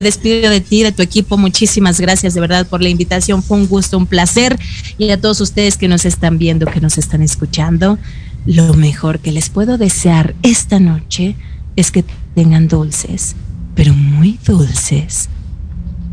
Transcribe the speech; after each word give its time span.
despido 0.00 0.48
de 0.48 0.60
ti, 0.60 0.84
de 0.84 0.92
tu 0.92 1.02
equipo. 1.02 1.36
Muchísimas 1.36 1.98
gracias 1.98 2.32
de 2.32 2.40
verdad 2.40 2.68
por 2.68 2.80
la 2.80 2.88
invitación. 2.88 3.42
Fue 3.42 3.56
un 3.56 3.66
gusto, 3.66 3.98
un 3.98 4.06
placer. 4.06 4.56
Y 4.96 5.10
a 5.10 5.20
todos 5.20 5.40
ustedes 5.40 5.76
que 5.76 5.88
nos 5.88 6.04
están 6.04 6.38
viendo, 6.38 6.66
que 6.66 6.80
nos 6.80 6.98
están 6.98 7.20
escuchando, 7.20 7.98
lo 8.46 8.74
mejor 8.74 9.18
que 9.18 9.32
les 9.32 9.48
puedo 9.48 9.76
desear 9.76 10.36
esta 10.44 10.78
noche 10.78 11.34
es 11.74 11.90
que 11.90 12.04
tengan 12.36 12.68
dulces, 12.68 13.34
pero 13.74 13.92
muy 13.92 14.38
dulces. 14.46 15.28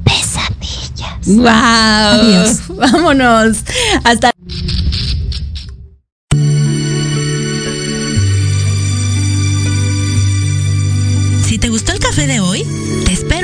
Pesadillas. 0.03 1.27
¡Wow! 1.27 1.45
Adiós. 1.47 2.61
Vámonos. 2.69 3.57
Hasta. 4.03 4.31
Si 11.45 11.59
te 11.59 11.69
gustó 11.69 11.91
el 11.91 11.99
café 11.99 12.25
de 12.25 12.39
hoy, 12.39 12.65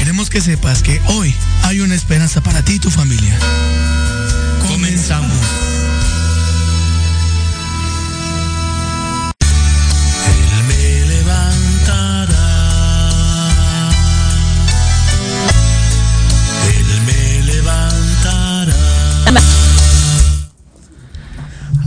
Queremos 0.00 0.30
que 0.30 0.40
sepas 0.40 0.82
que 0.82 0.98
hoy 1.08 1.34
hay 1.62 1.80
una 1.80 1.94
esperanza 1.94 2.40
para 2.40 2.64
ti 2.64 2.76
y 2.76 2.78
tu 2.78 2.90
familia. 2.90 3.38
Comenzamos. 4.66 5.30
Él 10.26 10.64
me 10.66 11.06
levantará. 11.06 12.30
Él 16.74 17.02
me 17.04 17.42
levantará. 17.52 18.74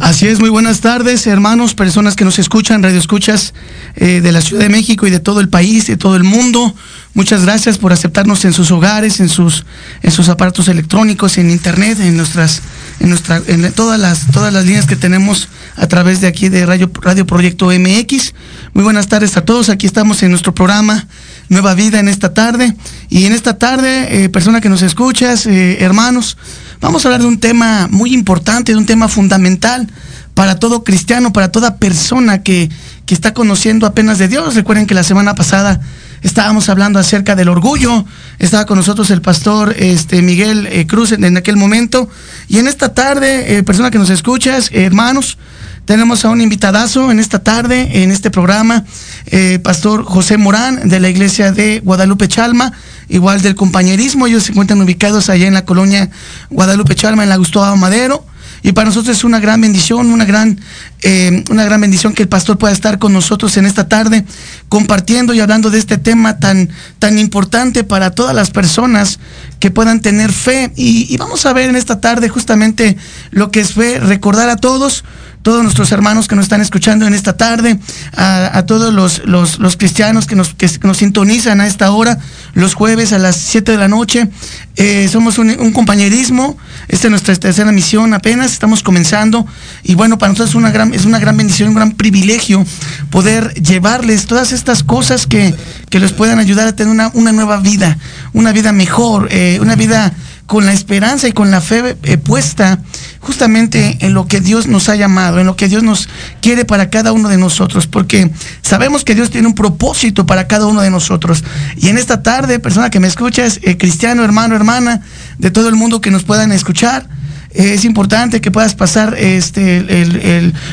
Así 0.01 0.27
es, 0.27 0.39
muy 0.39 0.49
buenas 0.49 0.81
tardes, 0.81 1.25
hermanos, 1.25 1.73
personas 1.73 2.15
que 2.15 2.25
nos 2.25 2.37
escuchan, 2.37 2.83
radio 2.83 2.99
escuchas. 2.99 3.55
Eh, 3.95 4.21
de 4.21 4.31
la 4.31 4.41
Ciudad 4.41 4.63
de 4.63 4.69
México 4.69 5.05
y 5.05 5.11
de 5.11 5.19
todo 5.19 5.39
el 5.39 5.49
país, 5.49 5.87
de 5.87 5.97
todo 5.97 6.15
el 6.15 6.23
mundo. 6.23 6.75
Muchas 7.13 7.43
gracias 7.43 7.77
por 7.77 7.93
aceptarnos 7.93 8.43
en 8.43 8.53
sus 8.53 8.71
hogares, 8.71 9.19
en 9.19 9.29
sus, 9.29 9.65
en 10.01 10.11
sus 10.11 10.29
aparatos 10.29 10.67
electrónicos, 10.67 11.37
en 11.37 11.51
internet, 11.51 11.99
en 11.99 12.17
nuestras, 12.17 12.63
en 12.99 13.09
nuestra, 13.09 13.39
en 13.45 13.71
todas 13.73 13.99
las, 13.99 14.31
todas 14.31 14.51
las 14.51 14.65
líneas 14.65 14.87
que 14.87 14.95
tenemos 14.95 15.47
a 15.75 15.87
través 15.87 16.21
de 16.21 16.27
aquí 16.27 16.49
de 16.49 16.65
Radio, 16.65 16.89
Radio 17.01 17.27
Proyecto 17.27 17.67
MX. 17.67 18.33
Muy 18.73 18.83
buenas 18.83 19.07
tardes 19.07 19.37
a 19.37 19.45
todos. 19.45 19.69
Aquí 19.69 19.85
estamos 19.85 20.23
en 20.23 20.31
nuestro 20.31 20.55
programa 20.55 21.07
Nueva 21.49 21.75
Vida 21.75 21.99
en 21.99 22.07
esta 22.07 22.33
tarde. 22.33 22.75
Y 23.09 23.25
en 23.25 23.33
esta 23.33 23.59
tarde, 23.59 24.23
eh, 24.23 24.29
persona 24.29 24.59
que 24.59 24.69
nos 24.69 24.81
escuchas, 24.81 25.45
eh, 25.45 25.83
hermanos, 25.83 26.37
vamos 26.81 27.05
a 27.05 27.09
hablar 27.09 27.21
de 27.21 27.27
un 27.27 27.39
tema 27.39 27.87
muy 27.91 28.13
importante, 28.13 28.71
de 28.71 28.77
un 28.77 28.85
tema 28.85 29.07
fundamental 29.07 29.87
para 30.33 30.57
todo 30.57 30.83
cristiano, 30.83 31.31
para 31.31 31.51
toda 31.51 31.77
persona 31.77 32.41
que, 32.41 32.69
que 33.05 33.13
está 33.13 33.33
conociendo 33.33 33.85
apenas 33.85 34.17
de 34.17 34.27
Dios. 34.27 34.55
Recuerden 34.55 34.87
que 34.87 34.93
la 34.93 35.03
semana 35.03 35.35
pasada 35.35 35.81
estábamos 36.21 36.69
hablando 36.69 36.99
acerca 36.99 37.35
del 37.35 37.49
orgullo. 37.49 38.05
Estaba 38.39 38.65
con 38.65 38.77
nosotros 38.77 39.11
el 39.11 39.21
pastor 39.21 39.75
este, 39.77 40.21
Miguel 40.21 40.67
eh, 40.71 40.87
Cruz 40.87 41.11
en, 41.11 41.37
aquel 41.37 41.57
momento. 41.57 42.09
Y 42.47 42.59
en 42.59 42.67
esta 42.67 42.93
tarde, 42.93 43.57
eh, 43.57 43.63
persona 43.63 43.91
que 43.91 43.99
nos 43.99 44.09
escuchas, 44.09 44.69
hermanos, 44.71 45.37
tenemos 45.85 46.23
a 46.23 46.29
un 46.29 46.39
invitadazo 46.39 47.11
en 47.11 47.19
esta 47.19 47.39
tarde, 47.39 48.03
en 48.03 48.11
este 48.11 48.31
programa, 48.31 48.85
eh, 49.25 49.59
Pastor 49.61 50.05
José 50.05 50.37
Morán, 50.37 50.87
de 50.87 50.99
la 51.01 51.09
iglesia 51.09 51.51
de 51.51 51.81
Guadalupe 51.81 52.29
Chalma, 52.29 52.71
igual 53.09 53.41
del 53.41 53.55
compañerismo. 53.55 54.27
Ellos 54.27 54.43
se 54.43 54.53
encuentran 54.53 54.81
ubicados 54.81 55.29
allá 55.29 55.45
en 55.45 55.53
la 55.53 55.65
colonia 55.65 56.09
Guadalupe 56.49 56.95
Chalma, 56.95 57.23
en 57.23 57.29
la 57.29 57.35
Gustavo 57.35 57.75
Madero. 57.75 58.25
Y 58.63 58.71
para 58.71 58.87
nosotros 58.87 59.17
es 59.17 59.23
una 59.25 59.39
gran 59.39 59.59
bendición, 59.59 60.09
una 60.11 60.23
gran, 60.23 60.59
eh, 61.01 61.43
una 61.51 61.65
gran 61.65 61.81
bendición 61.81 62.13
que 62.13 62.23
el 62.23 62.29
pastor 62.29 62.57
pueda 62.57 62.73
estar 62.73 62.97
con 62.97 63.11
nosotros 63.11 63.57
en 63.57 63.65
esta 63.65 63.89
tarde, 63.89 64.25
compartiendo 64.69 65.33
y 65.33 65.41
hablando 65.41 65.69
de 65.69 65.79
este 65.79 65.97
tema 65.97 66.39
tan, 66.39 66.69
tan 66.97 67.19
importante 67.19 67.83
para 67.83 68.11
todas 68.11 68.33
las 68.33 68.51
personas 68.51 69.19
que 69.59 69.69
puedan 69.69 69.99
tener 69.99 70.31
fe. 70.31 70.71
Y, 70.77 71.13
y 71.13 71.17
vamos 71.17 71.45
a 71.45 71.51
ver 71.51 71.69
en 71.69 71.75
esta 71.75 71.99
tarde 71.99 72.29
justamente 72.29 72.97
lo 73.31 73.51
que 73.51 73.59
es 73.59 73.73
fe, 73.73 73.99
recordar 73.99 74.49
a 74.49 74.55
todos 74.55 75.03
todos 75.43 75.61
nuestros 75.61 75.91
hermanos 75.91 76.27
que 76.27 76.35
nos 76.35 76.45
están 76.45 76.61
escuchando 76.61 77.05
en 77.05 77.13
esta 77.13 77.35
tarde, 77.35 77.77
a, 78.15 78.63
todos 78.65 78.93
los, 78.93 79.21
los, 79.25 79.77
cristianos 79.77 80.25
que 80.25 80.35
nos, 80.35 80.53
que 80.53 80.69
nos 80.83 80.97
sintonizan 80.97 81.59
a 81.61 81.67
esta 81.67 81.91
hora, 81.91 82.17
los 82.53 82.73
jueves 82.73 83.11
a 83.11 83.19
las 83.19 83.35
7 83.35 83.73
de 83.73 83.77
la 83.77 83.89
noche. 83.89 84.29
Eh, 84.77 85.07
somos 85.11 85.37
un, 85.37 85.71
compañerismo, 85.73 86.57
esta 86.87 87.07
es 87.07 87.11
nuestra 87.11 87.35
tercera 87.35 87.71
misión 87.71 88.13
apenas, 88.13 88.53
estamos 88.53 88.81
comenzando 88.81 89.45
y 89.83 89.95
bueno, 89.95 90.17
para 90.17 90.31
nosotros 90.31 90.51
es 90.51 90.55
una 90.55 90.71
gran, 90.71 90.93
es 90.93 91.05
una 91.05 91.19
gran 91.19 91.37
bendición, 91.37 91.69
un 91.69 91.75
gran 91.75 91.91
privilegio 91.91 92.65
poder 93.11 93.53
llevarles 93.53 94.25
todas 94.25 94.51
estas 94.51 94.81
cosas 94.81 95.27
que, 95.27 95.53
que 95.89 95.99
les 95.99 96.13
puedan 96.13 96.39
ayudar 96.39 96.67
a 96.67 96.75
tener 96.75 96.91
una, 96.91 97.11
una 97.13 97.33
nueva 97.33 97.57
vida, 97.57 97.97
una 98.31 98.51
vida 98.53 98.71
mejor, 98.71 99.27
eh, 99.29 99.59
una 99.61 99.75
vida 99.75 100.13
con 100.45 100.65
la 100.65 100.73
esperanza 100.73 101.27
y 101.27 101.31
con 101.31 101.51
la 101.51 101.61
fe 101.61 101.95
eh, 102.03 102.17
puesta 102.17 102.79
justamente 103.19 103.97
en 104.01 104.13
lo 104.13 104.27
que 104.27 104.41
Dios 104.41 104.67
nos 104.67 104.89
ha 104.89 104.95
llamado, 104.95 105.39
en 105.39 105.45
lo 105.45 105.55
que 105.55 105.69
Dios 105.69 105.83
nos 105.83 106.09
quiere 106.41 106.65
para 106.65 106.89
cada 106.89 107.13
uno 107.13 107.29
de 107.29 107.37
nosotros, 107.37 107.87
porque 107.87 108.29
sabemos 108.61 109.03
que 109.03 109.15
Dios 109.15 109.29
tiene 109.29 109.47
un 109.47 109.55
propósito 109.55 110.25
para 110.25 110.47
cada 110.47 110.65
uno 110.65 110.81
de 110.81 110.89
nosotros. 110.89 111.43
Y 111.77 111.87
en 111.87 111.97
esta 111.97 112.21
tarde, 112.21 112.59
persona 112.59 112.89
que 112.89 112.99
me 112.99 113.07
escuchas, 113.07 113.59
eh, 113.63 113.77
cristiano, 113.77 114.23
hermano, 114.23 114.55
hermana, 114.55 115.01
de 115.37 115.51
todo 115.51 115.69
el 115.69 115.75
mundo 115.75 116.01
que 116.01 116.11
nos 116.11 116.23
puedan 116.23 116.51
escuchar, 116.51 117.07
es 117.53 117.85
importante 117.85 118.41
que 118.41 118.51
puedas 118.51 118.73
pasar 118.73 119.15
este, 119.17 119.81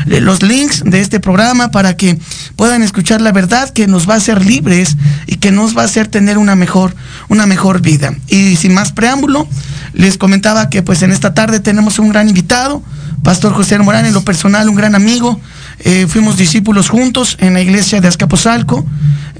los 0.06 0.43
links 0.43 0.82
de 0.85 1.00
este 1.00 1.21
programa 1.21 1.71
para 1.71 1.97
que 1.97 2.19
puedan 2.56 2.82
escuchar 2.82 3.21
la 3.21 3.32
verdad 3.32 3.71
que 3.71 3.87
nos 3.87 4.09
va 4.09 4.15
a 4.15 4.17
hacer 4.17 4.44
libres 4.44 4.97
y 5.27 5.37
que 5.37 5.53
nos 5.53 5.77
va 5.77 5.82
a 5.82 5.85
hacer 5.85 6.09
tener 6.09 6.38
una 6.38 6.56
mejor, 6.56 6.94
una 7.29 7.47
mejor 7.47 7.82
vida. 7.82 8.15
Y 8.29 8.56
sin 8.56 8.73
más 8.73 8.93
preámbulo, 8.93 9.47
les 9.93 10.17
comentaba 10.17 10.71
que 10.71 10.82
pues 10.82 11.03
en 11.03 11.12
esta 11.12 11.35
tarde 11.35 11.61
tenemos 11.61 11.99
un 11.99 12.09
gran 12.09 12.29
invitado, 12.29 12.82
Pastor 13.23 13.53
José 13.53 13.79
Morán, 13.79 14.06
en 14.06 14.15
lo 14.15 14.23
personal 14.23 14.69
un 14.69 14.77
gran 14.77 14.94
amigo. 14.94 15.38
Eh, 15.81 16.06
fuimos 16.09 16.38
discípulos 16.38 16.88
juntos 16.88 17.37
en 17.41 17.53
la 17.53 17.61
iglesia 17.61 18.00
de 18.00 18.09
Azcapotzalco. 18.09 18.87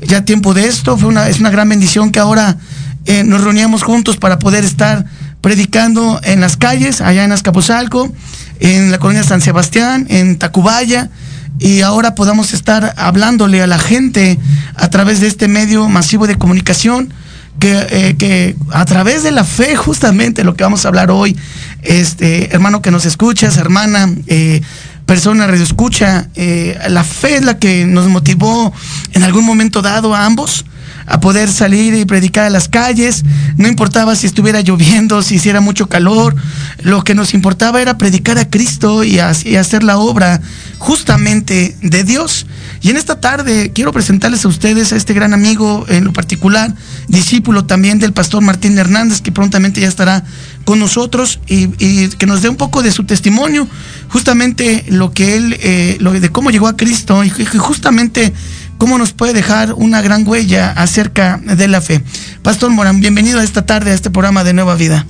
Ya 0.03 0.25
tiempo 0.25 0.53
de 0.53 0.67
esto, 0.67 0.99
fue 0.99 1.09
una, 1.09 1.29
es 1.29 1.41
una 1.41 1.51
gran 1.51 1.69
bendición 1.69 2.11
que 2.11 2.19
ahora 2.19 2.59
eh, 3.07 3.25
nos 3.25 3.43
reuníamos 3.43 3.83
juntos 3.83 4.19
para 4.19 4.39
poder 4.39 4.65
estar 4.65 5.07
predicando 5.41 6.21
en 6.23 6.41
las 6.41 6.57
calles, 6.57 7.01
allá 7.01 7.25
en 7.25 7.33
Azcapotzalco, 7.33 8.13
en 8.61 8.91
la 8.91 8.99
colonia 8.99 9.23
San 9.23 9.41
Sebastián, 9.41 10.07
en 10.09 10.39
Tacubaya, 10.39 11.11
y 11.59 11.83
ahora 11.83 12.15
podamos 12.15 12.53
estar 12.53 12.95
hablándole 12.97 13.63
a 13.63 13.67
la 13.67 13.79
gente 13.79 14.39
a 14.77 14.89
través 14.89 15.21
de 15.21 15.27
este 15.27 15.49
medio 15.49 15.89
masivo 15.89 16.27
de 16.27 16.37
comunicación, 16.37 17.13
que, 17.59 17.87
eh, 17.91 18.17
que 18.17 18.57
a 18.73 18.85
través 18.87 19.23
de 19.23 19.31
la 19.31 19.45
fe, 19.45 19.77
justamente 19.77 20.45
lo 20.45 20.55
que 20.57 20.65
vamos 20.65 20.85
a 20.85 20.89
hablar 20.89 21.11
hoy, 21.11 21.37
este 21.83 22.55
hermano 22.55 22.81
que 22.81 22.91
nos 22.91 23.05
escuchas, 23.05 23.59
hermana, 23.59 24.11
eh, 24.27 24.63
persona 25.05 25.47
radio 25.47 25.65
escucha, 25.65 26.29
eh, 26.37 26.79
la 26.89 27.05
fe 27.05 27.37
es 27.37 27.45
la 27.45 27.59
que 27.59 27.85
nos 27.85 28.07
motivó 28.07 28.73
en 29.13 29.25
algún 29.25 29.45
momento 29.45 29.83
dado 29.83 30.15
a 30.15 30.25
ambos 30.25 30.65
a 31.07 31.21
poder 31.21 31.51
salir 31.51 31.95
y 31.95 32.05
predicar 32.05 32.45
a 32.45 32.51
las 32.51 32.69
calles. 32.69 33.25
No 33.57 33.69
importaba 33.69 34.15
si 34.17 34.27
estuviera 34.27 34.61
lloviendo, 34.61 35.23
si 35.23 35.37
hiciera 35.37 35.61
mucho 35.61 35.89
calor. 35.89 36.35
Lo 36.83 37.03
que 37.03 37.15
nos 37.15 37.35
importaba 37.35 37.83
era 37.83 37.99
predicar 37.99 38.39
a 38.39 38.49
Cristo 38.49 39.05
y, 39.05 39.19
hacer 39.19 39.83
la 39.83 39.99
obra 39.99 40.41
justamente 40.79 41.77
de 41.83 42.05
Dios. 42.05 42.47
Y 42.81 42.91
en 42.91 42.97
esta 42.97 43.21
tarde 43.21 43.73
quiero 43.75 43.93
presentarles 43.93 44.45
a 44.45 44.49
ustedes 44.49 44.93
a 44.93 44.97
este 44.97 45.13
gran 45.13 45.35
amigo, 45.35 45.85
en 45.89 46.05
lo 46.05 46.13
particular, 46.13 46.75
discípulo 47.09 47.65
también 47.67 47.99
del 47.99 48.13
pastor 48.13 48.43
Martín 48.43 48.79
Hernández, 48.79 49.21
que 49.21 49.33
prontamente 49.33 49.81
ya 49.81 49.89
estará 49.89 50.25
con 50.65 50.79
nosotros 50.79 51.41
y, 51.47 52.09
que 52.09 52.27
nos 52.27 52.43
dé 52.43 52.49
un 52.49 52.57
poco 52.57 52.83
de 52.83 52.93
su 52.93 53.05
testimonio, 53.05 53.67
justamente 54.09 54.85
lo 54.89 55.13
que 55.13 55.37
él, 55.37 55.57
eh, 55.61 55.97
lo 56.01 56.13
de 56.13 56.31
cómo 56.31 56.51
llegó 56.51 56.69
a 56.69 56.77
Cristo 56.77 57.25
y 57.25 57.31
justamente 57.31 58.33
cómo 58.81 58.97
nos 58.97 59.13
puede 59.13 59.35
dejar 59.35 59.75
una 59.75 60.01
gran 60.01 60.27
huella 60.27 60.71
acerca 60.71 61.39
de 61.45 61.69
la 61.69 61.83
fe. 61.83 62.01
Pastor 62.43 62.71
Morán, 62.71 62.99
bienvenido 63.01 63.39
a 63.39 63.45
esta 63.45 63.67
tarde 63.67 63.91
a 63.91 63.95
este 63.95 64.09
programa 64.09 64.43
de 64.43 64.55
Nueva 64.55 64.75
Vida. 64.75 65.05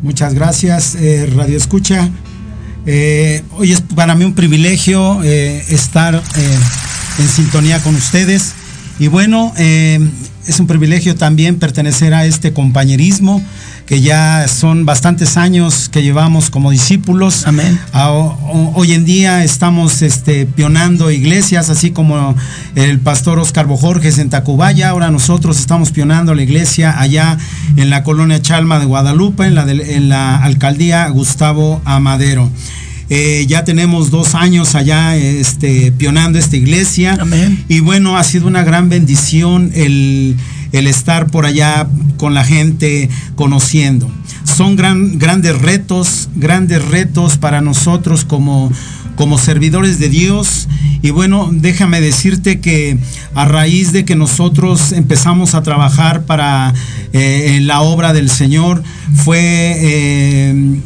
Muchas 0.00 0.32
gracias, 0.32 0.94
eh, 0.94 1.30
Radio 1.36 1.58
Escucha. 1.58 2.08
Eh, 2.86 3.44
hoy 3.58 3.72
es 3.72 3.82
para 3.82 4.14
mí 4.14 4.24
un 4.24 4.32
privilegio 4.34 5.22
eh, 5.22 5.62
estar 5.68 6.14
en 7.18 7.28
sintonía 7.28 7.82
con 7.82 7.94
ustedes. 7.94 8.54
Y 8.98 9.08
bueno, 9.08 9.52
es 9.56 10.58
un 10.58 10.66
privilegio 10.66 11.14
también 11.14 11.58
pertenecer 11.58 12.14
a 12.14 12.24
este 12.24 12.54
compañerismo 12.54 13.44
que 13.90 14.00
ya 14.00 14.46
son 14.46 14.86
bastantes 14.86 15.36
años 15.36 15.88
que 15.88 16.04
llevamos 16.04 16.48
como 16.48 16.70
discípulos. 16.70 17.44
Amén. 17.48 17.76
hoy 17.92 18.92
en 18.92 19.04
día 19.04 19.42
estamos 19.42 20.02
este, 20.02 20.46
pionando 20.46 21.10
iglesias, 21.10 21.70
así 21.70 21.90
como 21.90 22.36
el 22.76 23.00
pastor 23.00 23.40
Oscar 23.40 23.66
Bojorges 23.66 24.18
en 24.18 24.30
Tacubaya. 24.30 24.90
Ahora 24.90 25.10
nosotros 25.10 25.58
estamos 25.58 25.90
pionando 25.90 26.36
la 26.36 26.42
iglesia 26.42 27.00
allá 27.00 27.36
en 27.74 27.90
la 27.90 28.04
colonia 28.04 28.40
Chalma 28.40 28.78
de 28.78 28.86
Guadalupe, 28.86 29.46
en 29.46 29.56
la, 29.56 29.68
en 29.68 30.08
la 30.08 30.36
alcaldía 30.36 31.08
Gustavo 31.08 31.82
Amadero. 31.84 32.48
Eh, 33.08 33.44
ya 33.48 33.64
tenemos 33.64 34.12
dos 34.12 34.36
años 34.36 34.76
allá 34.76 35.16
este, 35.16 35.90
pionando 35.90 36.38
esta 36.38 36.56
iglesia. 36.56 37.18
Amén. 37.20 37.64
Y 37.66 37.80
bueno, 37.80 38.16
ha 38.16 38.22
sido 38.22 38.46
una 38.46 38.62
gran 38.62 38.88
bendición 38.88 39.72
el 39.74 40.36
el 40.72 40.86
estar 40.86 41.26
por 41.26 41.46
allá 41.46 41.86
con 42.16 42.34
la 42.34 42.44
gente 42.44 43.08
conociendo. 43.34 44.10
Son 44.44 44.76
gran, 44.76 45.18
grandes 45.18 45.60
retos, 45.60 46.28
grandes 46.34 46.84
retos 46.86 47.38
para 47.38 47.60
nosotros 47.60 48.24
como, 48.24 48.72
como 49.16 49.38
servidores 49.38 49.98
de 49.98 50.08
Dios. 50.08 50.68
Y 51.02 51.10
bueno, 51.10 51.48
déjame 51.52 52.00
decirte 52.00 52.60
que 52.60 52.98
a 53.34 53.46
raíz 53.46 53.92
de 53.92 54.04
que 54.04 54.16
nosotros 54.16 54.92
empezamos 54.92 55.54
a 55.54 55.62
trabajar 55.62 56.24
para 56.24 56.74
eh, 57.12 57.54
en 57.56 57.66
la 57.66 57.80
obra 57.80 58.12
del 58.12 58.28
Señor, 58.28 58.82
fue, 59.14 59.38
eh, 59.40 60.80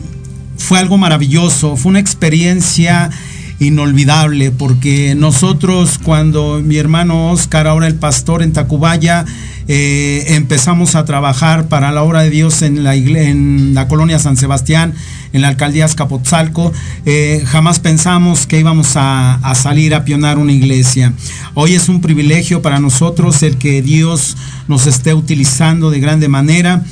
fue 0.57 0.79
algo 0.79 0.99
maravilloso, 0.99 1.77
fue 1.77 1.91
una 1.91 2.01
experiencia 2.01 3.11
inolvidable, 3.59 4.51
porque 4.51 5.15
nosotros 5.15 5.99
cuando 6.03 6.61
mi 6.63 6.77
hermano 6.77 7.31
Oscar, 7.31 7.67
ahora 7.67 7.87
el 7.87 7.95
pastor 7.95 8.43
en 8.43 8.53
Tacubaya, 8.53 9.25
eh, 9.67 10.25
empezamos 10.29 10.95
a 10.95 11.07
trabajar 11.07 11.69
para 11.69 11.91
la 11.91 12.03
obra 12.03 12.23
de 12.23 12.31
Dios 12.31 12.61
en 12.63 12.85
la, 12.85 12.95
en 12.95 13.73
la 13.73 13.89
colonia 13.89 14.19
San 14.19 14.37
Sebastián, 14.37 14.95
en 15.33 15.41
la 15.41 15.49
alcaldía 15.49 15.87
Escapotzalco. 15.87 16.73
Eh, 17.07 17.43
jamás 17.47 17.79
pensamos 17.79 18.47
que 18.47 18.61
íbamos 18.61 18.93
a, 18.97 19.41
salir 19.55 19.95
a 19.95 20.05
pionar 20.05 20.39
una 20.39 20.53
iglesia. 20.53 21.13
Hoy 21.55 21.75
es 21.75 21.89
un 21.89 22.01
privilegio 22.01 22.61
para 22.61 22.79
nosotros 22.79 23.43
el 23.43 23.57
que 23.57 23.81
Dios 23.81 24.37
nos 24.69 24.87
esté 24.87 25.15
utilizando 25.15 25.91
de 25.91 26.01
grande 26.01 26.29
manera. 26.29 26.83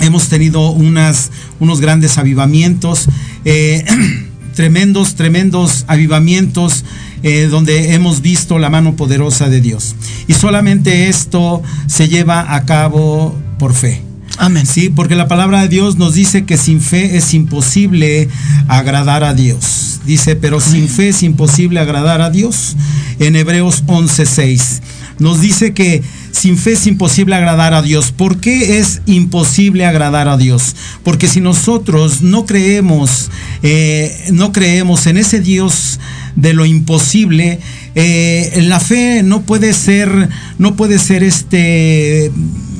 Hemos 0.00 0.28
tenido 0.28 0.70
unas, 0.70 1.30
unos 1.60 1.80
grandes 1.80 2.18
avivamientos. 2.18 3.06
Eh, 3.44 3.84
tremendos, 4.54 5.14
tremendos 5.14 5.84
avivamientos 5.88 6.84
eh, 7.22 7.48
donde 7.50 7.94
hemos 7.94 8.20
visto 8.20 8.58
la 8.58 8.70
mano 8.70 8.96
poderosa 8.96 9.48
de 9.48 9.60
Dios. 9.60 9.94
Y 10.26 10.34
solamente 10.34 11.08
esto 11.08 11.62
se 11.86 12.08
lleva 12.08 12.54
a 12.54 12.64
cabo 12.64 13.34
por 13.58 13.74
fe. 13.74 14.02
Amén. 14.36 14.66
Sí, 14.66 14.90
porque 14.90 15.14
la 15.14 15.28
palabra 15.28 15.62
de 15.62 15.68
Dios 15.68 15.96
nos 15.96 16.14
dice 16.14 16.44
que 16.44 16.56
sin 16.56 16.80
fe 16.80 17.16
es 17.16 17.34
imposible 17.34 18.28
agradar 18.68 19.22
a 19.24 19.32
Dios. 19.32 20.00
Dice, 20.04 20.36
pero 20.36 20.60
sin 20.60 20.88
fe 20.88 21.10
es 21.10 21.22
imposible 21.22 21.80
agradar 21.80 22.20
a 22.20 22.30
Dios. 22.30 22.76
En 23.20 23.36
Hebreos 23.36 23.84
11:6 23.86 24.82
nos 25.18 25.40
dice 25.40 25.72
que 25.74 26.02
sin 26.32 26.56
fe 26.56 26.72
es 26.72 26.86
imposible 26.86 27.34
agradar 27.34 27.74
a 27.74 27.82
Dios. 27.82 28.12
¿Por 28.12 28.38
qué 28.38 28.78
es 28.78 29.00
imposible 29.06 29.86
agradar 29.86 30.28
a 30.28 30.36
Dios? 30.36 30.74
Porque 31.02 31.28
si 31.28 31.40
nosotros 31.40 32.22
no 32.22 32.46
creemos, 32.46 33.30
eh, 33.62 34.26
no 34.32 34.52
creemos 34.52 35.06
en 35.06 35.16
ese 35.16 35.40
Dios 35.40 36.00
de 36.36 36.52
lo 36.52 36.66
imposible, 36.66 37.60
eh, 37.94 38.62
la 38.66 38.80
fe 38.80 39.22
no 39.22 39.42
puede 39.42 39.72
ser, 39.72 40.28
no 40.58 40.74
puede 40.74 40.98
ser 40.98 41.22
este, 41.22 42.32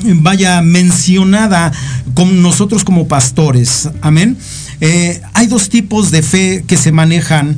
vaya, 0.04 0.60
mencionada 0.62 1.72
con 2.14 2.42
nosotros 2.42 2.84
como 2.84 3.08
pastores. 3.08 3.88
Amén. 4.00 4.36
Eh, 4.80 5.20
hay 5.32 5.46
dos 5.46 5.68
tipos 5.68 6.10
de 6.10 6.22
fe 6.22 6.64
que 6.66 6.76
se 6.76 6.92
manejan 6.92 7.56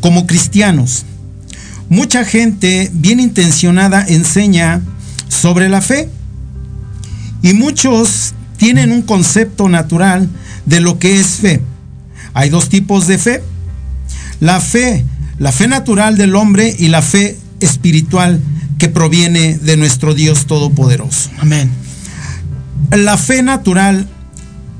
como 0.00 0.26
cristianos. 0.26 1.04
Mucha 1.88 2.24
gente 2.24 2.90
bien 2.92 3.18
intencionada 3.18 4.04
enseña 4.06 4.82
sobre 5.28 5.68
la 5.68 5.80
fe 5.80 6.08
y 7.42 7.54
muchos 7.54 8.34
tienen 8.58 8.92
un 8.92 9.02
concepto 9.02 9.68
natural 9.68 10.28
de 10.66 10.80
lo 10.80 10.98
que 10.98 11.18
es 11.18 11.26
fe. 11.36 11.62
Hay 12.34 12.50
dos 12.50 12.68
tipos 12.68 13.06
de 13.06 13.18
fe. 13.18 13.42
La 14.40 14.60
fe, 14.60 15.04
la 15.38 15.50
fe 15.50 15.66
natural 15.66 16.16
del 16.16 16.36
hombre 16.36 16.74
y 16.78 16.88
la 16.88 17.02
fe 17.02 17.38
espiritual 17.60 18.40
que 18.78 18.88
proviene 18.88 19.58
de 19.58 19.76
nuestro 19.76 20.14
Dios 20.14 20.46
Todopoderoso. 20.46 21.30
Amén. 21.38 21.70
La 22.90 23.16
fe 23.16 23.42
natural 23.42 24.06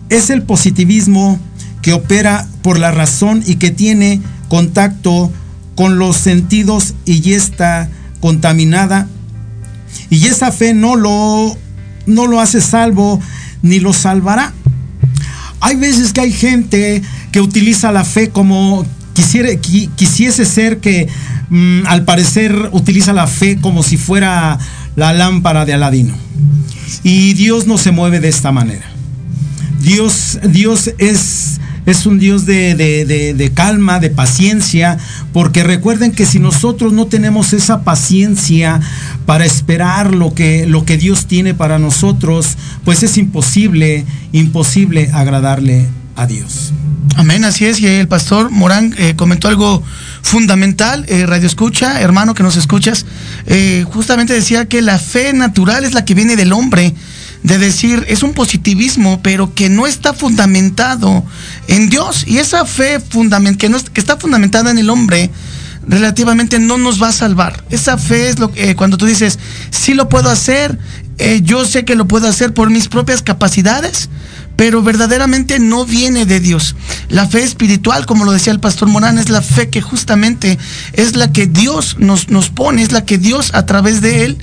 es 0.09 0.31
el 0.31 0.43
positivismo 0.43 1.39
que 1.83 1.93
opera 1.93 2.47
por 2.63 2.79
la 2.79 2.91
razón 2.91 3.43
y 3.47 3.57
que 3.57 3.71
tiene 3.71 4.21
contacto 4.49 5.13
con 5.23 5.48
los 5.87 6.17
sentidos 6.17 6.95
y 7.05 7.21
ya 7.21 7.37
está 7.37 7.89
contaminada. 8.21 9.07
Y 10.11 10.27
esa 10.27 10.51
fe 10.51 10.75
no 10.75 10.97
lo, 10.97 11.57
no 12.07 12.27
lo 12.27 12.41
hace 12.41 12.61
salvo 12.61 13.21
ni 13.63 13.79
lo 13.79 13.93
salvará. 13.93 14.53
Hay 15.61 15.77
veces 15.77 16.13
que 16.13 16.21
hay 16.21 16.33
gente 16.33 17.03
que 17.31 17.41
utiliza 17.41 17.93
la 17.93 18.05
fe 18.05 18.31
como 18.31 18.85
quisiese 19.97 20.45
ser 20.45 20.79
que 20.79 21.09
mm, 21.51 21.87
al 21.87 22.05
parecer 22.05 22.71
utiliza 22.73 23.13
la 23.13 23.27
fe 23.27 23.59
como 23.61 23.83
si 23.83 23.97
fuera 23.97 24.59
la 24.97 25.13
lámpara 25.13 25.65
de 25.65 25.75
Aladino. 25.75 26.15
Y 27.05 27.35
Dios 27.35 27.67
no 27.67 27.79
se 27.79 27.93
mueve 27.93 28.19
de 28.19 28.29
esta 28.29 28.51
manera. 28.51 28.85
Dios, 29.81 30.39
Dios 30.43 30.91
es, 30.99 31.38
es 31.87 32.07
un 32.07 32.19
Dios 32.19 32.47
de, 32.47 32.75
de, 32.75 33.35
de, 33.35 33.51
calma, 33.53 33.99
de 33.99 34.11
paciencia, 34.11 34.99
porque 35.33 35.63
recuerden 35.63 36.13
que 36.13 36.27
si 36.27 36.39
nosotros 36.39 36.93
no 36.93 37.07
tenemos 37.07 37.53
esa 37.53 37.83
paciencia 37.83 38.81
para 39.27 39.45
esperar 39.45 40.15
lo 40.15 40.35
que, 40.35 40.67
lo 40.67 40.85
que 40.85 40.97
Dios 40.97 41.27
tiene 41.27 41.55
para 41.55 41.79
nosotros, 41.79 42.57
pues 42.85 43.03
es 43.03 43.17
imposible, 43.19 44.05
imposible 44.33 45.11
agradarle 45.13 45.87
a 46.17 46.27
Dios. 46.27 46.73
Amén, 47.17 47.45
así 47.45 47.65
es. 47.65 47.81
Y 47.81 47.87
el 47.87 48.07
pastor 48.07 48.51
Morán 48.51 48.95
eh, 48.97 49.15
comentó 49.17 49.49
algo 49.49 49.83
fundamental, 50.23 51.05
eh, 51.09 51.27
Radio 51.27 51.47
Escucha, 51.47 52.01
hermano 52.01 52.35
que 52.35 52.43
nos 52.43 52.57
escuchas, 52.57 53.07
eh, 53.47 53.85
justamente 53.89 54.35
decía 54.35 54.67
que 54.67 54.83
la 54.83 54.99
fe 54.99 55.33
natural 55.33 55.85
es 55.85 55.95
la 55.95 56.05
que 56.05 56.15
viene 56.15 56.37
del 56.37 56.53
hombre, 56.53 56.95
de 57.43 57.59
decir, 57.59 58.05
es 58.09 58.23
un 58.23 58.33
positivismo, 58.33 59.21
pero 59.23 59.55
que 59.55 59.69
no 59.69 59.87
está 59.87 60.13
fundamentado 60.13 61.25
en 61.69 61.89
Dios. 61.89 62.25
Y 62.27 62.39
esa 62.39 62.65
fe 62.65 62.99
que, 63.59 63.69
no, 63.69 63.79
que 63.85 64.01
está 64.01 64.17
fundamentada 64.17 64.71
en 64.71 64.79
el 64.79 64.91
hombre, 64.91 65.31
relativamente 65.87 66.59
no 66.59 66.79
nos 66.79 67.03
va 67.03 67.09
a 67.09 67.13
salvar. 67.13 67.65
Esa 67.71 67.97
fe 67.97 68.29
es 68.29 68.39
lo 68.39 68.53
que 68.53 68.77
cuando 68.77 68.97
tú 68.97 69.07
dices, 69.07 69.39
sí 69.71 69.95
lo 69.95 70.09
puedo 70.09 70.31
hacer, 70.31 70.79
eh, 71.19 71.41
yo 71.43 71.65
sé 71.65 71.85
que 71.85 71.97
lo 71.97 72.07
puedo 72.07 72.29
hacer 72.29 72.55
por 72.55 72.71
mis 72.71 72.89
propias 72.89 73.23
capacidades, 73.23 74.09
pero 74.57 74.83
verdaderamente 74.83 75.59
no 75.59 75.85
viene 75.85 76.27
de 76.27 76.41
Dios. 76.41 76.77
La 77.09 77.27
fe 77.27 77.43
espiritual, 77.43 78.07
como 78.07 78.25
lo 78.25 78.33
decía 78.33 78.53
el 78.53 78.61
pastor 78.61 78.89
Morán, 78.89 79.19
es 79.19 79.31
la 79.31 79.43
fe 79.43 79.71
que 79.71 79.81
justamente 79.81 80.59
es 80.93 81.17
la 81.17 81.33
que 81.33 81.47
Dios 81.47 81.97
nos, 81.99 82.29
nos 82.29 82.51
pone, 82.51 82.83
es 82.83 82.93
la 82.93 83.05
que 83.05 83.19
Dios 83.19 83.53
a 83.55 83.67
través 83.67 84.01
de 84.01 84.25
él 84.25 84.39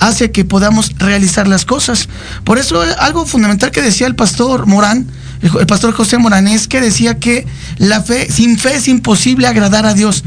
hace 0.00 0.32
que 0.32 0.44
podamos 0.44 0.92
realizar 0.98 1.46
las 1.46 1.64
cosas. 1.64 2.08
Por 2.42 2.58
eso 2.58 2.82
algo 2.98 3.26
fundamental 3.26 3.70
que 3.70 3.82
decía 3.82 4.06
el 4.06 4.16
pastor 4.16 4.66
Morán, 4.66 5.06
el, 5.42 5.66
pastor 5.66 5.92
José 5.92 6.18
Moranés, 6.18 6.66
que 6.66 6.80
decía 6.80 7.18
que 7.18 7.46
la 7.78 8.02
fe, 8.02 8.30
sin 8.30 8.58
fe 8.58 8.76
es 8.76 8.88
imposible 8.88 9.46
agradar 9.46 9.86
a 9.86 9.94
Dios. 9.94 10.24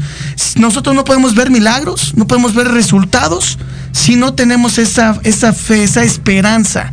Nosotros 0.56 0.94
no 0.94 1.04
podemos 1.04 1.34
ver 1.34 1.50
milagros, 1.50 2.14
no 2.16 2.26
podemos 2.26 2.54
ver 2.54 2.68
resultados 2.68 3.58
si 3.92 4.16
no 4.16 4.34
tenemos 4.34 4.78
esa, 4.78 5.14
fe, 5.14 5.84
esa 5.84 6.02
esperanza. 6.02 6.92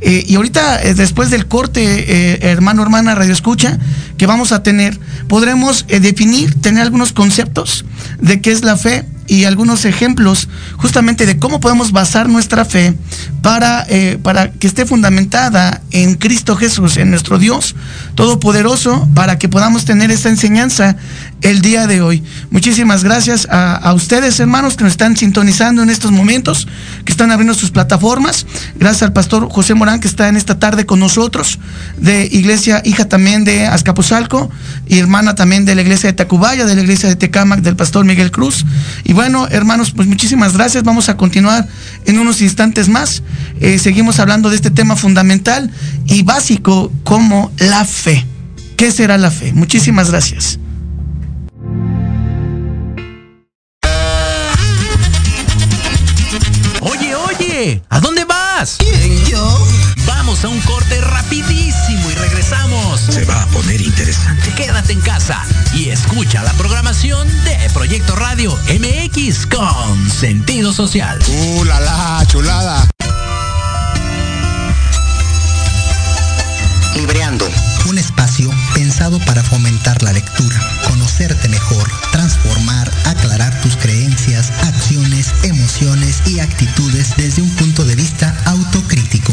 Eh, 0.00 0.24
y 0.26 0.34
ahorita, 0.34 0.82
eh, 0.82 0.94
después 0.94 1.30
del 1.30 1.46
corte, 1.46 1.82
eh, 1.82 2.38
hermano, 2.50 2.82
hermana, 2.82 3.14
radio 3.14 3.32
escucha, 3.32 3.78
que 4.18 4.26
vamos 4.26 4.52
a 4.52 4.62
tener, 4.62 4.98
podremos 5.28 5.86
definir, 5.86 6.60
tener 6.60 6.82
algunos 6.82 7.12
conceptos 7.12 7.84
de 8.20 8.40
qué 8.40 8.50
es 8.50 8.64
la 8.64 8.76
fe 8.76 9.04
y 9.26 9.44
algunos 9.44 9.84
ejemplos 9.84 10.48
justamente 10.76 11.26
de 11.26 11.38
cómo 11.38 11.60
podemos 11.60 11.92
basar 11.92 12.28
nuestra 12.28 12.64
fe 12.64 12.94
para, 13.42 13.86
para 14.22 14.52
que 14.52 14.66
esté 14.66 14.86
fundamentada 14.86 15.80
en 15.90 16.14
Cristo 16.14 16.56
Jesús, 16.56 16.96
en 16.96 17.10
nuestro 17.10 17.38
Dios 17.38 17.74
Todopoderoso, 18.14 19.08
para 19.14 19.38
que 19.38 19.48
podamos 19.48 19.84
tener 19.84 20.10
esta 20.10 20.28
enseñanza 20.28 20.96
el 21.42 21.60
día 21.60 21.86
de 21.86 22.00
hoy. 22.00 22.22
Muchísimas 22.50 23.04
gracias 23.04 23.48
a, 23.50 23.92
ustedes, 23.94 24.38
hermanos, 24.40 24.76
que 24.76 24.84
nos 24.84 24.92
están 24.92 25.16
sintonizando 25.16 25.82
en 25.82 25.90
estos 25.90 26.12
momentos, 26.12 26.68
que 27.04 27.12
están 27.12 27.30
abriendo 27.30 27.54
sus 27.54 27.70
plataformas. 27.70 28.46
Gracias 28.76 29.02
al 29.02 29.12
pastor 29.12 29.48
José 29.50 29.74
Morán, 29.74 30.00
que 30.00 30.08
está 30.08 30.28
en 30.28 30.36
esta 30.36 30.58
tarde 30.58 30.86
con 30.86 31.00
nosotros, 31.00 31.58
de 31.96 32.28
iglesia, 32.30 32.80
hija 32.84 33.08
también 33.08 33.44
de 33.44 33.66
Azcapotzalco, 33.66 34.50
y 34.86 34.98
hermana 34.98 35.34
también 35.34 35.64
de 35.64 35.74
la 35.74 35.82
iglesia 35.82 36.08
de 36.08 36.14
Tacubaya, 36.14 36.64
de 36.64 36.74
la 36.74 36.80
iglesia 36.80 37.08
de 37.08 37.16
Tecámac, 37.16 37.60
del 37.60 37.76
pastor 37.76 38.04
Miguel 38.04 38.30
Cruz. 38.30 38.64
Y 39.04 39.12
hermanos, 39.50 39.92
pues 39.92 40.08
muchísimas 40.08 40.54
gracias. 40.54 40.82
Vamos 40.82 41.08
a 41.08 41.16
continuar 41.16 41.68
en 42.06 42.18
unos 42.18 42.42
instantes 42.42 42.88
más. 42.88 43.22
Eh, 43.60 43.78
seguimos 43.78 44.18
hablando 44.18 44.50
de 44.50 44.56
este 44.56 44.70
tema 44.70 44.96
fundamental 44.96 45.70
y 46.06 46.22
básico 46.22 46.92
como 47.04 47.52
la 47.58 47.84
fe. 47.84 48.26
¿Qué 48.76 48.90
será 48.90 49.18
la 49.18 49.30
fe? 49.30 49.52
Muchísimas 49.52 50.10
gracias. 50.10 50.58
Oye, 56.80 57.14
oye, 57.14 57.82
¿a 57.88 58.00
dónde 58.00 58.24
vas? 58.24 58.78
¿Quién, 58.78 59.24
yo? 59.26 59.66
Vamos 60.06 60.44
a 60.44 60.48
un 60.48 60.60
corte 60.62 61.00
rapidísimo 61.00 61.91
regresamos. 62.42 63.00
Se 63.00 63.24
va 63.24 63.42
a 63.42 63.46
poner 63.48 63.80
interesante. 63.80 64.52
Quédate 64.54 64.92
en 64.92 65.00
casa 65.00 65.44
y 65.74 65.90
escucha 65.90 66.42
la 66.42 66.52
programación 66.54 67.28
de 67.44 67.56
Proyecto 67.72 68.16
Radio 68.16 68.58
MX 68.68 69.46
con 69.46 70.10
sentido 70.10 70.72
social. 70.72 71.18
¡Uh, 71.28 71.64
la, 71.64 71.80
la 71.80 72.24
chulada! 72.26 72.88
Libreando, 76.96 77.48
un 77.88 77.98
espacio 77.98 78.50
pensado 78.74 79.18
para 79.20 79.42
fomentar 79.42 80.02
la 80.02 80.12
lectura, 80.12 80.60
conocerte 80.88 81.48
mejor, 81.48 81.90
transformar, 82.12 82.90
aclarar 83.06 83.58
tus 83.62 83.76
creencias, 83.76 84.52
acciones, 84.62 85.32
emociones 85.42 86.22
y 86.26 86.40
actitudes 86.40 87.14
desde 87.16 87.42
un 87.42 87.50
punto 87.56 87.84
de 87.84 87.96
vista 87.96 88.36
autocrítico. 88.44 89.32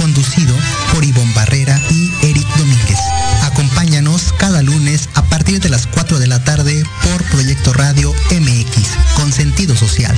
Conducido 0.00 0.54
por 0.92 1.04
Ivonne 1.04 1.34
Barrera 1.34 1.80
de 5.60 5.68
las 5.68 5.86
4 5.86 6.18
de 6.18 6.26
la 6.26 6.42
tarde 6.42 6.82
por 7.02 7.22
Proyecto 7.30 7.72
Radio 7.72 8.12
MX, 8.30 8.88
con 9.14 9.32
sentido 9.32 9.76
social. 9.76 10.16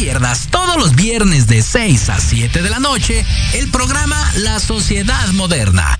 pierdas 0.00 0.48
todos 0.50 0.76
los 0.76 0.96
viernes 0.96 1.46
de 1.46 1.60
6 1.60 2.08
a 2.08 2.18
7 2.18 2.62
de 2.62 2.70
la 2.70 2.78
noche 2.78 3.26
el 3.52 3.70
programa 3.70 4.16
La 4.36 4.58
Sociedad 4.58 5.28
Moderna 5.32 5.99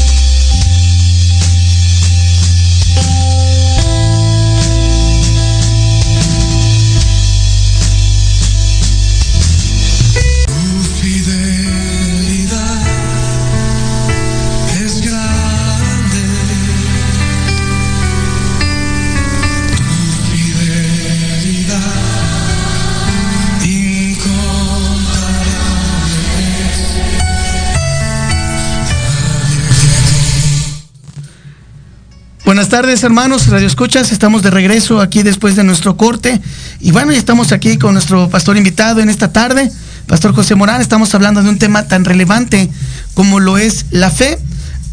Buenas 32.61 32.79
tardes, 32.79 33.03
hermanos, 33.03 33.47
Radio 33.47 33.65
Escuchas. 33.65 34.11
Estamos 34.11 34.43
de 34.43 34.51
regreso 34.51 35.01
aquí 35.01 35.23
después 35.23 35.55
de 35.55 35.63
nuestro 35.63 35.97
corte. 35.97 36.39
Y 36.79 36.91
bueno, 36.91 37.11
ya 37.11 37.17
estamos 37.17 37.51
aquí 37.53 37.79
con 37.79 37.93
nuestro 37.93 38.29
pastor 38.29 38.55
invitado 38.55 39.01
en 39.01 39.09
esta 39.09 39.33
tarde, 39.33 39.71
Pastor 40.05 40.35
José 40.35 40.53
Morán. 40.53 40.79
Estamos 40.79 41.15
hablando 41.15 41.41
de 41.41 41.49
un 41.49 41.57
tema 41.57 41.87
tan 41.87 42.05
relevante 42.05 42.69
como 43.15 43.39
lo 43.39 43.57
es 43.57 43.87
la 43.89 44.11
fe. 44.11 44.37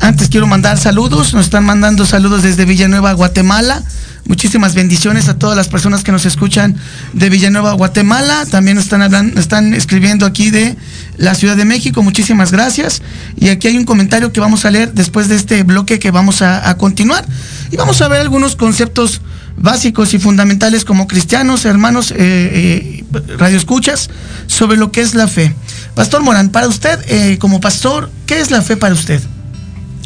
Antes 0.01 0.29
quiero 0.29 0.47
mandar 0.47 0.79
saludos. 0.79 1.35
Nos 1.35 1.47
están 1.47 1.65
mandando 1.65 2.07
saludos 2.07 2.43
desde 2.43 2.65
Villanueva, 2.65 3.13
Guatemala. 3.13 3.83
Muchísimas 4.27 4.75
bendiciones 4.75 5.29
a 5.29 5.39
todas 5.39 5.57
las 5.57 5.69
personas 5.69 6.05
que 6.05 6.13
nos 6.13 6.27
escuchan 6.27 6.77
de 7.15 7.31
Villanueva, 7.31 7.73
Guatemala. 7.73 8.45
También 8.47 8.77
están, 8.77 9.01
hablando, 9.01 9.41
están 9.41 9.73
escribiendo 9.73 10.27
aquí 10.27 10.51
de 10.51 10.77
la 11.17 11.35
Ciudad 11.35 11.57
de 11.57 11.65
México. 11.65 12.03
Muchísimas 12.03 12.53
gracias. 12.53 13.01
Y 13.37 13.49
aquí 13.49 13.69
hay 13.69 13.79
un 13.79 13.87
comentario 13.87 14.31
que 14.31 14.41
vamos 14.41 14.67
a 14.67 14.71
leer 14.71 14.93
después 14.93 15.29
de 15.29 15.37
este 15.37 15.63
bloque 15.63 15.99
que 15.99 16.11
vamos 16.11 16.43
a, 16.43 16.77
continuar. 16.77 17.25
Y 17.71 17.77
vamos 17.77 18.03
a 18.03 18.09
ver 18.09 18.21
algunos 18.21 18.55
conceptos 18.55 19.23
básicos 19.57 20.13
y 20.15 20.19
fundamentales 20.19 20.85
como 20.85 21.09
cristianos, 21.09 21.65
hermanos, 21.65 22.13
eh, 22.13 22.17
eh, 22.19 23.05
radioescuchas, 23.39 24.11
sobre 24.47 24.77
lo 24.77 24.93
que 24.93 25.01
es 25.01 25.15
la 25.15 25.27
fe. 25.27 25.55
Pastor 25.95 26.23
Morán, 26.23 26.51
para 26.51 26.69
usted, 26.69 27.01
eh, 27.09 27.39
como 27.39 27.61
pastor, 27.61 28.11
¿qué 28.27 28.41
es 28.41 28.51
la 28.51 28.61
fe 28.61 28.77
para 28.77 28.95
usted? 28.95 29.23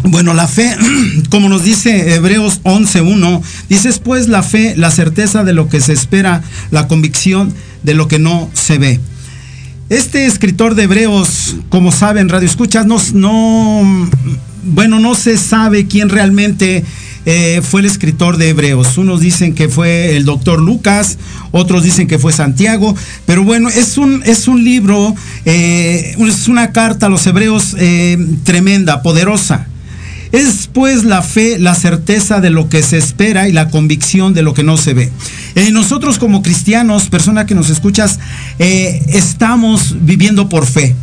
Bueno, 0.04 0.34
la 0.34 0.48
fe, 0.48 0.76
como 1.30 1.48
nos 1.48 1.62
dice 1.64 2.14
Hebreos 2.14 2.60
11.1, 2.64 3.40
dice 3.68 3.88
es 3.88 3.98
pues 4.00 4.28
la 4.28 4.42
fe, 4.42 4.74
la 4.76 4.90
certeza 4.90 5.44
de 5.44 5.52
lo 5.52 5.68
que 5.68 5.80
se 5.80 5.92
espera, 5.92 6.42
la 6.70 6.88
convicción 6.88 7.54
de 7.82 7.94
lo 7.94 8.08
que 8.08 8.18
no 8.18 8.50
se 8.52 8.78
ve. 8.78 9.00
Este 9.90 10.26
escritor 10.26 10.74
de 10.74 10.84
Hebreos, 10.84 11.56
como 11.68 11.92
saben, 11.92 12.28
Radio 12.28 12.48
Escuchas, 12.48 12.86
no, 12.86 13.00
no 13.14 14.10
bueno, 14.64 14.98
no 14.98 15.14
se 15.14 15.36
sabe 15.36 15.86
quién 15.86 16.08
realmente 16.08 16.84
eh, 17.24 17.60
fue 17.62 17.82
el 17.82 17.86
escritor 17.86 18.38
de 18.38 18.48
Hebreos. 18.48 18.98
Unos 18.98 19.20
dicen 19.20 19.54
que 19.54 19.68
fue 19.68 20.16
el 20.16 20.24
doctor 20.24 20.60
Lucas, 20.60 21.18
otros 21.52 21.84
dicen 21.84 22.08
que 22.08 22.18
fue 22.18 22.32
Santiago, 22.32 22.94
pero 23.26 23.44
bueno, 23.44 23.68
es 23.68 23.98
un, 23.98 24.22
es 24.24 24.48
un 24.48 24.64
libro, 24.64 25.14
eh, 25.44 26.16
es 26.18 26.48
una 26.48 26.72
carta 26.72 27.06
a 27.06 27.08
los 27.08 27.26
Hebreos 27.26 27.76
eh, 27.78 28.18
tremenda, 28.44 29.02
poderosa. 29.02 29.68
Es 30.32 30.68
pues 30.72 31.04
la 31.04 31.20
fe, 31.20 31.58
la 31.58 31.74
certeza 31.74 32.40
de 32.40 32.50
lo 32.50 32.68
que 32.68 32.82
se 32.82 32.96
espera 32.96 33.48
y 33.48 33.52
la 33.52 33.68
convicción 33.68 34.32
de 34.32 34.42
lo 34.42 34.54
que 34.54 34.62
no 34.62 34.78
se 34.78 34.94
ve. 34.94 35.12
Eh, 35.54 35.70
nosotros 35.70 36.18
como 36.18 36.42
cristianos, 36.42 37.08
persona 37.08 37.44
que 37.44 37.54
nos 37.54 37.68
escuchas, 37.68 38.18
eh, 38.58 39.02
estamos 39.08 39.96
viviendo 40.00 40.48
por 40.48 40.66
fe. 40.66 40.96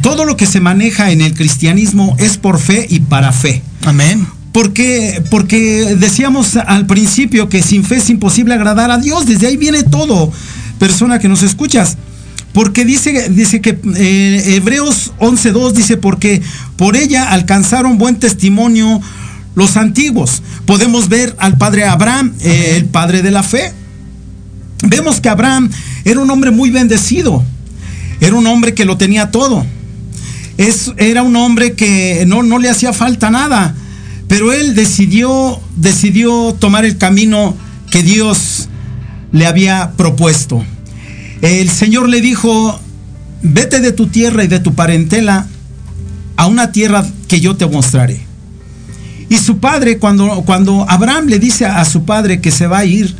Todo 0.00 0.24
lo 0.24 0.36
que 0.36 0.46
se 0.46 0.60
maneja 0.60 1.10
en 1.12 1.20
el 1.20 1.34
cristianismo 1.34 2.16
es 2.18 2.38
por 2.38 2.58
fe 2.58 2.86
y 2.88 3.00
para 3.00 3.32
fe. 3.32 3.62
Amén. 3.84 4.26
Porque, 4.52 5.22
porque 5.30 5.96
decíamos 5.98 6.56
al 6.56 6.86
principio 6.86 7.48
que 7.48 7.62
sin 7.62 7.84
fe 7.84 7.96
es 7.96 8.10
imposible 8.10 8.54
agradar 8.54 8.90
a 8.90 8.98
Dios. 8.98 9.26
Desde 9.26 9.46
ahí 9.46 9.56
viene 9.56 9.82
todo. 9.82 10.32
Persona 10.78 11.18
que 11.18 11.28
nos 11.28 11.42
escuchas. 11.42 11.96
Porque 12.52 12.84
dice, 12.84 13.30
dice 13.30 13.60
que 13.60 13.78
eh, 13.96 14.54
Hebreos 14.56 15.12
11.2 15.18 15.72
dice, 15.72 15.96
porque 15.96 16.42
por 16.76 16.96
ella 16.96 17.30
alcanzaron 17.30 17.96
buen 17.96 18.16
testimonio 18.16 19.00
los 19.54 19.76
antiguos. 19.76 20.42
Podemos 20.66 21.08
ver 21.08 21.34
al 21.38 21.56
padre 21.56 21.84
Abraham, 21.84 22.34
eh, 22.40 22.74
el 22.76 22.86
padre 22.86 23.22
de 23.22 23.30
la 23.30 23.42
fe. 23.42 23.72
Vemos 24.84 25.20
que 25.20 25.30
Abraham 25.30 25.70
era 26.04 26.20
un 26.20 26.30
hombre 26.30 26.50
muy 26.50 26.70
bendecido. 26.70 27.42
Era 28.20 28.36
un 28.36 28.46
hombre 28.46 28.74
que 28.74 28.84
lo 28.84 28.98
tenía 28.98 29.30
todo. 29.30 29.64
Es, 30.58 30.92
era 30.98 31.22
un 31.22 31.34
hombre 31.36 31.72
que 31.72 32.24
no, 32.26 32.42
no 32.42 32.58
le 32.58 32.68
hacía 32.68 32.92
falta 32.92 33.30
nada. 33.30 33.74
Pero 34.28 34.52
él 34.52 34.74
decidió, 34.74 35.58
decidió 35.76 36.54
tomar 36.58 36.84
el 36.84 36.98
camino 36.98 37.56
que 37.90 38.02
Dios 38.02 38.68
le 39.32 39.46
había 39.46 39.92
propuesto 39.96 40.64
el 41.42 41.68
Señor 41.70 42.08
le 42.08 42.20
dijo, 42.20 42.80
vete 43.42 43.80
de 43.80 43.92
tu 43.92 44.06
tierra 44.06 44.44
y 44.44 44.48
de 44.48 44.60
tu 44.60 44.74
parentela 44.74 45.46
a 46.36 46.46
una 46.46 46.72
tierra 46.72 47.04
que 47.28 47.40
yo 47.40 47.56
te 47.56 47.66
mostraré. 47.66 48.20
Y 49.28 49.36
su 49.38 49.58
padre, 49.58 49.98
cuando, 49.98 50.42
cuando 50.46 50.88
Abraham 50.88 51.26
le 51.26 51.38
dice 51.38 51.66
a 51.66 51.84
su 51.84 52.04
padre 52.04 52.40
que 52.40 52.50
se 52.50 52.66
va 52.66 52.78
a 52.78 52.84
ir, 52.84 53.14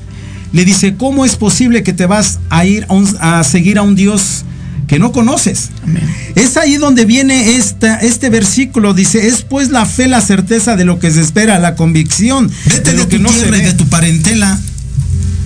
le 0.52 0.64
dice, 0.64 0.94
¿cómo 0.96 1.24
es 1.24 1.36
posible 1.36 1.82
que 1.82 1.92
te 1.92 2.06
vas 2.06 2.38
a 2.50 2.64
ir 2.64 2.86
a, 2.88 2.92
un, 2.92 3.08
a 3.20 3.42
seguir 3.44 3.78
a 3.78 3.82
un 3.82 3.96
Dios 3.96 4.44
que 4.86 4.98
no 4.98 5.10
conoces? 5.10 5.70
Amén. 5.82 6.02
Es 6.34 6.56
ahí 6.56 6.76
donde 6.76 7.06
viene 7.06 7.56
esta, 7.56 7.96
este 7.96 8.28
versículo, 8.28 8.94
dice, 8.94 9.26
es 9.26 9.42
pues 9.42 9.70
la 9.70 9.86
fe, 9.86 10.06
la 10.06 10.20
certeza 10.20 10.76
de 10.76 10.84
lo 10.84 10.98
que 10.98 11.10
se 11.10 11.22
espera, 11.22 11.58
la 11.58 11.74
convicción. 11.74 12.50
Vete 12.66 12.90
de, 12.90 12.92
de 12.92 12.96
lo 12.98 13.08
que 13.08 13.16
tu 13.16 13.22
no 13.22 13.30
tierra 13.30 13.56
se 13.56 13.58
y 13.58 13.60
ve. 13.62 13.66
de 13.68 13.74
tu 13.74 13.86
parentela 13.88 14.60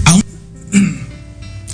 a 0.07 0.15
un 0.15 0.23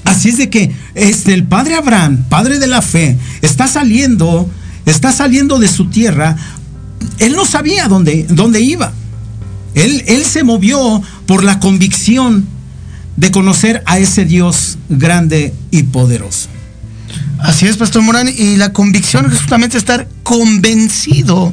Así 0.05 0.29
es 0.29 0.37
de 0.37 0.51
que 0.51 0.71
el 0.95 1.45
padre 1.45 1.75
Abraham, 1.77 2.25
padre 2.29 2.59
de 2.59 2.67
la 2.67 2.83
fe, 2.83 3.17
está 3.41 3.67
saliendo, 3.67 4.49
está 4.87 5.13
saliendo 5.13 5.59
de 5.59 5.69
su 5.69 5.87
tierra. 5.87 6.37
Él 7.19 7.35
no 7.35 7.45
sabía 7.45 7.89
dónde, 7.89 8.27
dónde 8.29 8.61
iba. 8.61 8.93
Él, 9.75 10.05
él 10.07 10.25
se 10.25 10.45
movió 10.45 11.03
por 11.27 11.45
la 11.45 11.61
convicción 11.61 12.47
de 13.17 13.31
conocer 13.31 13.83
a 13.87 13.99
ese 13.99 14.25
Dios 14.25 14.79
grande 14.89 15.55
y 15.71 15.85
poderoso. 15.85 16.49
Así 17.39 17.67
es, 17.67 17.77
Pastor 17.77 18.03
Morán, 18.03 18.29
y 18.29 18.57
la 18.57 18.73
convicción 18.73 19.27
es 19.27 19.39
justamente 19.39 19.77
estar 19.77 20.09
convencido 20.23 21.53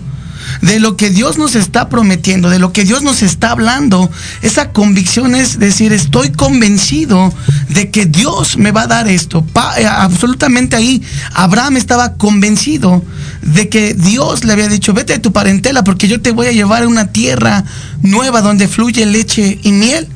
de 0.62 0.80
lo 0.80 0.98
que 0.98 1.10
Dios 1.10 1.38
nos 1.38 1.56
está 1.56 1.90
prometiendo, 1.90 2.50
de 2.50 2.60
lo 2.60 2.74
que 2.74 2.84
Dios 2.84 3.02
nos 3.04 3.22
está 3.22 3.52
hablando. 3.52 4.10
Esa 4.42 4.72
convicción 4.72 5.36
es 5.36 5.60
decir, 5.60 5.94
estoy 5.94 6.32
convencido 6.32 7.34
de 7.70 7.90
que 7.92 8.06
Dios 8.06 8.58
me 8.58 8.72
va 8.72 8.84
a 8.84 8.88
dar 8.88 9.08
esto. 9.08 9.46
Eh, 9.78 9.86
absolutamente 9.86 10.76
ahí, 10.76 11.02
Abraham 11.34 11.78
estaba 11.78 12.14
convencido 12.14 13.04
de 13.42 13.70
que 13.70 13.94
Dios 13.94 14.44
le 14.44 14.54
había 14.54 14.68
dicho, 14.68 14.94
vete 14.94 15.14
de 15.14 15.20
tu 15.20 15.32
parentela 15.32 15.84
porque 15.84 16.08
yo 16.08 16.22
te 16.22 16.32
voy 16.32 16.48
a 16.48 16.52
llevar 16.52 16.84
a 16.84 16.88
una 16.88 17.08
tierra 17.08 17.64
nueva 18.02 18.42
donde 18.42 18.68
fluye 18.68 19.06
leche 19.06 19.60
y 19.64 19.72
miel. 19.72 20.08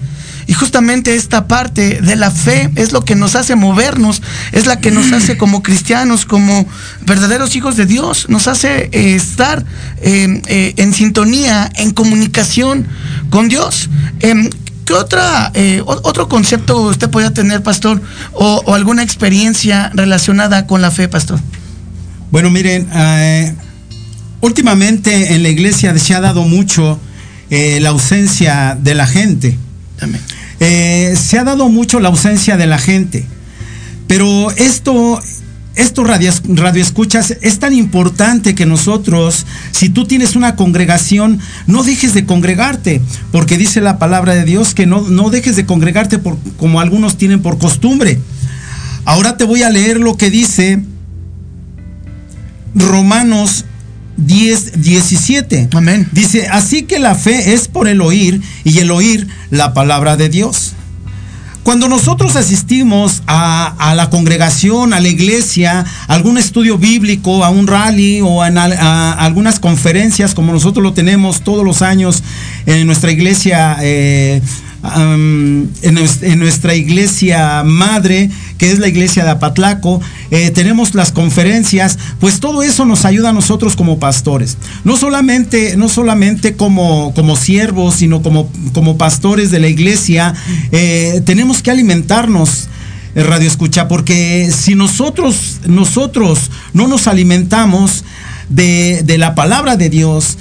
Y 0.48 0.54
justamente 0.54 1.16
esta 1.16 1.48
parte 1.48 2.02
de 2.02 2.16
la 2.16 2.32
fe 2.32 2.72
es 2.76 2.92
lo 2.92 3.04
que 3.06 3.16
nos 3.16 3.36
hace 3.36 3.56
movernos, 3.56 4.22
es 4.52 4.66
la 4.66 4.80
que 4.80 4.92
nos 4.92 5.12
hace 5.12 5.38
como 5.38 5.64
cristianos, 5.64 6.26
como 6.26 6.68
verdaderos 7.06 7.56
hijos 7.56 7.76
de 7.76 7.86
Dios, 7.86 8.28
nos 8.30 8.48
hace 8.48 8.90
eh, 8.92 9.16
estar 9.16 9.66
eh, 10.02 10.42
eh, 10.48 10.74
en 10.78 10.94
sintonía, 10.94 11.72
en 11.76 11.92
comunicación 11.92 12.88
con 13.30 13.50
Dios. 13.50 13.90
Em, 14.20 14.50
¿qué 14.86 14.94
otra, 14.94 15.52
eh, 15.54 15.82
otro 15.86 16.28
concepto 16.28 16.82
usted 16.82 17.10
podría 17.10 17.34
tener, 17.34 17.64
pastor, 17.64 18.02
o, 18.34 18.74
alguna 18.74 19.04
experiencia 19.04 19.92
relacionada 19.94 20.68
con 20.68 20.82
la 20.82 20.92
fe, 20.92 21.08
pastor? 21.08 21.40
Bueno, 22.32 22.50
miren, 22.50 22.88
eh, 22.94 23.54
últimamente 24.42 25.36
en 25.36 25.44
la 25.44 25.50
iglesia 25.50 25.98
se 25.98 26.16
ha 26.16 26.22
dado 26.22 26.44
mucho 26.44 27.00
eh, 27.50 27.80
la 27.82 27.90
ausencia 27.90 28.78
de 28.80 28.96
la 28.96 29.08
gente. 29.08 29.58
Se 31.16 31.40
ha 31.40 31.44
dado 31.44 31.70
mucho 31.70 32.00
la 32.00 32.10
ausencia 32.10 32.58
de 32.58 32.68
la 32.68 32.78
gente. 32.78 33.26
Pero 34.08 34.52
esto, 34.52 35.22
esto 35.76 36.04
radio, 36.04 36.32
escuchas 36.82 37.38
es 37.42 37.60
tan 37.60 37.74
importante 37.74 38.54
que 38.56 38.66
nosotros, 38.66 39.46
si 39.72 39.90
tú 39.90 40.06
tienes 40.06 40.36
una 40.36 40.56
congregación, 40.56 41.40
no 41.68 41.84
dejes 41.84 42.14
de 42.14 42.26
congregarte, 42.26 43.02
porque 43.32 43.58
dice 43.58 43.82
la 43.82 43.98
palabra 43.98 44.36
de 44.36 44.44
Dios 44.44 44.74
que 44.74 44.86
no, 44.86 45.02
no 45.02 45.30
dejes 45.30 45.56
de 45.56 45.66
congregarte 45.66 46.20
por, 46.20 46.38
como 46.58 46.80
algunos 46.80 47.18
tienen 47.18 47.42
por 47.42 47.58
costumbre. 47.58 48.20
Ahora 49.06 49.38
te 49.38 49.44
voy 49.44 49.64
a 49.64 49.70
leer 49.70 50.00
lo 50.00 50.16
que 50.16 50.30
dice 50.30 50.82
Romanos 52.76 53.66
10, 54.18 54.82
17. 54.82 55.70
Amén. 55.74 56.08
Dice, 56.12 56.48
así 56.48 56.84
que 56.84 57.00
la 57.00 57.16
fe 57.16 57.54
es 57.54 57.68
por 57.68 57.88
el 57.88 58.02
oír 58.02 58.42
y 58.64 58.80
el 58.80 58.92
oír 58.92 59.28
la 59.50 59.74
palabra 59.74 60.18
de 60.18 60.30
Dios. 60.30 60.74
Cuando 61.64 61.88
nosotros 61.88 62.36
asistimos 62.36 63.24
a, 63.26 63.94
la 63.96 64.10
congregación, 64.10 64.94
a 64.94 65.00
la 65.00 65.08
iglesia, 65.08 65.86
a 66.08 66.14
algún 66.14 66.38
estudio 66.38 66.78
bíblico, 66.78 67.46
a 67.46 67.50
un 67.50 67.68
rally 67.68 68.20
o 68.22 68.44
a, 68.44 69.14
algunas 69.14 69.60
conferencias 69.62 70.34
como 70.34 70.52
nosotros 70.52 70.84
lo 70.84 70.92
tenemos 70.92 71.42
todos 71.42 71.64
los 71.64 71.82
años 71.82 72.22
en 72.66 72.86
nuestra 72.86 73.12
iglesia 73.12 73.78
eh, 73.82 74.42
en, 74.96 76.40
nuestra 76.40 76.76
iglesia 76.76 77.64
madre, 77.64 78.30
que 78.58 78.72
es 78.72 78.80
la 78.80 78.88
iglesia 78.88 79.24
de 79.24 79.32
Apatlaco, 79.32 80.02
eh, 80.32 80.52
tenemos 80.52 80.96
las 80.96 81.12
conferencias, 81.12 81.98
pues 82.20 82.40
todo 82.40 82.64
eso 82.64 82.86
nos 82.86 83.06
ayuda 83.06 83.30
a 83.30 83.34
nosotros 83.34 83.76
como 83.76 84.00
pastores. 84.00 84.58
No 84.84 84.98
solamente, 84.98 85.76
no 85.78 85.90
solamente 85.90 86.56
como, 86.56 87.14
como 87.14 87.36
siervos, 87.36 87.96
sino 87.96 88.22
como, 88.22 88.50
como 88.74 88.98
pastores 88.98 89.52
de 89.52 89.60
la 89.60 89.68
iglesia, 89.68 90.34
eh, 90.72 91.22
tenemos 91.26 91.62
que 91.62 91.72
alimentarnos. 91.72 92.70
Eh, 93.16 93.24
radio 93.24 93.48
escucha, 93.48 93.88
porque 93.88 94.50
si 94.52 94.76
nosotros, 94.76 95.60
nosotros 95.68 96.50
no 96.74 96.88
nos 96.88 97.08
alimentamos 97.08 98.04
de, 98.50 99.04
la 99.18 99.36
palabra 99.36 99.78
de 99.78 99.90
Dios, 99.90 100.38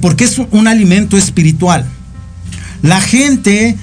porque 0.00 0.24
es 0.24 0.40
un 0.52 0.68
alimento 0.68 1.16
espiritual. 1.16 1.84
La 2.82 3.00
gente, 3.00 3.76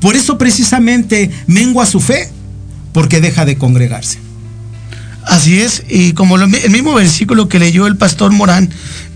por 0.00 0.16
eso 0.16 0.38
precisamente 0.38 1.30
mengua 1.46 1.84
su 1.84 2.00
fe, 2.00 2.30
porque 2.96 3.20
deja 3.20 3.44
de 3.44 3.58
congregarse. 3.58 4.18
Así 5.26 5.60
es, 5.60 5.82
y 5.86 6.14
como 6.14 6.36
el 6.36 6.48
mismo 6.70 6.94
versículo 6.94 7.46
que 7.46 7.58
leyó 7.58 7.86
el 7.86 7.98
pastor 7.98 8.32
Morán, 8.32 8.70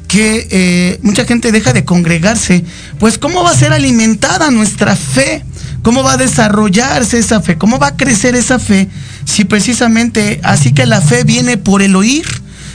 que 0.07 0.47
eh, 0.51 1.01
mucha 1.03 1.25
gente 1.25 1.51
deja 1.51 1.73
de 1.73 1.87
congregarse, 1.87 2.63
pues 2.99 3.17
¿cómo 3.17 3.43
va 3.43 3.53
a 3.53 3.57
ser 3.57 3.73
alimentada 3.73 4.51
nuestra 4.51 4.97
fe? 4.97 5.47
¿Cómo 5.81 6.03
va 6.03 6.13
a 6.13 6.17
desarrollarse 6.19 7.19
esa 7.19 7.41
fe? 7.41 7.57
¿Cómo 7.57 7.79
va 7.79 7.87
a 7.87 7.97
crecer 7.97 8.35
esa 8.35 8.59
fe? 8.59 8.91
Si 9.25 9.47
precisamente 9.47 10.41
así 10.43 10.75
que 10.75 10.85
la 10.85 11.01
fe 11.01 11.25
viene 11.25 11.57
por 11.57 11.81
el 11.81 11.97
oír 11.97 12.27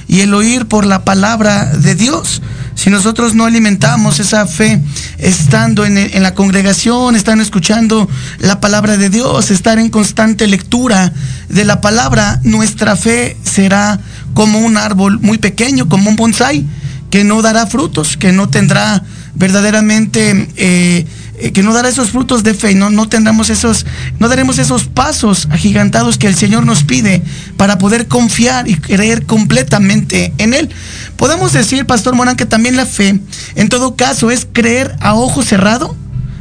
y 0.07 0.21
el 0.21 0.33
oír 0.33 0.65
por 0.65 0.87
la 0.87 1.05
palabra 1.05 1.65
de 1.65 1.93
Dios. 1.93 2.41
Si 2.75 2.89
nosotros 2.89 3.33
no 3.33 3.45
alimentamos 3.45 4.19
esa 4.19 4.45
fe 4.45 4.81
estando 5.17 5.85
en, 5.85 6.21
la 6.21 6.33
congregación, 6.33 7.15
estando 7.15 7.41
escuchando 7.41 8.07
la 8.39 8.59
palabra 8.59 8.97
de 8.97 9.09
Dios, 9.09 9.49
estar 9.49 9.79
en 9.79 9.89
constante 9.89 10.45
lectura 10.45 11.11
de 11.49 11.63
la 11.63 11.79
palabra, 11.79 12.39
nuestra 12.43 12.95
fe 12.95 13.37
será 13.43 13.99
como 14.33 14.59
un 14.59 14.77
árbol 14.77 15.19
muy 15.21 15.37
pequeño, 15.37 15.87
como 15.87 16.09
un 16.09 16.17
bonsai, 16.17 16.65
que 17.09 17.23
no 17.23 17.41
dará 17.41 17.65
frutos, 17.65 18.17
que 18.17 18.31
no 18.31 18.49
tendrá 18.49 19.03
verdaderamente... 19.35 20.49
Eh, 20.57 21.05
eh, 21.37 21.51
que 21.51 21.63
no 21.63 21.73
dará 21.73 21.89
esos 21.89 22.11
frutos 22.11 22.43
de 22.43 22.53
fe, 22.53 22.75
no, 22.75 22.89
no 22.89 23.09
tendremos 23.09 23.49
esos, 23.49 23.85
no 24.19 24.29
daremos 24.29 24.57
esos 24.57 24.85
pasos 24.85 25.47
agigantados 25.51 26.17
que 26.17 26.27
el 26.27 26.35
Señor 26.35 26.65
nos 26.65 26.83
pide 26.83 27.21
para 27.57 27.77
poder 27.77 28.07
confiar 28.07 28.67
y 28.67 28.75
creer 28.75 29.25
completamente 29.25 30.33
en 30.37 30.53
Él. 30.53 30.69
Podemos 31.17 31.53
decir, 31.53 31.85
Pastor 31.85 32.15
Morán, 32.15 32.35
que 32.35 32.45
también 32.45 32.75
la 32.75 32.85
fe, 32.85 33.19
en 33.55 33.69
todo 33.69 33.95
caso, 33.95 34.31
es 34.31 34.47
creer 34.51 34.95
a 34.99 35.15
ojo 35.15 35.43
cerrado 35.43 35.95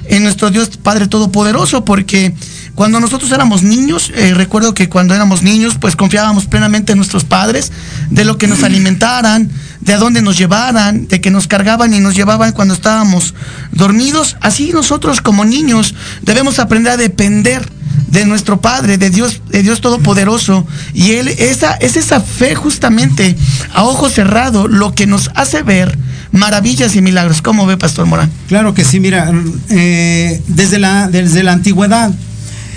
en 0.06 0.22
nuestro 0.22 0.50
Dios 0.50 0.70
Padre 0.82 1.08
Todopoderoso, 1.08 1.84
porque 1.84 2.34
cuando 2.74 3.00
nosotros 3.00 3.30
éramos 3.32 3.62
niños, 3.62 4.10
eh, 4.14 4.34
recuerdo 4.34 4.74
que 4.74 4.88
cuando 4.88 5.14
éramos 5.14 5.42
niños, 5.42 5.76
pues 5.80 5.96
confiábamos 5.96 6.46
plenamente 6.46 6.92
en 6.92 6.98
nuestros 6.98 7.24
padres, 7.24 7.70
de 8.10 8.24
lo 8.24 8.36
que 8.36 8.46
nos 8.46 8.62
alimentaran, 8.62 9.50
de 9.80 9.92
a 9.92 9.98
dónde 9.98 10.22
nos 10.22 10.36
llevaran, 10.38 11.06
de 11.06 11.20
que 11.20 11.30
nos 11.30 11.46
cargaban 11.46 11.94
y 11.94 12.00
nos 12.00 12.14
llevaban 12.14 12.52
cuando 12.52 12.74
estábamos 12.74 13.34
dormidos. 13.70 14.36
Así 14.40 14.72
nosotros 14.72 15.20
como 15.20 15.44
niños 15.44 15.94
debemos 16.22 16.58
aprender 16.58 16.92
a 16.92 16.96
depender 16.96 17.68
de 18.08 18.26
nuestro 18.26 18.60
Padre, 18.60 18.98
de 18.98 19.10
Dios, 19.10 19.42
de 19.48 19.62
Dios 19.62 19.80
Todopoderoso. 19.80 20.66
Y 20.94 21.12
Él, 21.12 21.28
esa, 21.28 21.74
es 21.74 21.96
esa 21.96 22.20
fe 22.20 22.54
justamente 22.54 23.36
a 23.72 23.84
ojo 23.84 24.08
cerrado 24.08 24.68
lo 24.68 24.94
que 24.94 25.06
nos 25.06 25.30
hace 25.34 25.62
ver 25.62 25.96
maravillas 26.32 26.96
y 26.96 27.02
milagros. 27.02 27.42
¿Cómo 27.42 27.66
ve, 27.66 27.76
Pastor 27.76 28.06
Morán? 28.06 28.30
Claro 28.48 28.74
que 28.74 28.84
sí, 28.84 29.00
mira, 29.00 29.32
eh, 29.68 30.42
desde, 30.48 30.78
la, 30.78 31.08
desde 31.08 31.42
la 31.42 31.52
antigüedad, 31.52 32.12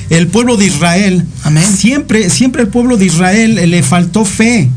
el 0.10 0.28
pueblo 0.28 0.58
de 0.58 0.66
Israel, 0.66 1.26
Amén. 1.44 1.66
siempre, 1.66 2.30
siempre 2.30 2.64
el 2.64 2.70
pueblo 2.70 2.98
de 2.98 3.06
Israel 3.06 3.70
le 3.70 3.84
faltó 3.84 4.26
fe 4.26 4.70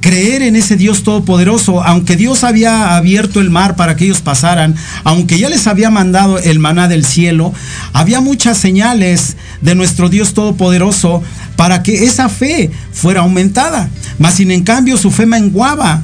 creer 0.00 0.42
en 0.42 0.56
ese 0.56 0.76
Dios 0.76 1.02
todopoderoso, 1.02 1.82
aunque 1.82 2.16
Dios 2.16 2.42
había 2.42 2.96
abierto 2.96 3.40
el 3.40 3.50
mar 3.50 3.76
para 3.76 3.96
que 3.96 4.04
ellos 4.04 4.20
pasaran, 4.20 4.74
aunque 5.04 5.38
ya 5.38 5.48
les 5.48 5.66
había 5.66 5.90
mandado 5.90 6.38
el 6.38 6.58
maná 6.58 6.88
del 6.88 7.04
cielo, 7.04 7.52
había 7.92 8.20
muchas 8.20 8.58
señales 8.58 9.36
de 9.60 9.74
nuestro 9.74 10.08
Dios 10.08 10.34
todopoderoso 10.34 11.22
para 11.56 11.82
que 11.82 12.04
esa 12.04 12.28
fe 12.28 12.70
fuera 12.92 13.20
aumentada. 13.20 13.90
Mas 14.18 14.34
sin 14.34 14.50
en 14.50 14.62
cambio 14.62 14.96
su 14.96 15.10
fe 15.10 15.26
menguaba 15.26 16.02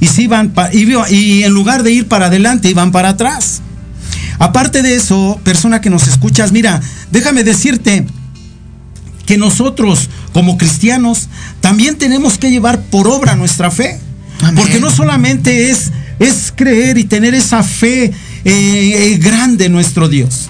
y, 0.00 0.06
se 0.06 0.22
iban 0.22 0.52
y 0.74 1.42
en 1.42 1.52
lugar 1.52 1.82
de 1.82 1.92
ir 1.92 2.08
para 2.08 2.26
adelante 2.26 2.68
iban 2.68 2.90
para 2.90 3.10
atrás. 3.10 3.62
Aparte 4.40 4.82
de 4.82 4.96
eso, 4.96 5.38
persona 5.44 5.80
que 5.80 5.90
nos 5.90 6.08
escuchas, 6.08 6.50
mira, 6.50 6.80
déjame 7.12 7.44
decirte, 7.44 8.06
que 9.30 9.38
nosotros 9.38 10.08
como 10.32 10.58
cristianos 10.58 11.28
también 11.60 11.96
tenemos 11.98 12.36
que 12.36 12.50
llevar 12.50 12.80
por 12.80 13.06
obra 13.06 13.36
nuestra 13.36 13.70
fe. 13.70 14.00
Porque 14.56 14.80
no 14.80 14.90
solamente 14.90 15.70
es, 15.70 15.92
es 16.18 16.52
creer 16.52 16.98
y 16.98 17.04
tener 17.04 17.34
esa 17.34 17.62
fe 17.62 18.06
eh, 18.06 18.12
eh, 18.44 19.18
grande 19.18 19.66
en 19.66 19.72
nuestro 19.72 20.08
Dios. 20.08 20.48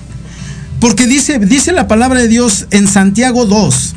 Porque 0.80 1.06
dice, 1.06 1.38
dice 1.40 1.72
la 1.72 1.88
palabra 1.88 2.20
de 2.20 2.28
Dios 2.28 2.68
en 2.70 2.88
Santiago 2.88 3.44
2. 3.44 3.94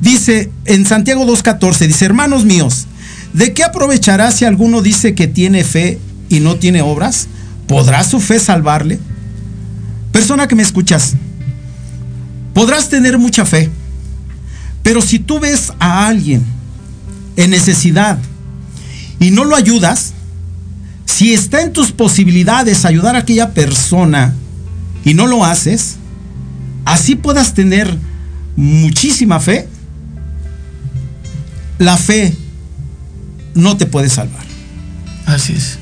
Dice 0.00 0.50
en 0.66 0.86
Santiago 0.86 1.26
2.14, 1.26 1.88
dice, 1.88 2.04
hermanos 2.04 2.44
míos, 2.44 2.86
¿de 3.32 3.54
qué 3.54 3.64
aprovechará 3.64 4.30
si 4.30 4.44
alguno 4.44 4.82
dice 4.82 5.16
que 5.16 5.26
tiene 5.26 5.64
fe 5.64 5.98
y 6.28 6.38
no 6.38 6.54
tiene 6.56 6.80
obras? 6.82 7.26
¿Podrá 7.70 8.02
su 8.02 8.18
fe 8.18 8.40
salvarle? 8.40 8.98
Persona 10.10 10.48
que 10.48 10.56
me 10.56 10.62
escuchas, 10.64 11.14
podrás 12.52 12.88
tener 12.88 13.16
mucha 13.16 13.46
fe, 13.46 13.70
pero 14.82 15.00
si 15.00 15.20
tú 15.20 15.38
ves 15.38 15.72
a 15.78 16.08
alguien 16.08 16.44
en 17.36 17.50
necesidad 17.50 18.18
y 19.20 19.30
no 19.30 19.44
lo 19.44 19.54
ayudas, 19.54 20.14
si 21.04 21.32
está 21.32 21.62
en 21.62 21.72
tus 21.72 21.92
posibilidades 21.92 22.84
ayudar 22.84 23.14
a 23.14 23.20
aquella 23.20 23.54
persona 23.54 24.34
y 25.04 25.14
no 25.14 25.28
lo 25.28 25.44
haces, 25.44 25.94
así 26.84 27.14
puedas 27.14 27.54
tener 27.54 27.96
muchísima 28.56 29.38
fe, 29.38 29.68
la 31.78 31.96
fe 31.96 32.36
no 33.54 33.76
te 33.76 33.86
puede 33.86 34.08
salvar. 34.08 34.44
Así 35.24 35.52
es. 35.52 35.79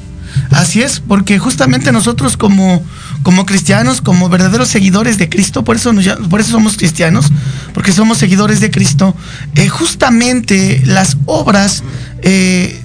Así 0.51 0.81
es, 0.83 1.01
porque 1.01 1.39
justamente 1.39 1.93
nosotros 1.93 2.37
como 2.37 2.83
como 3.23 3.47
cristianos, 3.47 4.01
como 4.01 4.29
verdaderos 4.29 4.69
seguidores 4.69 5.19
de 5.19 5.29
Cristo, 5.29 5.65
por 5.65 5.77
eso, 5.77 5.93
por 6.31 6.41
eso 6.41 6.53
somos 6.53 6.77
cristianos, 6.77 7.27
porque 7.75 7.93
somos 7.93 8.19
seguidores 8.19 8.61
de 8.61 8.71
Cristo, 8.71 9.15
eh, 9.55 9.69
justamente 9.69 10.83
las 10.87 11.17
obras 11.27 11.83
eh, 12.23 12.81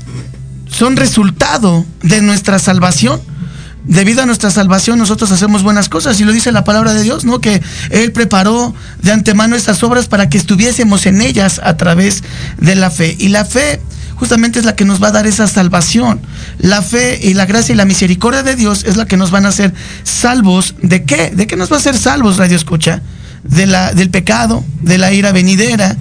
son 0.70 0.98
resultado 0.98 1.86
de 2.02 2.22
nuestra 2.22 2.60
salvación. 2.60 3.22
Debido 3.86 4.24
a 4.24 4.26
nuestra 4.26 4.50
salvación 4.50 4.98
nosotros 4.98 5.30
hacemos 5.32 5.62
buenas 5.62 5.90
cosas 5.90 6.18
y 6.20 6.24
lo 6.24 6.32
dice 6.32 6.54
la 6.54 6.64
palabra 6.64 6.94
de 6.94 7.04
Dios, 7.04 7.26
¿no? 7.26 7.42
Que 7.42 7.62
Él 7.90 8.14
preparó 8.14 8.74
de 9.02 9.12
antemano 9.12 9.58
estas 9.58 9.84
obras 9.84 10.08
para 10.08 10.30
que 10.30 10.38
estuviésemos 10.38 11.06
en 11.06 11.22
ellas 11.22 11.60
a 11.62 11.76
través 11.76 12.24
de 12.60 12.76
la 12.76 12.90
fe. 12.90 13.18
Y 13.20 13.28
la 13.28 13.44
fe 13.44 13.82
justamente 14.16 14.60
es 14.60 14.66
la 14.66 14.76
que 14.76 14.86
nos 14.86 15.02
va 15.02 15.10
a 15.10 15.12
dar 15.12 15.28
esa 15.28 15.48
salvación. 15.48 16.22
La 16.60 16.82
fe 16.82 17.20
y 17.22 17.34
la 17.34 17.46
gracia 17.46 17.74
y 17.74 17.76
la 17.76 17.86
misericordia 17.86 18.44
de 18.44 18.56
Dios 18.56 18.84
es 18.86 18.98
la 18.98 19.06
que 19.06 19.18
nos 19.18 19.32
van 19.32 19.46
a 19.46 19.50
hacer 19.50 19.74
salvos. 20.04 20.76
¿De 20.82 21.04
qué? 21.04 21.32
¿De 21.32 21.48
qué 21.48 21.56
nos 21.56 21.72
va 21.72 21.76
a 21.76 21.80
hacer 21.80 21.98
salvos, 21.98 22.38
Radio 22.38 22.56
Escucha? 22.56 23.02
De 23.44 23.66
la, 23.66 23.94
del 23.94 24.10
pecado, 24.10 24.64
de 24.82 24.98
la 24.98 25.12
ira 25.12 25.32
venidera, 25.32 25.98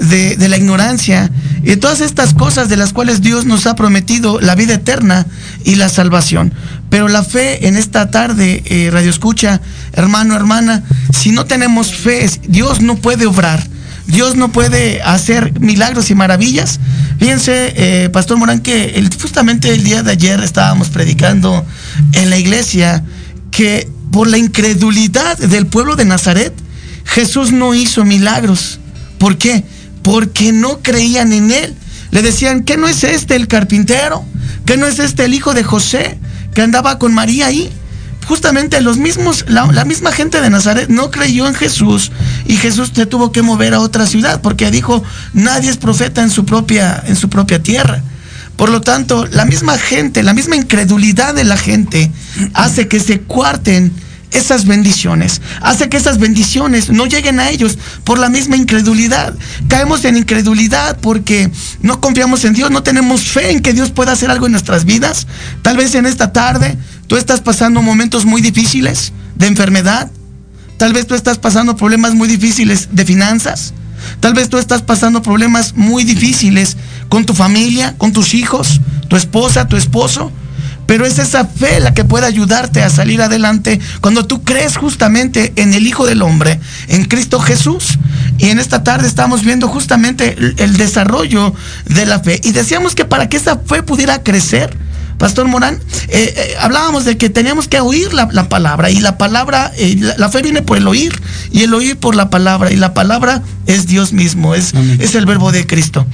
de, 0.00 0.48
la 0.48 0.56
ignorancia 0.56 1.30
y 1.62 1.66
de 1.66 1.76
todas 1.76 2.00
estas 2.00 2.34
cosas 2.34 2.68
de 2.68 2.76
las 2.76 2.92
cuales 2.92 3.22
Dios 3.22 3.44
nos 3.44 3.66
ha 3.66 3.74
prometido 3.74 4.40
la 4.40 4.54
vida 4.54 4.74
eterna 4.74 5.26
y 5.64 5.76
la 5.76 5.88
salvación. 5.88 6.52
Pero 6.90 7.08
la 7.08 7.24
fe 7.24 7.66
en 7.66 7.76
esta 7.76 8.10
tarde, 8.10 8.62
eh, 8.66 8.90
Radio 8.92 9.10
Escucha, 9.10 9.60
hermano, 9.92 10.36
hermana, 10.36 10.84
si 11.12 11.32
no 11.32 11.46
tenemos 11.46 11.94
fe, 11.94 12.30
Dios 12.46 12.80
no 12.80 12.96
puede 12.96 13.26
obrar. 13.26 13.66
Dios 14.06 14.36
no 14.36 14.52
puede 14.52 15.02
hacer 15.02 15.58
milagros 15.60 16.10
y 16.10 16.14
maravillas. 16.14 16.78
Fíjense, 17.18 17.72
eh, 17.76 18.08
Pastor 18.10 18.36
Morán, 18.36 18.60
que 18.60 19.08
justamente 19.20 19.72
el 19.72 19.82
día 19.82 20.02
de 20.02 20.12
ayer 20.12 20.40
estábamos 20.40 20.90
predicando 20.90 21.64
en 22.12 22.30
la 22.30 22.38
iglesia 22.38 23.02
que 23.50 23.88
por 24.12 24.28
la 24.28 24.38
incredulidad 24.38 25.36
del 25.38 25.66
pueblo 25.66 25.96
de 25.96 26.04
Nazaret, 26.04 26.52
Jesús 27.04 27.52
no 27.52 27.74
hizo 27.74 28.04
milagros. 28.04 28.78
¿Por 29.18 29.38
qué? 29.38 29.64
Porque 30.02 30.52
no 30.52 30.80
creían 30.82 31.32
en 31.32 31.50
él. 31.50 31.74
Le 32.10 32.22
decían, 32.22 32.62
¿qué 32.64 32.76
no 32.76 32.88
es 32.88 33.02
este 33.04 33.34
el 33.34 33.48
carpintero? 33.48 34.24
¿Qué 34.64 34.76
no 34.76 34.86
es 34.86 34.98
este 34.98 35.24
el 35.24 35.34
hijo 35.34 35.54
de 35.54 35.64
José 35.64 36.18
que 36.54 36.62
andaba 36.62 36.98
con 36.98 37.12
María 37.14 37.46
ahí? 37.46 37.70
Justamente 38.26 38.80
los 38.80 38.98
mismos, 38.98 39.44
la, 39.48 39.84
misma 39.84 40.12
gente 40.12 40.40
de 40.40 40.50
Nazaret 40.50 40.88
no 40.88 41.10
creyó 41.10 41.46
en 41.46 41.54
Jesús 41.54 42.10
y 42.46 42.56
Jesús 42.56 42.90
se 42.94 43.06
tuvo 43.06 43.32
que 43.32 43.42
mover 43.42 43.74
a 43.74 43.80
otra 43.80 44.06
ciudad 44.06 44.40
porque 44.42 44.70
dijo, 44.70 45.02
nadie 45.32 45.70
es 45.70 45.76
profeta 45.76 46.22
en 46.22 46.30
su 46.30 46.44
propia, 46.44 47.02
en 47.06 47.16
su 47.16 47.28
propia 47.28 47.62
tierra. 47.62 48.02
Por 48.56 48.70
lo 48.70 48.80
tanto, 48.80 49.26
la 49.26 49.44
misma 49.44 49.78
gente, 49.78 50.22
la 50.22 50.32
misma 50.32 50.56
incredulidad 50.56 51.34
de 51.34 51.44
la 51.44 51.56
gente 51.56 52.10
hace 52.54 52.88
que 52.88 53.00
se 53.00 53.20
cuarten 53.20 53.92
esas 54.36 54.66
bendiciones, 54.66 55.40
hace 55.60 55.88
que 55.88 55.96
esas 55.96 56.18
bendiciones 56.18 56.90
no 56.90 57.06
lleguen 57.06 57.40
a 57.40 57.50
ellos 57.50 57.78
por 58.04 58.18
la 58.18 58.28
misma 58.28 58.56
incredulidad. 58.56 59.34
Caemos 59.68 60.04
en 60.04 60.16
incredulidad 60.16 60.98
porque 61.00 61.50
no 61.80 62.00
confiamos 62.00 62.44
en 62.44 62.52
Dios, 62.52 62.70
no 62.70 62.82
tenemos 62.82 63.22
fe 63.22 63.50
en 63.50 63.60
que 63.60 63.72
Dios 63.72 63.90
pueda 63.90 64.12
hacer 64.12 64.30
algo 64.30 64.46
en 64.46 64.52
nuestras 64.52 64.84
vidas. 64.84 65.26
Tal 65.62 65.76
vez 65.76 65.94
en 65.94 66.06
esta 66.06 66.32
tarde 66.32 66.76
tú 67.06 67.16
estás 67.16 67.40
pasando 67.40 67.82
momentos 67.82 68.24
muy 68.24 68.42
difíciles 68.42 69.12
de 69.36 69.46
enfermedad. 69.46 70.10
Tal 70.76 70.92
vez 70.92 71.06
tú 71.06 71.14
estás 71.14 71.38
pasando 71.38 71.76
problemas 71.76 72.14
muy 72.14 72.28
difíciles 72.28 72.88
de 72.92 73.04
finanzas. 73.04 73.72
Tal 74.20 74.34
vez 74.34 74.48
tú 74.48 74.58
estás 74.58 74.82
pasando 74.82 75.22
problemas 75.22 75.74
muy 75.74 76.04
difíciles 76.04 76.76
con 77.08 77.24
tu 77.24 77.34
familia, 77.34 77.94
con 77.96 78.12
tus 78.12 78.34
hijos, 78.34 78.80
tu 79.08 79.16
esposa, 79.16 79.68
tu 79.68 79.76
esposo. 79.76 80.30
Pero 80.86 81.04
es 81.04 81.18
esa 81.18 81.44
fe 81.44 81.80
la 81.80 81.94
que 81.94 82.04
puede 82.04 82.26
ayudarte 82.26 82.82
a 82.82 82.90
salir 82.90 83.20
adelante 83.20 83.80
cuando 84.00 84.26
tú 84.26 84.42
crees 84.42 84.76
justamente 84.76 85.52
en 85.56 85.74
el 85.74 85.86
Hijo 85.86 86.06
del 86.06 86.22
Hombre, 86.22 86.60
en 86.88 87.04
Cristo 87.04 87.40
Jesús. 87.40 87.98
Y 88.38 88.50
en 88.50 88.58
esta 88.58 88.84
tarde 88.84 89.08
estamos 89.08 89.42
viendo 89.42 89.68
justamente 89.68 90.36
el, 90.58 90.76
desarrollo 90.76 91.54
de 91.86 92.06
la 92.06 92.20
fe. 92.20 92.40
Y 92.44 92.52
decíamos 92.52 92.94
que 92.94 93.04
para 93.04 93.28
que 93.28 93.36
esa 93.36 93.58
fe 93.58 93.82
pudiera 93.82 94.22
crecer, 94.22 94.76
Pastor 95.18 95.46
Morán, 95.48 95.76
eh, 96.08 96.34
eh, 96.36 96.54
hablábamos 96.60 97.06
de 97.06 97.16
que 97.16 97.30
teníamos 97.30 97.68
que 97.68 97.80
oír 97.80 98.12
la, 98.12 98.28
la 98.30 98.48
palabra 98.48 98.90
y 98.90 99.00
la 99.00 99.16
palabra, 99.16 99.72
eh, 99.78 99.96
la, 99.98 100.16
la, 100.18 100.28
fe 100.28 100.42
viene 100.42 100.60
por 100.60 100.76
el 100.76 100.86
oír 100.86 101.18
y 101.50 101.62
el 101.62 101.72
oír 101.72 101.96
por 101.96 102.14
la 102.14 102.28
palabra 102.28 102.70
y 102.70 102.76
la 102.76 102.92
palabra 102.92 103.42
es 103.66 103.86
Dios 103.86 104.12
mismo, 104.12 104.54
es, 104.54 104.74
es 104.98 105.14
el 105.14 105.24
verbo 105.24 105.52
de 105.52 105.66
Cristo. 105.66 106.06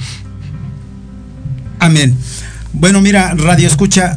Amén. 1.79 2.17
Bueno, 2.71 3.01
mira, 3.01 3.33
Radio 3.35 3.67
Escucha, 3.67 4.15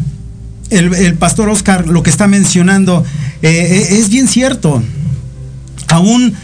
el, 0.71 0.95
el, 0.95 1.15
pastor 1.15 1.49
Oscar 1.49 1.87
lo 1.87 2.03
que 2.03 2.11
está 2.11 2.27
mencionando 2.27 3.05
eh, 3.43 3.89
es 3.91 4.09
bien 4.09 4.29
cierto. 4.29 4.83
Aún, 5.89 6.35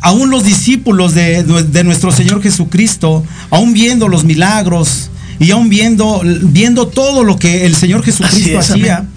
aún 0.00 0.30
los 0.30 0.44
discípulos 0.44 1.14
de, 1.14 1.42
de, 1.42 1.84
nuestro 1.84 2.12
Señor 2.12 2.42
Jesucristo, 2.42 3.24
aún 3.50 3.72
viendo 3.72 4.08
los 4.08 4.24
milagros 4.24 5.10
y 5.38 5.52
aún 5.52 5.68
viendo, 5.68 6.22
viendo 6.42 6.88
todo 6.88 7.24
lo 7.24 7.38
que 7.38 7.66
el 7.66 7.74
Señor 7.76 8.02
Jesucristo 8.02 8.58
es, 8.58 8.70
hacía, 8.70 8.96
amén. 8.98 9.10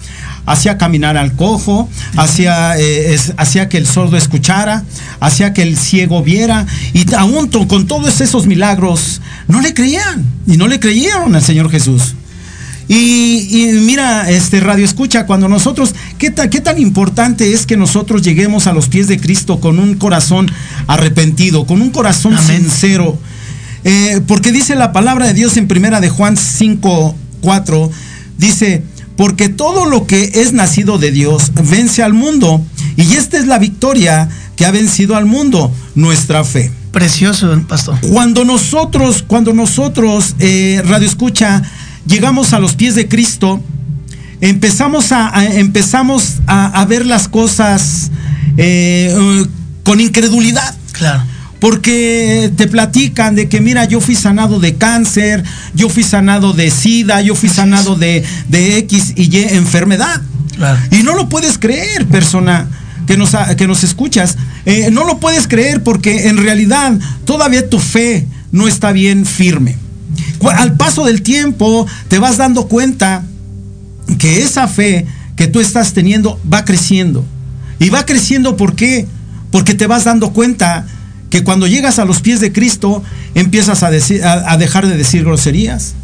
hacía 0.46 0.78
caminar 0.78 1.16
al 1.16 1.34
cojo, 1.34 1.88
hacía, 2.16 2.78
eh, 2.78 3.18
hacía 3.36 3.68
que 3.68 3.78
el 3.78 3.86
sordo 3.86 4.16
escuchara, 4.16 4.84
hacía 5.20 5.52
que 5.52 5.62
el 5.62 5.76
ciego 5.76 6.22
viera, 6.22 6.66
y 6.92 7.12
aún 7.14 7.48
con 7.48 7.86
todos 7.86 8.20
esos 8.20 8.46
milagros, 8.46 9.20
no 9.48 9.60
le 9.60 9.74
creían, 9.74 10.24
y 10.46 10.56
no 10.56 10.68
le 10.68 10.80
creyeron 10.80 11.34
al 11.34 11.42
Señor 11.42 11.70
Jesús. 11.70 12.14
Y, 12.88 13.48
y, 13.50 13.80
mira, 13.80 14.30
este 14.30 14.60
radio 14.60 14.84
escucha, 14.84 15.26
cuando 15.26 15.48
nosotros, 15.48 15.94
¿qué, 16.18 16.30
ta, 16.30 16.50
¿qué, 16.50 16.60
tan 16.60 16.78
importante 16.78 17.52
es 17.52 17.64
que 17.66 17.76
nosotros 17.76 18.22
lleguemos 18.22 18.66
a 18.66 18.72
los 18.72 18.88
pies 18.88 19.08
de 19.08 19.18
Cristo 19.18 19.60
con 19.60 19.78
un 19.78 19.94
corazón 19.94 20.50
arrepentido, 20.86 21.66
con 21.66 21.80
un 21.80 21.90
corazón 21.90 22.34
Amén. 22.34 22.62
sincero? 22.62 23.18
Eh, 23.84 24.20
porque 24.26 24.52
dice 24.52 24.74
la 24.74 24.92
palabra 24.92 25.26
de 25.26 25.34
Dios 25.34 25.56
en 25.56 25.68
primera 25.68 26.00
de 26.00 26.08
Juan 26.08 26.36
5, 26.36 27.14
4, 27.40 27.90
dice, 28.38 28.82
porque 29.16 29.48
todo 29.48 29.86
lo 29.86 30.06
que 30.06 30.32
es 30.34 30.52
nacido 30.52 30.98
de 30.98 31.10
Dios 31.10 31.52
vence 31.70 32.02
al 32.02 32.12
mundo, 32.12 32.62
y 32.96 33.14
esta 33.14 33.38
es 33.38 33.46
la 33.46 33.58
victoria 33.58 34.28
que 34.56 34.66
ha 34.66 34.70
vencido 34.70 35.16
al 35.16 35.26
mundo, 35.26 35.72
nuestra 35.94 36.44
fe. 36.44 36.70
Precioso, 36.92 37.60
pastor. 37.66 37.98
Cuando 38.12 38.44
nosotros, 38.44 39.24
cuando 39.26 39.52
nosotros, 39.52 40.36
eh, 40.38 40.80
radio 40.84 41.08
escucha, 41.08 41.62
llegamos 42.06 42.52
a 42.52 42.58
los 42.58 42.74
pies 42.74 42.94
de 42.94 43.08
Cristo, 43.08 43.62
empezamos 44.40 45.12
a, 45.12 45.36
a 45.36 45.44
empezamos 45.44 46.40
a, 46.46 46.80
a, 46.80 46.84
ver 46.84 47.06
las 47.06 47.28
cosas 47.28 48.10
eh, 48.56 49.14
uh, 49.16 49.46
con 49.82 50.00
incredulidad. 50.00 50.74
Claro. 50.92 51.22
Porque 51.60 52.52
te 52.56 52.66
platican 52.66 53.34
de 53.34 53.48
que, 53.48 53.60
mira, 53.60 53.86
yo 53.86 54.00
fui 54.00 54.14
sanado 54.14 54.60
de 54.60 54.74
cáncer, 54.74 55.42
yo 55.74 55.88
fui 55.88 56.02
sanado 56.02 56.52
de 56.52 56.70
SIDA, 56.70 57.22
yo 57.22 57.34
fui 57.34 57.48
sanado 57.48 57.96
de, 57.96 58.22
de 58.48 58.76
X 58.78 59.14
y 59.16 59.34
Y 59.34 59.44
enfermedad. 59.54 60.20
Claro. 60.56 60.78
Y 60.90 61.02
no 61.02 61.14
lo 61.14 61.30
puedes 61.30 61.56
creer, 61.56 62.06
persona 62.06 62.68
que 63.06 63.16
nos, 63.16 63.34
que 63.56 63.66
nos 63.66 63.82
escuchas. 63.82 64.36
Eh, 64.66 64.90
no 64.92 65.04
lo 65.04 65.18
puedes 65.20 65.48
creer 65.48 65.82
porque 65.82 66.28
en 66.28 66.36
realidad 66.36 66.98
todavía 67.24 67.68
tu 67.70 67.78
fe 67.78 68.26
no 68.52 68.68
está 68.68 68.92
bien 68.92 69.24
firme 69.24 69.76
al 70.50 70.76
paso 70.76 71.04
del 71.04 71.22
tiempo 71.22 71.86
te 72.08 72.18
vas 72.18 72.36
dando 72.36 72.68
cuenta 72.68 73.24
que 74.18 74.42
esa 74.42 74.68
fe 74.68 75.06
que 75.36 75.46
tú 75.46 75.60
estás 75.60 75.92
teniendo 75.92 76.40
va 76.50 76.64
creciendo. 76.64 77.24
Y 77.78 77.90
va 77.90 78.06
creciendo 78.06 78.56
¿por 78.56 78.74
qué? 78.74 79.06
Porque 79.50 79.74
te 79.74 79.86
vas 79.86 80.04
dando 80.04 80.32
cuenta 80.32 80.86
que 81.30 81.42
cuando 81.42 81.66
llegas 81.66 81.98
a 81.98 82.04
los 82.04 82.20
pies 82.20 82.40
de 82.40 82.52
Cristo 82.52 83.02
empiezas 83.34 83.82
a, 83.82 83.90
decir, 83.90 84.24
a, 84.24 84.52
a 84.52 84.56
dejar 84.56 84.86
de 84.86 84.96
decir 84.96 85.24
groserías. 85.24 85.94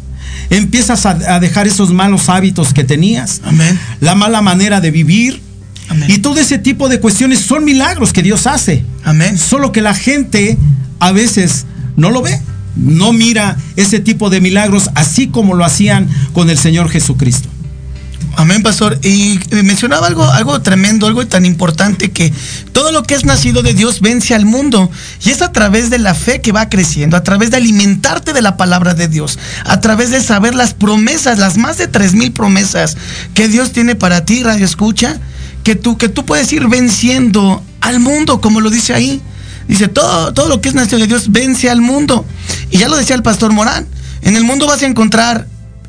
Empiezas 0.49 1.05
a, 1.05 1.11
a, 1.11 1.39
dejar 1.39 1.67
esos 1.67 1.93
malos 1.93 2.29
hábitos 2.29 2.73
que 2.73 2.83
tenías. 2.83 3.41
Amén. 3.43 3.79
La 4.01 4.15
mala 4.15 4.41
manera 4.41 4.81
de 4.81 4.91
vivir. 4.91 5.41
Amén. 5.87 6.09
Y 6.11 6.17
todo 6.19 6.39
ese 6.39 6.57
tipo 6.57 6.89
de 6.89 6.99
cuestiones 6.99 7.39
son 7.39 7.63
milagros 7.63 8.11
que 8.11 8.23
Dios 8.23 8.47
hace. 8.47 8.83
Amén. 9.03 9.37
Solo 9.37 9.71
que 9.71 9.81
la 9.81 9.93
gente 9.93 10.57
a 10.99 11.11
veces 11.11 11.65
no 11.95 12.11
lo 12.11 12.21
ve 12.21 12.41
no 12.75 13.13
mira 13.13 13.57
ese 13.75 13.99
tipo 13.99 14.29
de 14.29 14.41
milagros 14.41 14.89
así 14.95 15.27
como 15.27 15.55
lo 15.55 15.65
hacían 15.65 16.07
con 16.33 16.49
el 16.49 16.57
Señor 16.57 16.89
Jesucristo. 16.89 17.49
Amén, 18.37 18.63
pastor. 18.63 18.97
Y 19.03 19.39
mencionaba 19.51 20.07
algo, 20.07 20.23
algo 20.23 20.61
tremendo, 20.61 21.05
algo 21.05 21.27
tan 21.27 21.45
importante 21.45 22.11
que 22.11 22.31
todo 22.71 22.91
lo 22.91 23.03
que 23.03 23.13
es 23.13 23.25
nacido 23.25 23.61
de 23.61 23.73
Dios 23.73 23.99
vence 23.99 24.33
al 24.33 24.45
mundo. 24.45 24.89
Y 25.23 25.31
es 25.31 25.41
a 25.41 25.51
través 25.51 25.89
de 25.89 25.99
la 25.99 26.15
fe 26.15 26.41
que 26.41 26.51
va 26.51 26.69
creciendo, 26.69 27.17
a 27.17 27.23
través 27.23 27.51
de 27.51 27.57
alimentarte 27.57 28.33
de 28.33 28.41
la 28.41 28.57
palabra 28.57 28.93
de 28.93 29.07
Dios, 29.07 29.37
a 29.65 29.81
través 29.81 30.11
de 30.11 30.21
saber 30.21 30.55
las 30.55 30.73
promesas, 30.73 31.39
las 31.39 31.57
más 31.57 31.77
de 31.77 31.87
tres 31.87 32.13
mil 32.13 32.31
promesas 32.31 32.95
que 33.33 33.47
Dios 33.47 33.73
tiene 33.73 33.95
para 33.95 34.23
ti, 34.25 34.43
Radio 34.43 34.65
Escucha, 34.65 35.19
que 35.63 35.75
tú, 35.75 35.97
que 35.97 36.09
tú 36.09 36.25
puedes 36.25 36.51
ir 36.53 36.67
venciendo 36.67 37.61
al 37.81 37.99
mundo, 37.99 38.39
como 38.39 38.61
lo 38.61 38.69
dice 38.69 38.93
ahí. 38.93 39.21
Dice, 39.71 39.87
todo, 39.87 40.33
todo 40.33 40.49
lo 40.49 40.59
que 40.59 40.67
es 40.67 40.75
nacido 40.75 40.99
de 40.99 41.07
Dios 41.07 41.31
vence 41.31 41.69
al 41.69 41.79
mundo. 41.79 42.25
Y 42.71 42.79
ya 42.79 42.89
lo 42.89 42.97
decía 42.97 43.15
el 43.15 43.23
pastor 43.23 43.53
Morán, 43.53 43.87
en 44.21 44.35
el 44.35 44.43
mundo 44.43 44.67
vas 44.67 44.83
a 44.83 44.85
encontrar 44.85 45.47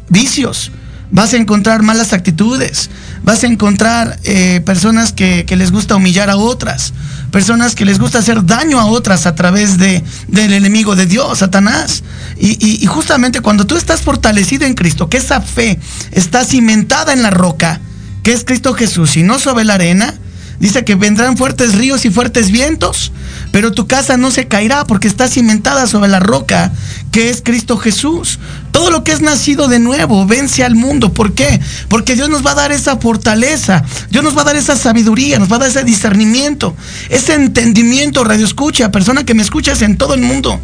vicios, 0.08 0.70
vas 1.10 1.34
a 1.34 1.36
encontrar 1.36 1.82
malas 1.82 2.12
actitudes, 2.12 2.90
vas 3.24 3.42
a 3.42 3.48
encontrar 3.48 4.20
eh, 4.22 4.62
personas 4.64 5.12
que, 5.12 5.44
les 5.48 5.72
gusta 5.72 5.96
humillar 5.96 6.30
a 6.30 6.36
otras, 6.36 6.92
personas 7.32 7.74
que 7.74 7.84
les 7.84 7.98
gusta 7.98 8.20
hacer 8.20 8.46
daño 8.46 8.78
a 8.78 8.84
otras 8.84 9.26
a 9.26 9.34
través 9.34 9.78
de, 9.78 10.04
del 10.28 10.52
enemigo 10.52 10.94
de 10.94 11.06
Dios, 11.06 11.40
Satanás. 11.40 12.04
Y, 12.38 12.50
y, 12.64 12.84
y 12.84 12.86
justamente 12.86 13.40
cuando 13.40 13.66
tú 13.66 13.76
estás 13.76 14.02
fortalecido 14.02 14.64
en 14.64 14.74
Cristo, 14.74 15.08
que 15.08 15.16
esa 15.16 15.40
fe 15.40 15.80
está 16.12 16.44
cimentada 16.44 17.12
en 17.12 17.22
la 17.22 17.30
roca, 17.30 17.80
que 18.22 18.32
es 18.32 18.44
Cristo 18.44 18.74
Jesús, 18.74 19.16
y 19.16 19.24
no 19.24 19.40
sobre 19.40 19.64
la 19.64 19.74
arena, 19.74 20.14
Dice 20.62 20.84
que 20.84 20.94
vendrán 20.94 21.36
fuertes 21.36 21.74
ríos 21.74 22.04
y 22.04 22.10
fuertes 22.10 22.52
vientos, 22.52 23.10
pero 23.50 23.72
tu 23.72 23.88
casa 23.88 24.16
no 24.16 24.30
se 24.30 24.46
caerá 24.46 24.84
porque 24.84 25.08
está 25.08 25.26
cimentada 25.26 25.88
sobre 25.88 26.08
la 26.08 26.20
roca 26.20 26.70
que 27.10 27.30
es 27.30 27.42
Cristo 27.42 27.76
Jesús. 27.78 28.38
Todo 28.70 28.92
lo 28.92 29.02
que 29.02 29.10
es 29.10 29.20
nacido 29.20 29.66
de 29.66 29.80
nuevo 29.80 30.24
vence 30.24 30.62
al 30.62 30.76
mundo. 30.76 31.12
¿Por 31.12 31.34
qué? 31.34 31.60
Porque 31.88 32.14
Dios 32.14 32.28
nos 32.28 32.46
va 32.46 32.52
a 32.52 32.54
dar 32.54 32.70
esa 32.70 32.96
fortaleza, 32.96 33.82
Dios 34.10 34.22
nos 34.22 34.36
va 34.36 34.42
a 34.42 34.44
dar 34.44 34.56
esa 34.56 34.76
sabiduría, 34.76 35.40
nos 35.40 35.50
va 35.50 35.56
a 35.56 35.58
dar 35.58 35.68
ese 35.68 35.82
discernimiento, 35.82 36.76
ese 37.08 37.34
entendimiento, 37.34 38.22
radio 38.22 38.46
escucha, 38.46 38.92
persona 38.92 39.24
que 39.24 39.34
me 39.34 39.42
escuchas 39.42 39.82
en 39.82 39.96
todo 39.96 40.14
el 40.14 40.20
mundo 40.20 40.60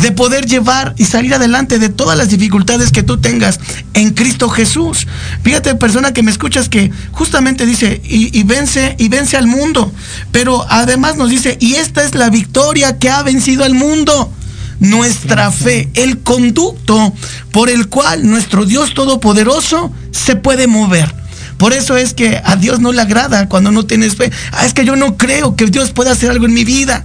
de 0.00 0.12
poder 0.12 0.46
llevar 0.46 0.94
y 0.96 1.04
salir 1.04 1.34
adelante 1.34 1.78
de 1.78 1.88
todas 1.88 2.16
las 2.16 2.28
dificultades 2.28 2.92
que 2.92 3.02
tú 3.02 3.18
tengas 3.18 3.58
en 3.94 4.10
Cristo 4.10 4.48
Jesús. 4.48 5.06
Fíjate, 5.42 5.74
persona 5.74 6.12
que 6.12 6.22
me 6.22 6.30
escuchas 6.30 6.68
que 6.68 6.92
justamente 7.12 7.66
dice, 7.66 8.00
y, 8.04 8.42
vence, 8.44 8.94
y 8.98 9.08
vence 9.08 9.36
al 9.36 9.46
mundo. 9.46 9.92
Pero 10.30 10.64
además 10.68 11.16
nos 11.16 11.30
dice, 11.30 11.56
y 11.60 11.74
esta 11.74 12.04
es 12.04 12.14
la 12.14 12.30
victoria 12.30 12.98
que 12.98 13.10
ha 13.10 13.22
vencido 13.22 13.64
al 13.64 13.74
mundo. 13.74 14.32
Nuestra 14.80 15.50
fe, 15.50 15.90
el 15.94 16.18
conducto 16.18 17.12
por 17.50 17.68
el 17.68 17.88
cual 17.88 18.28
nuestro 18.30 18.64
Dios 18.64 18.94
Todopoderoso 18.94 19.92
se 20.12 20.36
puede 20.36 20.68
mover. 20.68 21.12
Por 21.56 21.72
eso 21.72 21.96
es 21.96 22.14
que 22.14 22.40
a 22.44 22.54
Dios 22.54 22.78
no 22.78 22.92
le 22.92 23.02
agrada 23.02 23.48
cuando 23.48 23.72
no 23.72 23.84
tienes 23.84 24.14
fe. 24.14 24.30
Ah, 24.52 24.64
es 24.64 24.74
que 24.74 24.84
yo 24.84 24.94
no 24.94 25.16
creo 25.16 25.56
que 25.56 25.66
Dios 25.66 25.90
pueda 25.90 26.12
hacer 26.12 26.30
algo 26.30 26.46
en 26.46 26.54
mi 26.54 26.64
vida. 26.64 27.04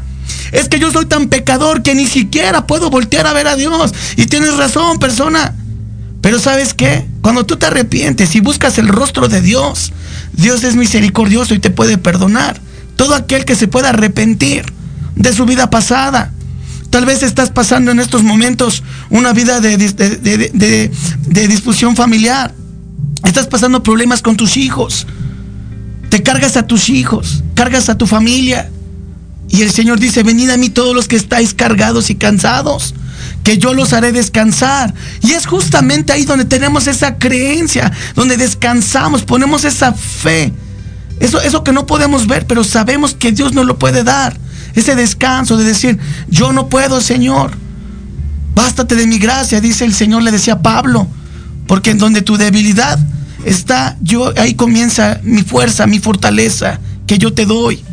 Es 0.54 0.70
que 0.70 0.80
yo 0.80 0.92
soy 0.92 1.08
tan 1.08 1.28
pecador 1.30 1.82
que 1.82 1.96
ni 1.96 2.06
siquiera 2.06 2.68
puedo 2.68 2.92
voltear 2.92 3.26
a 3.26 3.34
ver 3.34 3.48
a 3.48 3.56
Dios. 3.56 3.94
Y 4.16 4.28
tienes 4.28 4.56
razón, 4.56 5.00
persona. 5.00 5.56
Pero 6.22 6.40
sabes 6.40 6.74
qué? 6.74 7.06
Cuando 7.22 7.46
tú 7.46 7.58
te 7.58 7.66
arrepientes 7.66 8.36
y 8.36 8.40
buscas 8.40 8.78
el 8.78 8.88
rostro 8.88 9.28
de 9.28 9.42
Dios, 9.42 9.92
Dios 10.32 10.64
es 10.64 10.76
misericordioso 10.76 11.56
y 11.56 11.60
te 11.60 11.72
puede 11.72 11.98
perdonar. 11.98 12.62
Todo 12.96 13.16
aquel 13.16 13.46
que 13.46 13.56
se 13.56 13.68
pueda 13.68 13.90
arrepentir 13.90 14.66
de 15.16 15.34
su 15.34 15.46
vida 15.46 15.70
pasada. 15.72 16.32
Tal 16.92 17.06
vez 17.08 17.24
estás 17.24 17.50
pasando 17.50 17.90
en 17.90 18.00
estos 18.00 18.22
momentos 18.22 18.84
una 19.10 19.34
vida 19.34 19.60
de, 19.60 19.78
de, 19.78 21.48
discusión 21.48 21.96
familiar. 21.96 22.54
Estás 23.26 23.48
pasando 23.48 23.82
problemas 23.82 24.22
con 24.22 24.38
tus 24.38 24.56
hijos. 24.58 25.08
Te 26.10 26.22
cargas 26.22 26.56
a 26.58 26.68
tus 26.68 26.90
hijos, 26.90 27.44
cargas 27.56 27.90
a 27.90 27.98
tu 27.98 28.06
familia. 28.06 28.70
Y 29.54 29.62
el 29.62 29.72
Señor 29.72 30.00
dice, 30.00 30.24
venid 30.24 30.50
a 30.50 30.58
mí 30.58 30.72
todos 30.72 30.96
los 30.96 31.08
que 31.08 31.16
estáis 31.16 31.54
cargados 31.54 32.10
y 32.10 32.16
cansados, 32.16 32.96
que 33.44 33.60
yo 33.60 33.76
los 33.76 33.94
haré 33.94 34.12
descansar. 34.12 34.96
Y 35.22 35.34
es 35.34 35.46
justamente 35.46 36.12
ahí 36.12 36.26
donde 36.26 36.46
tenemos 36.46 36.88
esa 36.88 37.20
creencia, 37.20 37.92
donde 38.16 38.36
descansamos, 38.36 39.22
ponemos 39.22 39.64
esa 39.64 39.94
fe. 39.94 40.52
Eso, 41.20 41.40
eso 41.40 41.64
que 41.64 41.72
no 41.72 41.86
podemos 41.86 42.26
ver, 42.26 42.48
pero 42.48 42.64
sabemos 42.64 43.14
que 43.14 43.32
Dios 43.32 43.54
nos 43.54 43.68
lo 43.68 43.78
puede 43.78 44.04
dar. 44.04 44.36
Ese 44.74 44.96
descanso 44.96 45.56
de 45.56 45.66
decir, 45.66 46.00
yo 46.30 46.52
no 46.52 46.68
puedo, 46.68 47.00
Señor. 47.00 47.52
Bástate 48.56 48.96
de 48.96 49.06
mi 49.06 49.20
gracia, 49.20 49.62
dice 49.62 49.86
el 49.86 49.94
Señor, 49.94 50.24
le 50.24 50.32
decía 50.32 50.54
a 50.54 50.62
Pablo. 50.64 51.08
Porque 51.68 51.92
en 51.92 52.00
donde 52.00 52.24
tu 52.24 52.38
debilidad 52.38 52.98
está, 53.46 53.98
yo 54.02 54.34
ahí 54.36 54.56
comienza 54.56 55.20
mi 55.22 55.44
fuerza, 55.44 55.86
mi 55.86 56.00
fortaleza 56.00 56.80
que 57.06 57.20
yo 57.20 57.36
te 57.36 57.46
doy. 57.46 57.84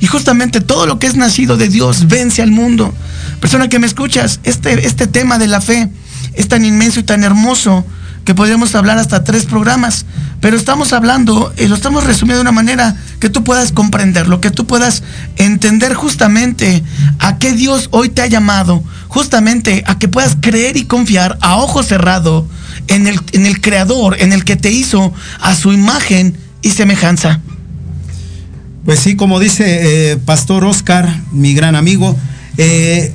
Y 0.00 0.06
justamente 0.06 0.60
todo 0.60 0.86
lo 0.86 0.98
que 0.98 1.06
es 1.06 1.16
nacido 1.16 1.56
de 1.56 1.68
Dios 1.68 2.06
vence 2.08 2.42
al 2.42 2.50
mundo. 2.50 2.92
Persona 3.40 3.68
que 3.68 3.78
me 3.78 3.86
escuchas, 3.86 4.40
este, 4.44 4.86
este 4.86 5.06
tema 5.06 5.38
de 5.38 5.46
la 5.46 5.60
fe 5.60 5.88
es 6.34 6.48
tan 6.48 6.64
inmenso 6.64 7.00
y 7.00 7.02
tan 7.04 7.24
hermoso 7.24 7.84
que 8.26 8.34
podríamos 8.34 8.74
hablar 8.74 8.98
hasta 8.98 9.22
tres 9.22 9.46
programas, 9.46 10.04
pero 10.40 10.56
estamos 10.56 10.92
hablando, 10.92 11.54
y 11.56 11.68
lo 11.68 11.76
estamos 11.76 12.04
resumiendo 12.04 12.38
de 12.38 12.42
una 12.42 12.52
manera 12.52 12.96
que 13.20 13.30
tú 13.30 13.44
puedas 13.44 13.70
comprenderlo, 13.70 14.40
que 14.40 14.50
tú 14.50 14.66
puedas 14.66 15.04
entender 15.36 15.94
justamente 15.94 16.82
a 17.20 17.38
qué 17.38 17.52
Dios 17.52 17.88
hoy 17.92 18.08
te 18.08 18.22
ha 18.22 18.26
llamado, 18.26 18.82
justamente 19.06 19.84
a 19.86 19.96
que 19.98 20.08
puedas 20.08 20.36
creer 20.40 20.76
y 20.76 20.86
confiar 20.86 21.38
a 21.40 21.58
ojo 21.58 21.84
cerrado 21.84 22.48
en 22.88 23.06
el, 23.06 23.20
en 23.30 23.46
el 23.46 23.60
Creador, 23.60 24.16
en 24.20 24.32
el 24.32 24.44
que 24.44 24.56
te 24.56 24.72
hizo 24.72 25.14
a 25.40 25.54
su 25.54 25.72
imagen 25.72 26.36
y 26.62 26.70
semejanza. 26.70 27.40
Pues 28.86 29.00
sí, 29.00 29.16
como 29.16 29.40
dice 29.40 30.12
eh, 30.12 30.16
Pastor 30.16 30.64
Oscar, 30.64 31.22
mi 31.32 31.54
gran 31.54 31.74
amigo, 31.74 32.16
eh, 32.56 33.12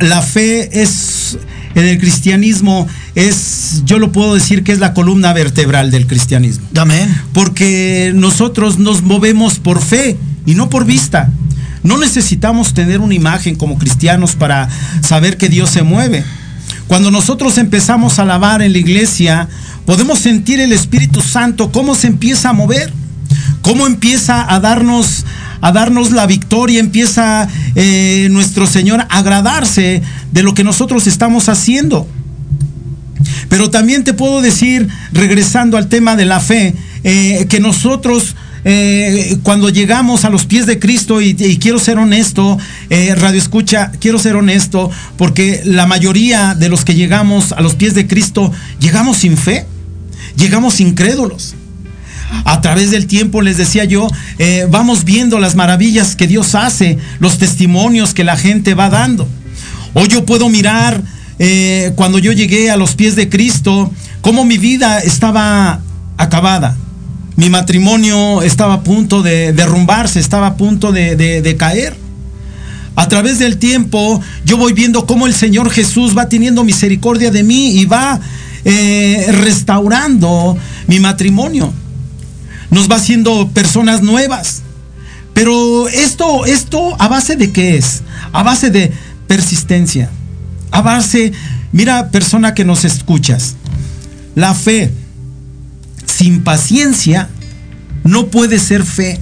la 0.00 0.20
fe 0.20 0.82
es, 0.82 1.38
en 1.76 1.84
el 1.84 1.98
cristianismo, 2.00 2.88
es, 3.14 3.82
yo 3.84 4.00
lo 4.00 4.10
puedo 4.10 4.34
decir 4.34 4.64
que 4.64 4.72
es 4.72 4.80
la 4.80 4.94
columna 4.94 5.32
vertebral 5.32 5.92
del 5.92 6.08
cristianismo. 6.08 6.66
Amén. 6.76 7.08
Porque 7.32 8.10
nosotros 8.16 8.80
nos 8.80 9.02
movemos 9.02 9.60
por 9.60 9.80
fe 9.80 10.16
y 10.44 10.56
no 10.56 10.68
por 10.68 10.84
vista. 10.86 11.30
No 11.84 11.98
necesitamos 11.98 12.74
tener 12.74 12.98
una 12.98 13.14
imagen 13.14 13.54
como 13.54 13.78
cristianos 13.78 14.34
para 14.34 14.68
saber 15.02 15.36
que 15.36 15.48
Dios 15.48 15.70
se 15.70 15.84
mueve. 15.84 16.24
Cuando 16.88 17.12
nosotros 17.12 17.58
empezamos 17.58 18.18
a 18.18 18.22
alabar 18.22 18.60
en 18.60 18.72
la 18.72 18.78
iglesia, 18.78 19.48
podemos 19.86 20.18
sentir 20.18 20.58
el 20.58 20.72
Espíritu 20.72 21.20
Santo, 21.20 21.70
cómo 21.70 21.94
se 21.94 22.08
empieza 22.08 22.48
a 22.48 22.52
mover 22.52 22.92
cómo 23.62 23.86
empieza 23.86 24.52
a 24.52 24.60
darnos, 24.60 25.24
a 25.60 25.72
darnos 25.72 26.10
la 26.10 26.26
victoria, 26.26 26.80
empieza 26.80 27.48
eh, 27.74 28.28
nuestro 28.30 28.66
Señor 28.66 29.00
a 29.00 29.18
agradarse 29.18 30.02
de 30.32 30.42
lo 30.42 30.52
que 30.54 30.64
nosotros 30.64 31.06
estamos 31.06 31.48
haciendo. 31.48 32.06
Pero 33.48 33.70
también 33.70 34.04
te 34.04 34.14
puedo 34.14 34.42
decir, 34.42 34.88
regresando 35.12 35.76
al 35.76 35.88
tema 35.88 36.16
de 36.16 36.24
la 36.24 36.40
fe, 36.40 36.74
eh, 37.04 37.46
que 37.48 37.60
nosotros 37.60 38.34
eh, 38.64 39.38
cuando 39.42 39.68
llegamos 39.70 40.24
a 40.24 40.30
los 40.30 40.46
pies 40.46 40.66
de 40.66 40.78
Cristo, 40.78 41.20
y, 41.20 41.36
y 41.38 41.58
quiero 41.58 41.78
ser 41.78 41.98
honesto, 41.98 42.58
Radio 43.16 43.38
Escucha, 43.38 43.90
quiero 44.00 44.18
ser 44.18 44.36
honesto, 44.36 44.90
porque 45.16 45.62
la 45.64 45.86
mayoría 45.86 46.54
de 46.54 46.68
los 46.68 46.84
que 46.84 46.94
llegamos 46.94 47.52
a 47.52 47.60
los 47.60 47.74
pies 47.74 47.94
de 47.94 48.06
Cristo, 48.06 48.52
llegamos 48.80 49.18
sin 49.18 49.36
fe, 49.36 49.66
llegamos 50.36 50.80
incrédulos 50.80 51.54
a 52.44 52.60
través 52.60 52.90
del 52.90 53.06
tiempo, 53.06 53.42
les 53.42 53.56
decía 53.56 53.84
yo, 53.84 54.08
eh, 54.38 54.66
vamos 54.70 55.04
viendo 55.04 55.38
las 55.38 55.54
maravillas 55.54 56.16
que 56.16 56.26
Dios 56.26 56.54
hace, 56.54 56.98
los 57.18 57.38
testimonios 57.38 58.14
que 58.14 58.24
la 58.24 58.36
gente 58.36 58.74
va 58.74 58.88
dando. 58.88 59.28
Hoy 59.94 60.08
yo 60.08 60.24
puedo 60.24 60.48
mirar 60.48 61.02
eh, 61.38 61.92
cuando 61.96 62.18
yo 62.18 62.32
llegué 62.32 62.70
a 62.70 62.76
los 62.76 62.94
pies 62.94 63.16
de 63.16 63.28
Cristo, 63.28 63.92
cómo 64.22 64.44
mi 64.44 64.58
vida 64.58 65.00
estaba 65.00 65.80
acabada. 66.16 66.76
Mi 67.36 67.50
matrimonio 67.50 68.42
estaba 68.42 68.74
a 68.74 68.82
punto 68.82 69.22
de 69.22 69.52
derrumbarse, 69.52 70.20
estaba 70.20 70.48
a 70.48 70.56
punto 70.56 70.92
de, 70.92 71.56
caer. 71.58 71.96
A 72.94 73.08
través 73.08 73.38
del 73.38 73.56
tiempo 73.56 74.20
yo 74.44 74.56
voy 74.56 74.72
viendo 74.74 75.06
cómo 75.06 75.26
el 75.26 75.34
Señor 75.34 75.70
Jesús 75.70 76.16
va 76.16 76.28
teniendo 76.28 76.62
misericordia 76.62 77.30
de 77.30 77.42
mí 77.42 77.80
y 77.80 77.86
va 77.86 78.20
eh, 78.64 79.26
restaurando 79.30 80.56
mi 80.86 81.00
matrimonio 81.00 81.72
nos 82.72 82.90
va 82.90 82.96
haciendo 82.96 83.48
personas 83.50 84.02
nuevas. 84.02 84.62
Pero 85.34 85.88
esto, 85.88 86.46
esto, 86.46 86.96
¿a 86.98 87.06
base 87.06 87.36
de 87.36 87.52
qué 87.52 87.76
es? 87.76 88.02
A 88.32 88.42
base 88.42 88.70
de 88.70 88.90
persistencia. 89.28 90.10
A 90.72 90.82
base, 90.82 91.32
mira, 91.70 92.10
persona 92.10 92.54
que 92.54 92.64
nos 92.64 92.84
escuchas, 92.84 93.54
la 94.34 94.54
fe 94.54 94.90
sin 96.06 96.42
paciencia 96.42 97.28
no 98.04 98.26
puede 98.26 98.58
ser 98.58 98.84
fe. 98.84 99.20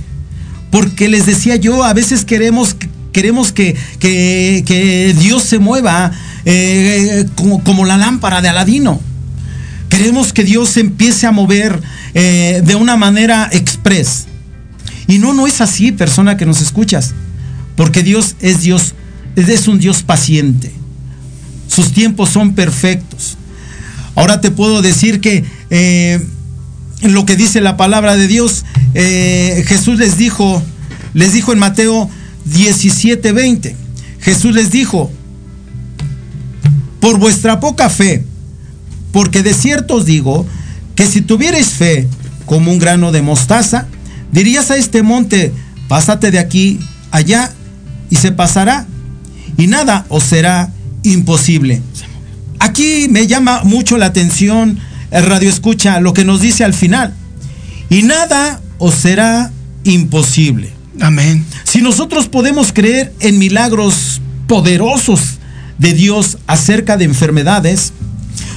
Porque 0.70 1.08
les 1.08 1.26
decía 1.26 1.56
yo, 1.56 1.82
a 1.82 1.92
veces 1.92 2.24
queremos, 2.24 2.76
queremos 3.12 3.50
que, 3.50 3.76
que, 3.98 5.14
Dios 5.18 5.42
se 5.42 5.58
mueva 5.58 6.12
eh, 6.44 7.26
como, 7.34 7.64
como 7.64 7.84
la 7.84 7.96
lámpara 7.96 8.40
de 8.40 8.48
Aladino. 8.48 9.00
Queremos 9.90 10.32
que 10.32 10.44
Dios 10.44 10.70
se 10.70 10.80
empiece 10.80 11.26
a 11.26 11.32
mover 11.32 11.78
eh, 12.14 12.62
de 12.64 12.74
una 12.76 12.96
manera 12.96 13.50
express. 13.52 14.26
Y 15.08 15.18
no, 15.18 15.34
no 15.34 15.46
es 15.46 15.60
así, 15.60 15.92
persona 15.92 16.36
que 16.36 16.46
nos 16.46 16.62
escuchas. 16.62 17.12
Porque 17.76 18.02
Dios 18.02 18.36
es 18.40 18.62
Dios, 18.62 18.94
es 19.36 19.68
un 19.68 19.78
Dios 19.78 20.02
paciente. 20.02 20.72
Sus 21.66 21.92
tiempos 21.92 22.30
son 22.30 22.54
perfectos. 22.54 23.36
Ahora 24.14 24.40
te 24.40 24.50
puedo 24.50 24.80
decir 24.80 25.20
que 25.20 25.44
eh, 25.70 26.24
lo 27.02 27.26
que 27.26 27.36
dice 27.36 27.60
la 27.60 27.76
palabra 27.76 28.16
de 28.16 28.28
Dios, 28.28 28.64
eh, 28.94 29.64
Jesús 29.66 29.98
les 29.98 30.16
dijo, 30.16 30.62
les 31.14 31.32
dijo 31.32 31.52
en 31.52 31.58
Mateo 31.58 32.08
17, 32.44 33.32
20. 33.32 33.76
Jesús 34.20 34.54
les 34.54 34.70
dijo, 34.70 35.10
por 37.00 37.18
vuestra 37.18 37.58
poca 37.58 37.88
fe, 37.90 38.24
porque 39.12 39.42
de 39.42 39.54
cierto 39.54 39.96
os 39.96 40.04
digo, 40.04 40.46
que 40.94 41.06
si 41.06 41.20
tuvierais 41.20 41.68
fe 41.68 42.06
como 42.46 42.70
un 42.70 42.78
grano 42.78 43.12
de 43.12 43.22
mostaza, 43.22 43.86
dirías 44.32 44.70
a 44.70 44.76
este 44.76 45.02
monte, 45.02 45.52
pásate 45.88 46.30
de 46.30 46.38
aquí 46.38 46.78
allá 47.10 47.52
y 48.10 48.16
se 48.16 48.32
pasará, 48.32 48.86
y 49.56 49.66
nada 49.66 50.06
os 50.08 50.24
será 50.24 50.72
imposible. 51.02 51.82
Aquí 52.58 53.06
me 53.08 53.26
llama 53.26 53.62
mucho 53.64 53.96
la 53.96 54.06
atención 54.06 54.78
el 55.10 55.26
radio 55.26 55.50
escucha 55.50 56.00
lo 56.00 56.12
que 56.12 56.24
nos 56.24 56.40
dice 56.40 56.64
al 56.64 56.74
final. 56.74 57.14
Y 57.88 58.02
nada 58.02 58.60
os 58.78 58.94
será 58.94 59.50
imposible. 59.84 60.70
Amén. 61.00 61.44
Si 61.64 61.80
nosotros 61.80 62.28
podemos 62.28 62.72
creer 62.72 63.12
en 63.20 63.38
milagros 63.38 64.20
poderosos 64.46 65.38
de 65.78 65.94
Dios 65.94 66.38
acerca 66.46 66.96
de 66.96 67.04
enfermedades, 67.04 67.92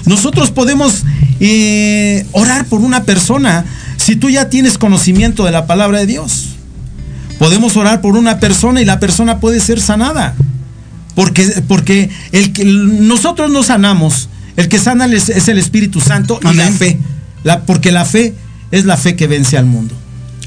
nosotros 0.06 0.52
podemos 0.52 1.04
eh, 1.40 2.26
orar 2.32 2.66
por 2.66 2.82
una 2.82 3.04
persona 3.04 3.66
si 3.98 4.16
tú 4.16 4.30
ya 4.30 4.50
tienes 4.50 4.78
conocimiento 4.78 5.46
de 5.46 5.52
la 5.52 5.66
palabra 5.66 6.00
de 6.00 6.06
Dios. 6.06 6.50
Podemos 7.40 7.76
orar 7.78 8.02
por 8.02 8.16
una 8.16 8.40
persona 8.40 8.82
y 8.82 8.86
la 8.86 9.00
persona 9.00 9.40
puede 9.40 9.60
ser 9.60 9.82
sanada. 9.82 10.36
Porque, 11.16 11.46
porque 11.68 12.10
el 12.32 12.54
que, 12.54 12.66
nosotros 12.66 13.52
no 13.52 13.64
sanamos. 13.64 14.30
El 14.56 14.68
que 14.68 14.80
sana 14.80 15.06
es, 15.06 15.30
es 15.30 15.48
el 15.48 15.58
Espíritu 15.58 16.00
Santo 16.00 16.40
y 16.42 16.54
la 16.56 16.72
fe. 16.72 17.00
La, 17.44 17.62
porque 17.62 17.92
la 17.92 18.06
fe 18.06 18.34
es 18.72 18.86
la 18.86 18.98
fe 18.98 19.16
que 19.16 19.28
vence 19.28 19.58
al 19.58 19.66
mundo. 19.66 19.96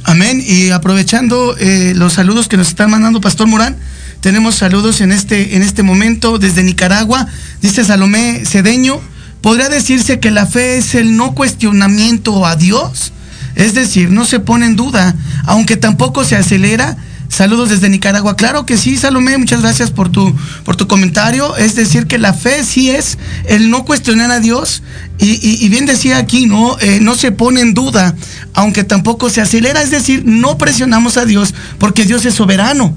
Amén. 0.04 0.42
Y 0.46 0.70
aprovechando 0.70 1.56
eh, 1.58 1.92
los 1.96 2.14
saludos 2.14 2.48
que 2.48 2.56
nos 2.56 2.68
están 2.68 2.90
mandando 2.90 3.20
Pastor 3.20 3.46
Morán, 3.48 3.76
tenemos 4.20 4.54
saludos 4.54 5.00
en 5.00 5.12
este, 5.12 5.56
en 5.56 5.62
este 5.62 5.82
momento 5.82 6.38
desde 6.38 6.62
Nicaragua. 6.62 7.26
Dice 7.60 7.84
Salomé 7.84 8.44
Cedeño, 8.46 9.00
¿podría 9.46 9.68
decirse 9.68 10.18
que 10.18 10.32
la 10.32 10.44
fe 10.44 10.76
es 10.76 10.96
el 10.96 11.16
no 11.16 11.32
cuestionamiento 11.32 12.44
a 12.46 12.56
Dios? 12.56 13.12
Es 13.54 13.74
decir, 13.74 14.10
no 14.10 14.24
se 14.24 14.40
pone 14.40 14.66
en 14.66 14.74
duda, 14.74 15.14
aunque 15.44 15.76
tampoco 15.76 16.24
se 16.24 16.34
acelera. 16.34 16.96
Saludos 17.28 17.68
desde 17.68 17.88
Nicaragua. 17.88 18.34
Claro 18.34 18.66
que 18.66 18.76
sí, 18.76 18.96
Salomé, 18.96 19.38
muchas 19.38 19.62
gracias 19.62 19.92
por 19.92 20.08
tu, 20.08 20.34
por 20.64 20.74
tu 20.74 20.88
comentario. 20.88 21.56
Es 21.58 21.76
decir, 21.76 22.08
que 22.08 22.18
la 22.18 22.32
fe 22.34 22.64
sí 22.64 22.90
es 22.90 23.18
el 23.44 23.70
no 23.70 23.84
cuestionar 23.84 24.32
a 24.32 24.40
Dios. 24.40 24.82
Y, 25.20 25.38
y- 25.64 25.68
bien 25.68 25.86
decía 25.86 26.18
aquí, 26.18 26.46
¿no? 26.46 26.76
Eh, 26.80 26.98
no 27.00 27.14
se 27.14 27.30
pone 27.30 27.60
en 27.60 27.72
duda, 27.72 28.16
aunque 28.52 28.82
tampoco 28.82 29.30
se 29.30 29.40
acelera. 29.42 29.80
Es 29.80 29.92
decir, 29.92 30.24
no 30.26 30.58
presionamos 30.58 31.18
a 31.18 31.24
Dios 31.24 31.54
porque 31.78 32.04
Dios 32.04 32.24
es 32.24 32.34
soberano, 32.34 32.96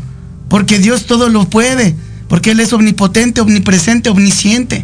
porque 0.50 0.80
Dios 0.80 1.06
todo 1.06 1.30
lo 1.30 1.48
puede, 1.48 1.96
porque 2.28 2.52
Él 2.52 2.60
es 2.60 2.74
omnipotente, 2.74 3.40
omnipresente, 3.40 4.10
omnisciente. 4.10 4.84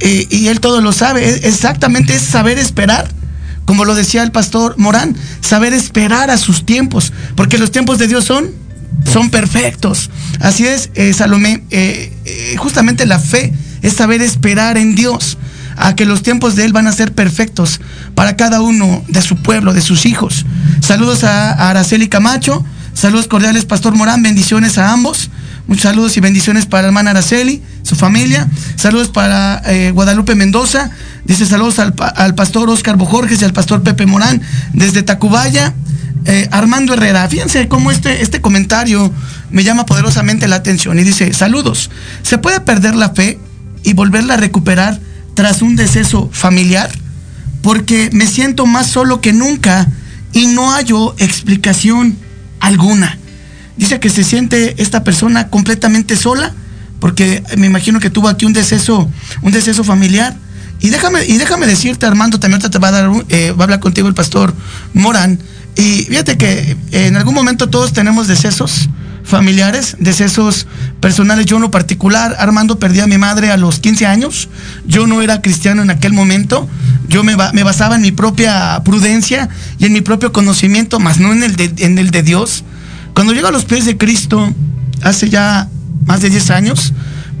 Y 0.00 0.48
Él 0.48 0.60
todo 0.60 0.80
lo 0.80 0.92
sabe. 0.92 1.46
Exactamente 1.46 2.14
es 2.14 2.22
saber 2.22 2.58
esperar. 2.58 3.08
Como 3.66 3.84
lo 3.84 3.96
decía 3.96 4.22
el 4.22 4.30
pastor 4.30 4.78
Morán, 4.78 5.16
saber 5.40 5.72
esperar 5.74 6.30
a 6.30 6.38
sus 6.38 6.64
tiempos, 6.64 7.12
porque 7.34 7.58
los 7.58 7.72
tiempos 7.72 7.98
de 7.98 8.06
Dios 8.06 8.24
son, 8.24 8.52
son 9.04 9.28
perfectos. 9.28 10.08
Así 10.40 10.64
es, 10.64 10.90
eh, 10.94 11.12
Salomé, 11.12 11.64
eh, 11.70 12.12
eh, 12.24 12.56
justamente 12.56 13.06
la 13.06 13.18
fe 13.18 13.52
es 13.82 13.94
saber 13.94 14.22
esperar 14.22 14.78
en 14.78 14.94
Dios, 14.94 15.36
a 15.76 15.96
que 15.96 16.06
los 16.06 16.22
tiempos 16.22 16.54
de 16.54 16.64
Él 16.64 16.72
van 16.72 16.86
a 16.86 16.92
ser 16.92 17.12
perfectos 17.12 17.80
para 18.14 18.36
cada 18.36 18.62
uno 18.62 19.04
de 19.08 19.20
su 19.20 19.36
pueblo, 19.36 19.74
de 19.74 19.82
sus 19.82 20.06
hijos. 20.06 20.46
Saludos 20.80 21.24
a, 21.24 21.52
a 21.52 21.70
Araceli 21.70 22.08
Camacho, 22.08 22.64
saludos 22.96 23.28
cordiales, 23.28 23.66
Pastor 23.66 23.94
Morán, 23.94 24.22
bendiciones 24.22 24.78
a 24.78 24.92
ambos. 24.92 25.30
Muchos 25.68 25.82
saludos 25.82 26.16
y 26.16 26.20
bendiciones 26.20 26.66
para 26.66 26.86
hermana 26.86 27.10
Araceli, 27.10 27.62
su 27.82 27.94
familia. 27.94 28.48
Saludos 28.76 29.08
para 29.08 29.62
eh, 29.66 29.90
Guadalupe 29.90 30.34
Mendoza. 30.34 30.90
Dice 31.24 31.44
saludos 31.44 31.78
al, 31.78 31.94
al 32.16 32.34
pastor 32.34 32.70
Oscar 32.70 32.96
Bojorges 32.96 33.42
y 33.42 33.44
al 33.44 33.52
pastor 33.52 33.82
Pepe 33.82 34.06
Morán 34.06 34.40
desde 34.72 35.02
Tacubaya. 35.02 35.74
Eh, 36.24 36.48
Armando 36.50 36.94
Herrera, 36.94 37.28
fíjense 37.28 37.68
cómo 37.68 37.92
este, 37.92 38.22
este 38.22 38.40
comentario 38.40 39.12
me 39.50 39.62
llama 39.62 39.86
poderosamente 39.86 40.48
la 40.48 40.56
atención 40.56 40.98
y 40.98 41.04
dice, 41.04 41.32
saludos, 41.32 41.88
¿se 42.22 42.38
puede 42.38 42.58
perder 42.58 42.96
la 42.96 43.10
fe 43.10 43.38
y 43.84 43.92
volverla 43.92 44.34
a 44.34 44.36
recuperar 44.36 44.98
tras 45.34 45.62
un 45.62 45.76
deceso 45.76 46.28
familiar? 46.32 46.90
Porque 47.62 48.10
me 48.12 48.26
siento 48.26 48.66
más 48.66 48.88
solo 48.88 49.20
que 49.20 49.32
nunca 49.32 49.86
y 50.32 50.46
no 50.46 50.72
hallo 50.72 51.14
explicación 51.18 52.16
alguna. 52.66 53.18
Dice 53.76 54.00
que 54.00 54.10
se 54.10 54.24
siente 54.24 54.80
esta 54.82 55.04
persona 55.04 55.48
completamente 55.48 56.16
sola, 56.16 56.52
porque 57.00 57.42
me 57.56 57.66
imagino 57.66 58.00
que 58.00 58.10
tuvo 58.10 58.28
aquí 58.28 58.46
un 58.46 58.52
deceso, 58.52 59.10
un 59.42 59.52
deceso 59.52 59.84
familiar. 59.84 60.36
Y 60.80 60.90
déjame, 60.90 61.24
y 61.24 61.38
déjame 61.38 61.66
decirte, 61.66 62.06
Armando, 62.06 62.38
también 62.38 62.60
te 62.60 62.78
va 62.78 62.88
a 62.88 62.92
dar, 62.92 63.10
eh, 63.28 63.52
va 63.52 63.60
a 63.60 63.64
hablar 63.64 63.80
contigo 63.80 64.08
el 64.08 64.14
pastor 64.14 64.54
Morán. 64.94 65.38
Y 65.76 66.04
fíjate 66.04 66.38
que 66.38 66.76
en 66.92 67.16
algún 67.16 67.34
momento 67.34 67.68
todos 67.68 67.92
tenemos 67.92 68.28
decesos 68.28 68.88
familiares, 69.26 69.96
decesos 69.98 70.66
personales. 71.00 71.46
Yo 71.46 71.56
en 71.56 71.62
lo 71.62 71.70
particular, 71.70 72.36
Armando 72.38 72.78
perdí 72.78 73.00
a 73.00 73.06
mi 73.06 73.18
madre 73.18 73.50
a 73.50 73.56
los 73.56 73.80
15 73.80 74.06
años. 74.06 74.48
Yo 74.86 75.06
no 75.06 75.20
era 75.20 75.42
cristiano 75.42 75.82
en 75.82 75.90
aquel 75.90 76.12
momento. 76.12 76.68
Yo 77.08 77.22
me, 77.24 77.36
me 77.52 77.62
basaba 77.62 77.96
en 77.96 78.02
mi 78.02 78.12
propia 78.12 78.80
prudencia 78.84 79.48
y 79.78 79.86
en 79.86 79.92
mi 79.92 80.00
propio 80.00 80.32
conocimiento, 80.32 80.98
más 81.00 81.18
no 81.18 81.32
en 81.32 81.42
el 81.42 81.56
de, 81.56 81.72
en 81.78 81.98
el 81.98 82.10
de 82.10 82.22
Dios. 82.22 82.64
Cuando 83.14 83.32
llego 83.32 83.48
a 83.48 83.52
los 83.52 83.64
pies 83.64 83.84
de 83.84 83.96
Cristo, 83.96 84.52
hace 85.02 85.28
ya 85.28 85.68
más 86.06 86.20
de 86.22 86.30
10 86.30 86.50
años, 86.50 86.92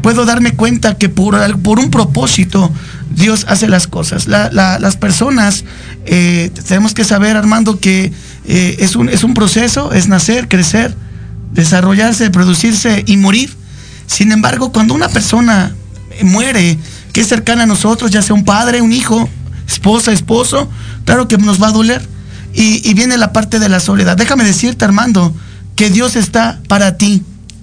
puedo 0.02 0.24
darme 0.24 0.52
cuenta 0.52 0.96
que 0.98 1.08
por, 1.08 1.36
por 1.60 1.78
un 1.78 1.90
propósito 1.90 2.72
Dios 3.14 3.44
hace 3.48 3.68
las 3.68 3.86
cosas. 3.86 4.26
La- 4.26 4.50
la- 4.52 4.78
las 4.78 4.96
personas, 4.96 5.64
eh, 6.04 6.50
tenemos 6.66 6.94
que 6.94 7.04
saber, 7.04 7.36
Armando, 7.36 7.78
que 7.80 8.12
eh, 8.44 8.76
es, 8.80 8.96
un, 8.96 9.08
es 9.08 9.24
un 9.24 9.34
proceso, 9.34 9.92
es 9.92 10.08
nacer, 10.08 10.48
crecer, 10.48 10.94
desarrollarse, 11.56 12.30
producirse 12.30 13.02
y 13.06 13.16
morir. 13.16 13.52
Sin 14.06 14.30
embargo, 14.30 14.70
cuando 14.72 14.94
una 14.94 15.08
persona 15.08 15.74
muere, 16.22 16.78
que 17.12 17.22
es 17.22 17.26
cercana 17.28 17.64
a 17.64 17.66
nosotros, 17.66 18.10
ya 18.10 18.22
sea 18.22 18.34
un 18.34 18.44
padre, 18.44 18.80
un 18.82 18.92
hijo, 18.92 19.28
esposa, 19.66 20.12
esposo, 20.12 20.70
claro 21.04 21.26
que 21.26 21.38
nos 21.38 21.60
va 21.60 21.68
a 21.68 21.72
doler. 21.72 22.06
Y, 22.54 22.94
viene 22.94 23.18
la 23.18 23.32
parte 23.34 23.58
de 23.58 23.68
la 23.68 23.80
soledad. 23.80 24.16
Déjame 24.16 24.42
decirte, 24.44 24.84
Armando, 24.86 25.34
que 25.74 25.90
Dios 25.90 26.16
está 26.16 26.58
para 26.68 26.96
ti 26.96 27.22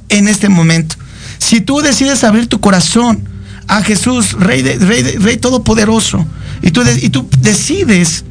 en 0.09 0.27
este 0.27 0.49
momento. 0.49 0.95
Si 1.39 1.61
tú 1.61 1.81
decides 1.81 2.23
abrir 2.23 2.45
tu 2.47 2.59
corazón 2.59 3.27
a 3.67 3.81
Jesús, 3.81 4.33
Rey, 4.33 4.61
de- 4.61 4.77
Rey, 4.77 5.01
de- 5.01 5.17
Rey 5.17 5.37
Todopoderoso, 5.37 6.23
y 6.61 6.69
tú, 6.69 6.83
y 7.01 7.09
tú 7.09 7.27
decides 7.39 8.23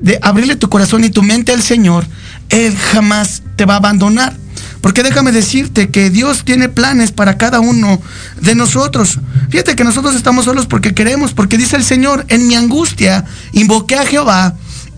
de 0.00 0.18
abrirle 0.22 0.56
tu 0.56 0.70
corazón 0.70 1.04
y 1.04 1.10
tu 1.10 1.22
mente 1.22 1.52
al 1.52 1.62
Señor, 1.62 2.06
Él 2.48 2.74
jamás 2.92 3.42
te 3.56 3.66
va 3.66 3.74
a 3.74 3.78
abandonar. 3.78 4.34
Porque 4.84 5.02
déjame 5.02 5.32
decirte 5.32 5.88
que 5.88 6.10
Dios 6.10 6.44
tiene 6.44 6.68
planes 6.68 7.10
para 7.10 7.38
cada 7.38 7.58
uno 7.58 8.02
de 8.42 8.54
nosotros. 8.54 9.18
Fíjate 9.48 9.76
que 9.76 9.82
nosotros 9.82 10.14
estamos 10.14 10.44
solos 10.44 10.66
porque 10.66 10.92
queremos, 10.92 11.32
porque 11.32 11.56
dice 11.56 11.76
el 11.76 11.84
Señor, 11.84 12.26
en 12.28 12.46
mi 12.46 12.54
angustia 12.54 13.24
invoqué 13.52 13.94
a 13.94 14.04
Jehová 14.04 14.56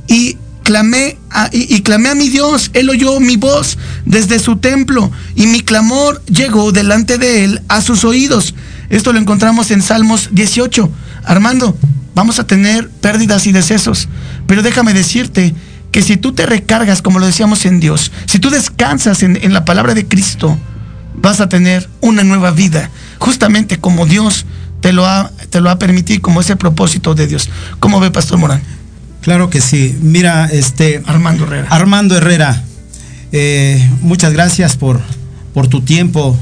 y 0.09 0.39
clamé 0.65 1.19
a, 1.31 1.51
y, 1.53 1.83
clamé 1.83 2.09
a 2.09 2.17
mi 2.17 2.31
Dios. 2.31 2.73
Él 2.75 2.91
oyó 2.91 3.21
mi 3.21 3.37
voz 3.37 3.79
desde 4.05 4.41
su 4.41 4.57
templo 4.57 5.13
y 5.37 5.47
mi 5.47 5.61
clamor 5.61 6.21
llegó 6.25 6.73
delante 6.73 7.17
de 7.17 7.45
él 7.45 7.63
a 7.69 7.81
sus 7.81 8.03
oídos. 8.03 8.57
Esto 8.91 9.13
lo 9.13 9.21
encontramos 9.21 9.71
en 9.71 9.83
Salmos 9.83 10.31
18. 10.33 10.91
Armando, 11.23 11.79
vamos 12.13 12.41
a 12.41 12.47
tener 12.49 12.89
pérdidas 12.91 13.47
y 13.47 13.53
decesos, 13.53 14.09
pero 14.49 14.65
déjame 14.65 14.95
decirte 14.95 15.55
que 15.97 16.03
si 16.03 16.19
tú 16.19 16.35
te 16.35 16.45
recargas, 16.45 17.01
como 17.01 17.19
lo 17.21 17.25
decíamos 17.25 17.65
en 17.65 17.81
Dios, 17.81 18.13
si 18.27 18.39
tú 18.39 18.51
descansas 18.51 19.23
en, 19.23 19.39
en 19.43 19.55
la 19.55 19.65
palabra 19.65 19.95
de 19.95 20.07
Cristo, 20.07 20.59
vas 21.15 21.41
a 21.41 21.49
tener 21.49 21.89
una 22.03 22.23
nueva 22.23 22.51
vida, 22.51 22.91
justamente 23.19 23.79
como 23.79 24.05
Dios 24.05 24.45
te 24.83 24.93
lo 24.93 25.07
ha, 25.07 25.31
te 25.49 25.63
lo 25.63 25.71
ha 25.71 25.79
permitido, 25.79 26.21
como 26.21 26.43
es 26.43 26.51
el 26.51 26.59
propósito 26.59 27.15
de 27.15 27.27
Dios. 27.27 27.49
¿Cómo 27.81 27.99
ve 27.99 28.11
Pastor 28.11 28.37
Morán? 28.37 28.61
Claro 29.23 29.49
que 29.49 29.63
sí. 29.63 29.97
Mira, 30.03 30.45
este. 30.53 31.03
Armando 31.07 31.45
Herrera. 31.45 31.69
Armando 31.71 32.15
Herrera, 32.15 32.63
eh, 33.33 33.89
muchas 34.03 34.35
gracias 34.35 34.77
por, 34.77 35.01
por 35.55 35.69
tu 35.69 35.81
tiempo 35.81 36.39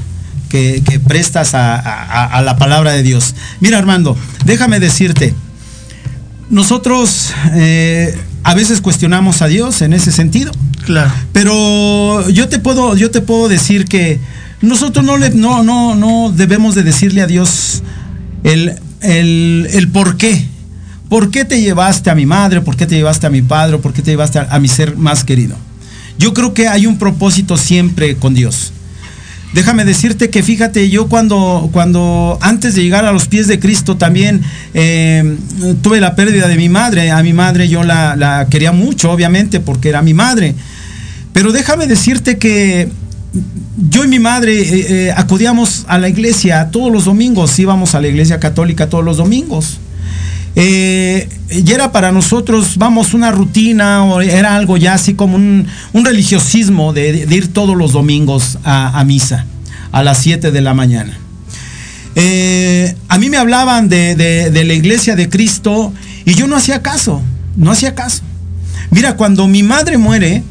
que, 0.49 0.83
que 0.85 0.99
prestas 0.99 1.53
a, 1.53 1.75
a- 1.79 2.25
a 2.25 2.41
la 2.41 2.57
palabra 2.57 2.91
de 2.91 3.03
Dios. 3.03 3.35
Mira, 3.61 3.77
Armando, 3.77 4.17
déjame 4.43 4.81
decirte, 4.81 5.33
nosotros 6.49 7.33
eh, 7.53 8.19
a 8.45 8.53
veces 8.53 8.79
cuestionamos 8.79 9.41
a 9.41 9.47
Dios 9.47 9.81
en 9.81 9.91
ese 9.91 10.11
sentido. 10.11 10.51
Claro. 10.85 11.11
Pero 11.31 12.29
yo 12.29 12.47
te 12.47 12.59
puedo, 12.59 12.95
yo 12.95 13.09
te 13.09 13.21
puedo 13.21 13.49
decir 13.49 13.85
que 13.85 14.19
nosotros 14.61 15.03
no, 15.03 15.17
le, 15.17 15.31
no, 15.31 15.63
no, 15.63 15.95
no 15.95 16.31
debemos 16.31 16.75
de 16.75 16.83
decirle 16.83 17.23
a 17.23 17.27
Dios 17.27 17.81
el, 18.43 18.75
el, 19.01 19.67
el 19.73 19.87
por 19.89 20.17
qué. 20.17 20.45
¿Por 21.09 21.31
qué 21.31 21.43
te 21.43 21.59
llevaste 21.59 22.11
a 22.11 22.15
mi 22.15 22.27
madre? 22.27 22.61
¿Por 22.61 22.75
qué 22.77 22.85
te 22.85 22.93
llevaste 22.93 23.25
a 23.25 23.31
mi 23.31 23.41
padre? 23.41 23.79
¿Por 23.79 23.93
qué 23.93 24.03
te 24.03 24.11
llevaste 24.11 24.37
a, 24.37 24.47
a 24.51 24.59
mi 24.59 24.67
ser 24.67 24.95
más 24.95 25.23
querido? 25.23 25.55
Yo 26.19 26.35
creo 26.35 26.53
que 26.53 26.67
hay 26.67 26.85
un 26.85 26.99
propósito 26.99 27.57
siempre 27.57 28.15
con 28.17 28.35
Dios. 28.35 28.73
Déjame 29.55 29.85
decirte 29.85 30.29
que 30.29 30.43
fíjate, 30.43 30.89
yo 30.89 31.07
cuando, 31.07 31.69
cuando 31.71 32.37
antes 32.41 32.75
de 32.75 32.83
llegar 32.83 33.05
a 33.05 33.13
los 33.13 33.29
pies 33.29 33.47
de 33.47 33.57
Cristo 33.57 33.95
también 33.95 34.41
eh, 34.73 35.37
tuve 35.81 36.01
la 36.01 36.13
pérdida 36.13 36.49
de 36.49 36.57
mi 36.57 36.67
madre. 36.67 37.09
A 37.09 37.23
mi 37.23 37.31
madre 37.31 37.69
yo 37.69 37.81
la, 37.81 38.17
la 38.17 38.47
quería 38.49 38.73
mucho, 38.73 39.09
obviamente, 39.09 39.61
porque 39.61 39.87
era 39.87 40.01
mi 40.01 40.13
madre. 40.13 40.55
Pero 41.31 41.53
déjame 41.53 41.87
decirte 41.87 42.37
que 42.37 42.89
yo 43.77 44.03
y 44.03 44.09
mi 44.09 44.19
madre 44.19 44.59
eh, 44.59 44.87
eh, 44.89 45.13
acudíamos 45.15 45.85
a 45.87 45.99
la 45.99 46.09
iglesia 46.09 46.69
todos 46.69 46.91
los 46.91 47.05
domingos, 47.05 47.57
íbamos 47.57 47.95
a 47.95 48.01
la 48.01 48.09
iglesia 48.09 48.41
católica 48.41 48.89
todos 48.89 49.05
los 49.05 49.15
domingos. 49.15 49.79
Eh, 50.55 51.27
y 51.49 51.71
era 51.71 51.91
para 51.91 52.11
nosotros, 52.11 52.77
vamos, 52.77 53.13
una 53.13 53.31
rutina, 53.31 54.03
o 54.05 54.21
era 54.21 54.55
algo 54.55 54.77
ya 54.77 54.93
así 54.93 55.13
como 55.13 55.35
un, 55.35 55.67
religiosismo 55.93 56.93
de, 56.93 57.27
ir 57.29 57.51
todos 57.53 57.75
los 57.75 57.91
domingos 57.91 58.57
a, 58.63 59.03
misa 59.05 59.45
a 59.91 60.03
las 60.03 60.17
7 60.19 60.51
de 60.51 60.61
la 60.61 60.73
mañana. 60.73 61.17
Eh, 62.15 62.95
a 63.09 63.17
mí 63.17 63.29
me 63.29 63.37
hablaban 63.37 63.89
de, 63.89 64.15
de, 64.15 64.49
de 64.49 64.63
la 64.63 64.73
iglesia 64.73 65.17
de 65.17 65.27
Cristo 65.27 65.93
y 66.23 66.33
yo 66.35 66.47
no 66.47 66.55
hacía 66.55 66.81
caso, 66.81 67.21
no 67.57 67.71
hacía 67.71 67.93
caso. 67.93 68.23
Mira, 68.91 69.17
cuando 69.17 69.47
mi 69.47 69.63
madre 69.63 69.97
muere, 69.97 70.43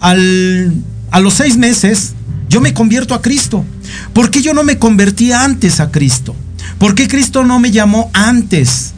al, 0.00 0.74
a 1.10 1.20
los 1.20 1.34
seis 1.34 1.56
meses, 1.56 2.14
yo 2.48 2.60
me 2.60 2.74
convierto 2.74 3.14
a 3.14 3.22
Cristo. 3.22 3.64
¿Por 4.12 4.30
qué 4.30 4.42
yo 4.42 4.52
no 4.52 4.64
me 4.64 4.78
convertí 4.78 5.32
antes 5.32 5.80
a 5.80 5.90
Cristo? 5.90 6.34
¿Por 6.78 6.94
qué 6.94 7.08
Cristo 7.08 7.44
no 7.44 7.58
me 7.58 7.70
llamó 7.70 8.10
antes? 8.12 8.92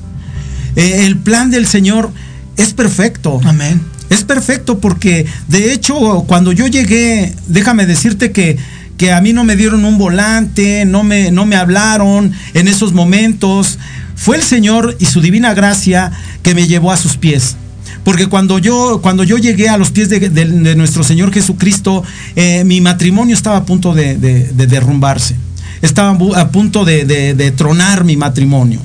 Eh, 0.77 1.05
el 1.07 1.17
plan 1.19 1.51
del 1.51 1.67
Señor 1.67 2.11
es 2.57 2.73
perfecto. 2.73 3.41
Amén. 3.45 3.81
Es 4.11 4.25
perfecto 4.25 4.79
porque, 4.79 5.27
de 5.49 5.73
hecho, 5.73 6.25
cuando 6.27 6.53
yo 6.53 6.67
llegué, 6.67 7.35
déjame 7.47 7.87
decirte 7.87 8.31
que, 8.31 8.59
que 8.99 9.11
a 9.13 9.21
mí 9.23 9.33
no 9.33 9.43
me 9.45 9.57
dieron 9.57 9.85
un 9.87 9.97
volante, 9.99 10.85
no 10.85 11.03
me, 11.03 11.31
no 11.31 11.47
me 11.47 11.57
hablaron 11.57 12.33
en 12.55 12.69
esos 12.69 12.93
momentos. 12.93 13.79
Fue 14.15 14.37
el 14.37 14.43
Señor 14.43 14.97
y 15.01 15.07
su 15.07 15.21
divina 15.23 15.55
gracia 15.55 16.13
que 16.43 16.55
me 16.55 16.67
llevó 16.67 16.93
a 16.93 16.97
sus 16.97 17.17
pies. 17.17 17.57
Porque 18.05 18.27
cuando 18.27 18.59
yo, 18.59 19.01
cuando 19.03 19.25
yo 19.25 19.39
llegué 19.39 19.69
a 19.69 19.77
los 19.79 19.91
pies 19.93 20.09
de, 20.09 20.21
de- 20.29 20.45
de 20.45 20.77
nuestro 20.77 21.05
Señor 21.05 21.33
Jesucristo, 21.33 22.03
eh, 22.37 22.65
mi 22.65 22.81
matrimonio 22.81 23.35
estaba 23.35 23.59
a 23.59 23.65
punto 23.65 23.95
de, 23.95 24.17
de- 24.17 24.45
de 24.53 24.67
derrumbarse. 24.67 25.37
Estaba 25.81 26.11
a 26.41 26.49
punto 26.51 26.85
de 26.85 27.53
tronar 27.57 28.05
mi 28.05 28.17
matrimonio. 28.17 28.81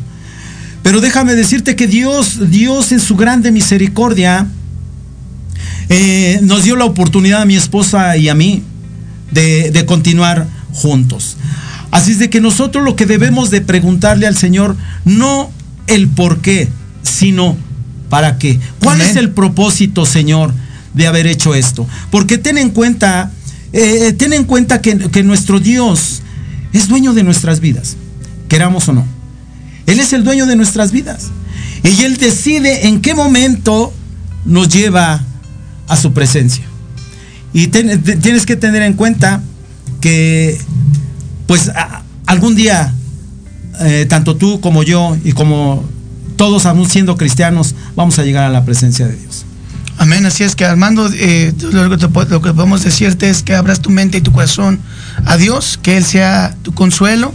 Pero 0.87 1.01
déjame 1.01 1.35
decirte 1.35 1.75
que 1.75 1.85
Dios, 1.85 2.49
Dios 2.49 2.93
en 2.93 3.01
su 3.01 3.17
grande 3.17 3.51
misericordia, 3.51 4.47
eh, 5.89 6.39
nos 6.43 6.63
dio 6.63 6.77
la 6.77 6.85
oportunidad 6.85 7.41
a 7.41 7.45
mi 7.45 7.57
esposa 7.57 8.15
y 8.15 8.29
a 8.29 8.35
mí 8.35 8.63
de, 9.29 9.71
de 9.71 9.85
continuar 9.85 10.47
juntos. 10.71 11.35
Así 11.91 12.13
es 12.13 12.19
de 12.19 12.29
que 12.29 12.39
nosotros 12.39 12.85
lo 12.85 12.95
que 12.95 13.05
debemos 13.05 13.49
de 13.49 13.59
preguntarle 13.59 14.27
al 14.27 14.37
Señor, 14.37 14.77
no 15.03 15.51
el 15.87 16.07
por 16.07 16.39
qué, 16.39 16.69
sino 17.03 17.57
para 18.09 18.37
qué. 18.37 18.57
¿Cuál 18.79 19.01
Amén. 19.01 19.09
es 19.09 19.17
el 19.17 19.31
propósito, 19.31 20.05
Señor, 20.05 20.53
de 20.93 21.05
haber 21.05 21.27
hecho 21.27 21.53
esto? 21.53 21.85
Porque 22.11 22.37
ten 22.37 22.57
en 22.57 22.69
cuenta, 22.69 23.33
eh, 23.73 24.13
ten 24.17 24.31
en 24.31 24.45
cuenta 24.45 24.81
que, 24.81 24.97
que 24.97 25.21
nuestro 25.21 25.59
Dios 25.59 26.21
es 26.71 26.87
dueño 26.87 27.13
de 27.13 27.23
nuestras 27.23 27.59
vidas, 27.59 27.97
queramos 28.47 28.87
o 28.87 28.93
no. 28.93 29.16
Él 29.87 29.99
es 29.99 30.13
el 30.13 30.23
dueño 30.23 30.45
de 30.45 30.55
nuestras 30.55 30.91
vidas. 30.91 31.29
Y 31.83 32.03
Él 32.03 32.17
decide 32.17 32.87
en 32.87 33.01
qué 33.01 33.15
momento 33.15 33.91
nos 34.45 34.69
lleva 34.69 35.23
a 35.87 35.97
su 35.97 36.13
presencia. 36.13 36.65
Y 37.53 37.67
tienes 37.67 38.45
que 38.45 38.55
tener 38.55 38.83
en 38.83 38.93
cuenta 38.93 39.41
que, 40.01 40.59
pues, 41.47 41.71
algún 42.25 42.55
día, 42.55 42.93
eh, 43.79 44.05
tanto 44.07 44.35
tú 44.35 44.59
como 44.59 44.83
yo 44.83 45.17
y 45.23 45.31
como 45.31 45.83
todos 46.35 46.65
aún 46.65 46.87
siendo 46.87 47.17
cristianos, 47.17 47.73
vamos 47.95 48.19
a 48.19 48.23
llegar 48.23 48.43
a 48.43 48.49
la 48.49 48.63
presencia 48.63 49.07
de 49.07 49.15
Dios. 49.15 49.45
Amén, 49.97 50.25
así 50.27 50.43
es 50.43 50.55
que 50.55 50.63
Armando, 50.63 51.09
eh, 51.11 51.53
lo, 51.71 51.89
que 51.97 52.29
lo 52.29 52.41
que 52.41 52.53
podemos 52.53 52.83
decirte 52.83 53.29
es 53.29 53.41
que 53.41 53.55
abras 53.55 53.81
tu 53.81 53.89
mente 53.89 54.19
y 54.19 54.21
tu 54.21 54.31
corazón 54.31 54.79
a 55.25 55.37
Dios, 55.37 55.79
que 55.81 55.97
Él 55.97 56.05
sea 56.05 56.55
tu 56.61 56.73
consuelo. 56.73 57.33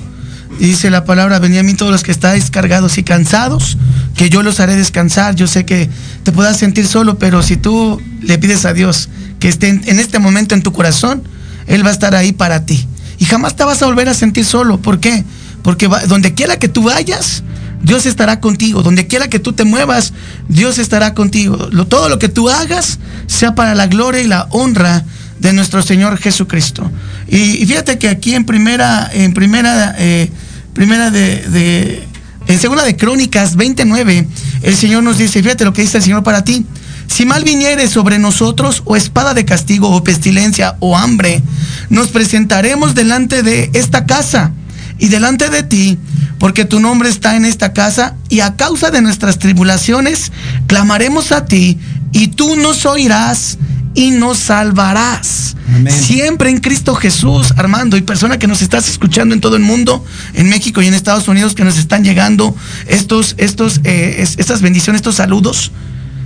Dice 0.59 0.91
la 0.91 1.05
palabra, 1.05 1.39
venid 1.39 1.59
a 1.59 1.63
mí 1.63 1.75
todos 1.75 1.91
los 1.91 2.03
que 2.03 2.13
estáis 2.13 2.51
cargados 2.51 2.99
y 2.99 3.03
cansados, 3.03 3.79
que 4.15 4.31
yo 4.31 4.43
los 4.43 4.61
haré 4.61 4.77
descansar. 4.77 5.35
Yo 5.35 5.47
sé 5.47 5.65
que 5.65 5.89
te 6.23 6.33
puedas 6.33 6.57
sentir 6.57 6.87
solo, 6.87 7.19
pero 7.19 7.43
si 7.43 7.57
tú 7.57 8.01
le 8.21 8.39
pides 8.39 8.65
a 8.65 8.73
Dios 8.73 9.09
que 9.41 9.49
esté 9.49 9.69
en, 9.69 9.99
este 9.99 10.19
momento 10.19 10.55
en 10.55 10.63
tu 10.63 10.73
corazón, 10.73 11.23
Él 11.67 11.85
va 11.85 11.91
a 11.91 11.93
estar 11.93 12.15
ahí 12.15 12.33
para 12.33 12.65
ti. 12.65 12.87
Y 13.19 13.25
jamás 13.25 13.57
te 13.57 13.65
vas 13.65 13.83
a 13.83 13.87
volver 13.87 14.09
a 14.09 14.15
sentir 14.15 14.45
solo. 14.45 14.79
¿Por 14.79 15.01
qué? 15.01 15.25
Porque 15.63 15.89
donde 16.07 16.35
quiera 16.35 16.59
que 16.59 16.69
tú 16.69 16.85
vayas, 16.85 17.43
Dios 17.83 18.07
estará 18.07 18.41
contigo. 18.41 18.83
Donde 18.83 19.07
quiera 19.07 19.29
que 19.29 19.39
tú 19.39 19.53
te 19.53 19.65
muevas, 19.65 20.13
Dios 20.49 20.79
estará 20.79 21.15
contigo. 21.15 21.57
Todo 21.87 22.09
lo 22.09 22.19
que 22.19 22.29
tú 22.29 22.51
hagas 22.51 22.99
sea 23.27 23.55
para 23.55 23.75
la 23.75 23.87
gloria 23.87 24.23
y 24.23 24.29
la 24.29 24.47
honra 24.51 25.05
de 25.41 25.53
nuestro 25.53 25.83
Señor 25.83 26.19
Jesucristo. 26.19 26.89
Y, 27.33 27.65
fíjate 27.67 27.99
que 27.99 28.11
aquí 28.11 28.35
en 28.35 28.45
primera, 28.45 29.11
en 29.11 29.33
primera, 29.33 29.95
eh, 29.99 30.31
primera 30.75 31.11
de, 31.11 31.37
de- 31.49 32.07
en 32.47 32.61
segunda 32.61 32.85
de 32.85 32.95
Crónicas 32.95 33.57
29, 33.57 34.27
el 34.63 34.77
Señor 34.77 35.03
nos 35.03 35.17
dice, 35.17 35.43
fíjate 35.43 35.65
lo 35.65 35.73
que 35.73 35.81
dice 35.81 35.97
el 35.97 36.03
Señor 36.03 36.23
para 36.23 36.45
ti. 36.45 36.67
Si 37.07 37.25
mal 37.25 37.43
viniere 37.43 37.89
sobre 37.89 38.19
nosotros, 38.19 38.83
o 38.85 38.97
espada 38.97 39.33
de 39.33 39.47
castigo, 39.47 39.89
o 39.89 40.05
pestilencia, 40.05 40.77
o 40.81 40.95
hambre, 40.97 41.43
nos 41.89 42.09
presentaremos 42.09 42.95
delante 42.95 43.43
de 43.43 43.71
esta 43.73 44.05
casa 44.05 44.53
y 44.99 45.09
delante 45.09 45.49
de 45.49 45.63
ti, 45.63 45.99
porque 46.39 46.67
tu 46.67 46.81
nombre 46.81 47.09
está 47.09 47.35
en 47.37 47.47
esta 47.47 47.73
casa, 47.73 48.15
y 48.29 48.41
a 48.41 48.57
causa 48.57 48.91
de 48.91 49.01
nuestras 49.01 49.39
tribulaciones, 49.39 50.33
clamaremos 50.67 51.33
a 51.33 51.47
ti, 51.47 51.79
y 52.13 52.29
tú 52.29 52.57
nos 52.57 52.85
oirás 52.85 53.57
y 53.95 54.11
nos 54.11 54.39
salvarás. 54.39 55.57
Amén. 55.69 55.93
Siempre 55.93 56.51
en 56.51 56.59
Cristo 56.61 56.95
Jesús, 56.95 57.53
Armando, 57.57 57.97
y 57.97 58.03
persona 58.03 58.39
que 58.39 58.47
nos 58.47 58.63
estás 58.63 58.89
escuchando 58.89 59.35
en 59.35 59.41
todo 59.41 59.57
el 59.57 59.63
mundo, 59.63 60.05
en 60.35 60.49
México 60.49 60.83
y 60.83 60.87
en 60.87 60.95
Estados 60.95 61.29
Unidos, 61.29 61.55
que 61.55 61.65
nos 61.65 61.77
están 61.79 62.05
llegando 62.05 62.55
estos, 62.87 63.35
estos, 63.39 63.81
eh, 63.85 64.17
es- 64.19 64.39
estas 64.39 64.61
bendiciones, 64.63 65.01
estos 65.01 65.17
saludos. 65.17 65.73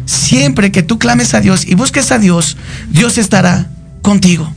Siempre 0.05 0.71
que 0.71 0.83
tú 0.83 0.99
clames 0.99 1.35
a 1.35 1.41
Dios 1.41 1.67
y 1.67 1.75
busques 1.75 2.13
a 2.13 2.19
Dios, 2.19 2.57
Dios 2.91 3.19
estará 3.19 3.69
contigo. 4.03 4.53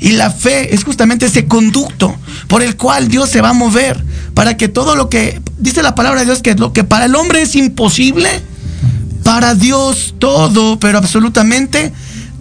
Y 0.00 0.12
la 0.12 0.30
fe 0.30 0.74
es 0.74 0.84
justamente 0.84 1.26
ese 1.26 1.46
conducto 1.46 2.14
por 2.48 2.62
el 2.62 2.76
cual 2.76 3.08
Dios 3.08 3.28
se 3.30 3.40
va 3.42 3.50
a 3.50 3.54
mover 3.54 4.02
para 4.34 4.56
que 4.56 4.68
todo 4.68 4.96
lo 4.96 5.08
que 5.10 5.40
dice 5.58 5.82
la 5.82 5.94
palabra 5.94 6.20
de 6.20 6.26
Dios 6.26 6.40
que 6.42 6.54
lo 6.54 6.72
que 6.72 6.84
para 6.84 7.04
el 7.06 7.14
hombre 7.14 7.42
es 7.42 7.54
imposible, 7.54 8.28
para 9.24 9.54
Dios 9.54 10.14
todo, 10.18 10.78
pero 10.80 10.98
absolutamente 10.98 11.92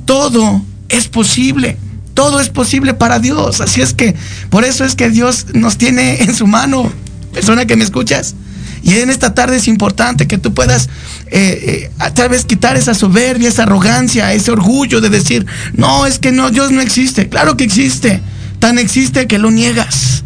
todo 0.10 0.60
es 0.90 1.08
posible. 1.08 1.78
Todo 2.16 2.40
es 2.40 2.50
posible 2.50 2.96
para 2.96 3.20
Dios. 3.20 3.62
Así 3.62 3.82
es 3.82 3.94
que 3.94 4.16
por 4.50 4.66
eso 4.66 4.84
es 4.84 4.96
que 4.96 5.12
Dios 5.12 5.46
nos 5.54 5.78
tiene 5.78 6.24
en 6.24 6.34
su 6.34 6.48
mano. 6.48 6.92
Persona 7.32 7.68
que 7.68 7.76
me 7.76 7.84
escuchas. 7.84 8.34
Y 8.82 8.96
en 8.96 9.12
esta 9.12 9.36
tarde 9.36 9.58
es 9.58 9.68
importante 9.68 10.26
que 10.26 10.40
tú 10.40 10.56
puedas 10.56 10.90
eh, 11.28 11.92
eh, 12.02 12.12
tal 12.16 12.30
vez 12.30 12.46
quitar 12.46 12.76
esa 12.76 12.96
soberbia, 12.96 13.50
esa 13.50 13.64
arrogancia, 13.64 14.34
ese 14.34 14.50
orgullo 14.50 15.00
de 15.00 15.12
decir, 15.12 15.46
no, 15.74 16.08
es 16.08 16.18
que 16.18 16.32
no, 16.32 16.50
Dios 16.50 16.72
no 16.72 16.82
existe. 16.82 17.30
Claro 17.30 17.56
que 17.56 17.66
existe. 17.66 18.20
Tan 18.58 18.80
existe 18.80 19.28
que 19.28 19.38
lo 19.38 19.52
niegas. 19.52 20.24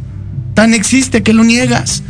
Tan 0.54 0.74
existe 0.74 1.24
que 1.24 1.34
lo 1.34 1.44
niegas. 1.44 2.04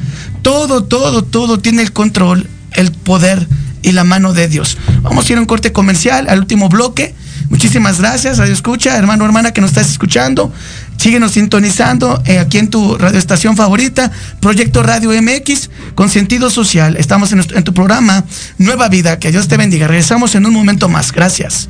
Todo, 0.43 0.83
todo, 0.83 1.23
todo 1.23 1.57
tiene 1.57 1.81
el 1.81 1.91
control, 1.91 2.47
el 2.73 2.91
poder 2.91 3.47
y 3.81 3.93
la 3.93 4.03
mano 4.03 4.31
de 4.31 4.47
Dios. 4.47 4.77
Vamos 5.01 5.27
a 5.27 5.31
ir 5.31 5.39
a 5.39 5.41
un 5.41 5.47
corte 5.47 5.71
comercial, 5.71 6.27
al 6.29 6.37
último 6.37 6.69
bloque. 6.69 7.15
Muchísimas 7.49 7.99
gracias, 7.99 8.37
Radio 8.37 8.53
Escucha, 8.53 8.97
hermano, 8.97 9.25
hermana 9.25 9.51
que 9.51 9.61
nos 9.61 9.71
estás 9.71 9.89
escuchando. 9.89 10.51
Síguenos 10.97 11.31
sintonizando 11.31 12.21
eh, 12.25 12.39
aquí 12.39 12.57
en 12.57 12.69
tu 12.69 12.97
radioestación 12.97 13.55
favorita, 13.57 14.11
Proyecto 14.39 14.83
Radio 14.83 15.11
MX, 15.21 15.69
con 15.95 16.09
sentido 16.09 16.49
social. 16.49 16.95
Estamos 16.97 17.31
en, 17.31 17.39
en 17.39 17.63
tu 17.63 17.73
programa 17.73 18.23
Nueva 18.57 18.89
Vida. 18.89 19.19
Que 19.19 19.31
Dios 19.31 19.47
te 19.47 19.57
bendiga. 19.57 19.87
Regresamos 19.87 20.35
en 20.35 20.45
un 20.45 20.53
momento 20.53 20.89
más. 20.89 21.11
Gracias. 21.11 21.69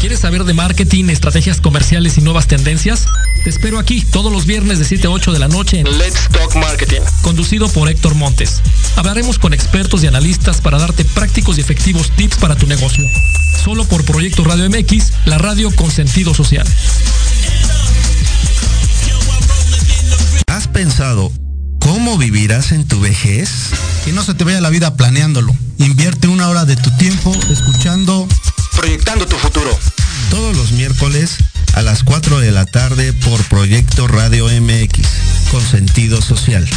¿Quieres 0.00 0.20
saber 0.20 0.44
de 0.44 0.54
marketing, 0.54 1.10
estrategias 1.10 1.60
comerciales 1.60 2.16
y 2.16 2.22
nuevas 2.22 2.46
tendencias? 2.46 3.04
Te 3.44 3.50
espero 3.50 3.78
aquí 3.78 4.00
todos 4.00 4.32
los 4.32 4.46
viernes 4.46 4.78
de 4.78 4.86
7 4.86 5.06
a 5.06 5.10
8 5.10 5.30
de 5.30 5.38
la 5.38 5.48
noche 5.48 5.80
en 5.80 5.98
Let's 5.98 6.26
Talk 6.32 6.56
Marketing, 6.56 7.02
conducido 7.20 7.68
por 7.68 7.86
Héctor 7.90 8.14
Montes. 8.14 8.62
Hablaremos 8.96 9.38
con 9.38 9.52
expertos 9.52 10.02
y 10.02 10.06
analistas 10.06 10.62
para 10.62 10.78
darte 10.78 11.04
prácticos 11.04 11.58
y 11.58 11.60
efectivos 11.60 12.10
tips 12.16 12.38
para 12.38 12.56
tu 12.56 12.66
negocio. 12.66 13.04
Solo 13.62 13.84
por 13.84 14.02
Proyecto 14.06 14.42
Radio 14.42 14.70
MX, 14.70 15.12
la 15.26 15.36
radio 15.36 15.70
con 15.76 15.90
sentido 15.90 16.32
social. 16.32 16.66
¿Has 20.46 20.66
pensado 20.68 21.30
¿Cómo 21.80 22.18
vivirás 22.18 22.72
en 22.72 22.86
tu 22.86 23.00
vejez? 23.00 23.50
Que 24.04 24.12
no 24.12 24.22
se 24.22 24.34
te 24.34 24.44
vaya 24.44 24.60
la 24.60 24.70
vida 24.70 24.94
planeándolo. 24.96 25.54
Invierte 25.78 26.28
una 26.28 26.48
hora 26.48 26.64
de 26.64 26.76
tu 26.76 26.90
tiempo 26.96 27.34
escuchando 27.50 28.28
Proyectando 28.76 29.26
tu 29.26 29.36
futuro. 29.36 29.76
Todos 30.30 30.56
los 30.56 30.72
miércoles 30.72 31.36
a 31.74 31.82
las 31.82 32.02
4 32.04 32.40
de 32.40 32.50
la 32.50 32.66
tarde 32.66 33.12
por 33.12 33.42
Proyecto 33.44 34.06
Radio 34.06 34.46
MX, 34.46 35.06
con 35.50 35.62
sentido 35.62 36.20
social. 36.20 36.68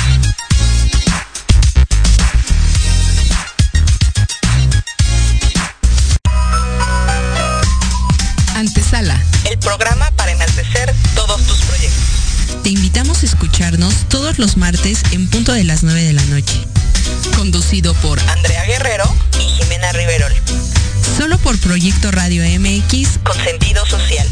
Antesala, 8.55 9.19
el 9.49 9.57
programa 9.59 10.09
para 10.11 10.31
enaltecer 10.31 10.93
todos 11.15 11.41
tus 11.45 11.57
proyectos. 11.61 12.63
Te 12.63 12.69
invitamos 12.69 13.23
a 13.23 13.25
escucharnos 13.25 13.93
todos 14.09 14.39
los 14.39 14.57
martes 14.57 15.03
en 15.11 15.27
punto 15.29 15.51
de 15.53 15.63
las 15.63 15.83
9 15.83 16.01
de 16.01 16.13
la 16.13 16.25
noche. 16.25 16.72
Conducido 17.35 17.93
por 17.95 18.19
Andrea 18.29 18.65
Guerrero 18.65 19.03
y 19.39 19.43
Jimena 19.43 19.91
Riverol. 19.91 20.33
Solo 21.17 21.37
por 21.39 21.57
Proyecto 21.59 22.11
Radio 22.11 22.43
MX 22.59 23.19
con 23.23 23.37
sentido 23.43 23.85
social. 23.85 24.27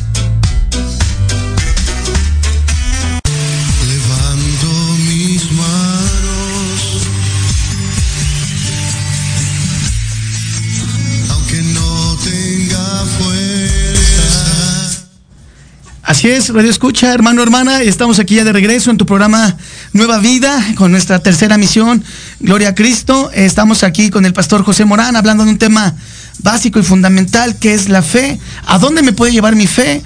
Así 16.12 16.28
es, 16.28 16.50
Radio 16.50 16.70
Escucha, 16.70 17.14
hermano, 17.14 17.42
hermana, 17.42 17.82
estamos 17.84 18.20
aquí 18.20 18.36
ya 18.36 18.44
de 18.44 18.52
regreso 18.52 18.92
en 18.92 18.98
tu 18.98 19.06
programa 19.06 19.56
Nueva 19.94 20.20
Vida 20.20 20.62
con 20.76 20.92
nuestra 20.92 21.20
tercera 21.20 21.58
misión, 21.58 22.04
Gloria 22.42 22.68
a 22.68 22.76
Cristo. 22.76 23.32
Estamos 23.34 23.82
aquí 23.84 24.10
con 24.10 24.26
el 24.26 24.34
pastor 24.34 24.62
José 24.66 24.84
Morán 24.84 25.16
hablando 25.16 25.46
de 25.46 25.52
un 25.52 25.58
tema 25.58 25.96
básico 26.40 26.80
y 26.80 26.84
fundamental 26.84 27.58
que 27.60 27.74
es 27.74 27.88
la 27.88 28.02
fe. 28.02 28.38
¿A 28.66 28.78
dónde 28.78 29.04
me 29.04 29.14
puede 29.14 29.32
llevar 29.32 29.56
mi 29.56 29.68
fe? 29.68 30.02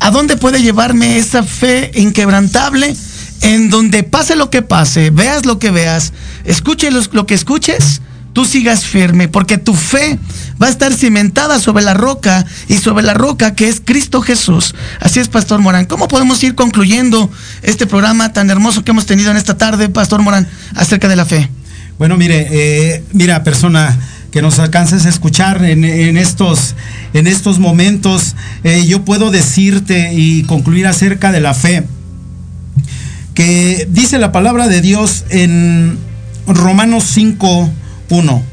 ¿A 0.00 0.10
dónde 0.10 0.38
puede 0.38 0.62
llevarme 0.62 1.18
esa 1.18 1.42
fe 1.42 1.90
inquebrantable? 1.94 2.96
En 3.42 3.68
donde 3.68 4.02
pase 4.02 4.36
lo 4.36 4.48
que 4.48 4.62
pase, 4.62 5.10
veas 5.10 5.44
lo 5.44 5.58
que 5.58 5.70
veas, 5.70 6.14
escuche 6.46 6.90
lo 6.90 7.26
que 7.26 7.34
escuches, 7.34 8.00
tú 8.32 8.46
sigas 8.46 8.86
firme, 8.86 9.28
porque 9.28 9.58
tu 9.58 9.74
fe 9.74 10.18
va 10.60 10.66
a 10.66 10.70
estar 10.70 10.92
cimentada 10.92 11.58
sobre 11.58 11.82
la 11.82 11.94
roca 11.94 12.44
y 12.68 12.76
sobre 12.78 13.02
la 13.02 13.14
roca 13.14 13.54
que 13.54 13.68
es 13.68 13.80
Cristo 13.84 14.20
Jesús. 14.20 14.74
Así 15.00 15.20
es, 15.20 15.28
Pastor 15.28 15.60
Morán. 15.60 15.86
¿Cómo 15.86 16.08
podemos 16.08 16.42
ir 16.42 16.54
concluyendo 16.54 17.30
este 17.62 17.86
programa 17.86 18.32
tan 18.32 18.50
hermoso 18.50 18.84
que 18.84 18.90
hemos 18.90 19.06
tenido 19.06 19.30
en 19.30 19.36
esta 19.36 19.56
tarde, 19.56 19.88
Pastor 19.88 20.22
Morán, 20.22 20.46
acerca 20.74 21.08
de 21.08 21.16
la 21.16 21.24
fe? 21.24 21.48
Bueno, 21.98 22.16
mire, 22.16 22.48
eh, 22.50 23.04
mira, 23.12 23.42
persona 23.42 23.98
que 24.30 24.42
nos 24.42 24.58
alcances 24.58 25.06
a 25.06 25.08
escuchar 25.08 25.64
en, 25.64 25.84
estos, 26.16 26.74
en 27.14 27.26
estos 27.26 27.58
momentos, 27.58 28.36
eh, 28.62 28.86
yo 28.86 29.04
puedo 29.04 29.30
decirte 29.30 30.12
y 30.14 30.44
concluir 30.44 30.86
acerca 30.86 31.32
de 31.32 31.40
la 31.40 31.52
fe, 31.52 31.84
que 33.34 33.88
dice 33.90 34.18
la 34.18 34.30
palabra 34.30 34.68
de 34.68 34.80
Dios 34.80 35.24
en 35.30 35.98
Romanos 36.46 37.04
5, 37.12 37.70
1. 38.10 38.49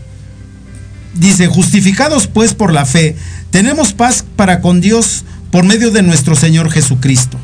Dice, 1.18 1.48
justificados 1.48 2.28
pues 2.28 2.54
por 2.54 2.74
la 2.74 2.86
fe, 2.86 3.16
tenemos 3.50 3.94
paz 3.94 4.24
para 4.36 4.62
con 4.62 4.82
Dios 4.82 5.24
por 5.52 5.64
medio 5.64 5.92
de 5.92 6.04
nuestro 6.04 6.36
Señor 6.36 6.70
Jesucristo. 6.70 7.38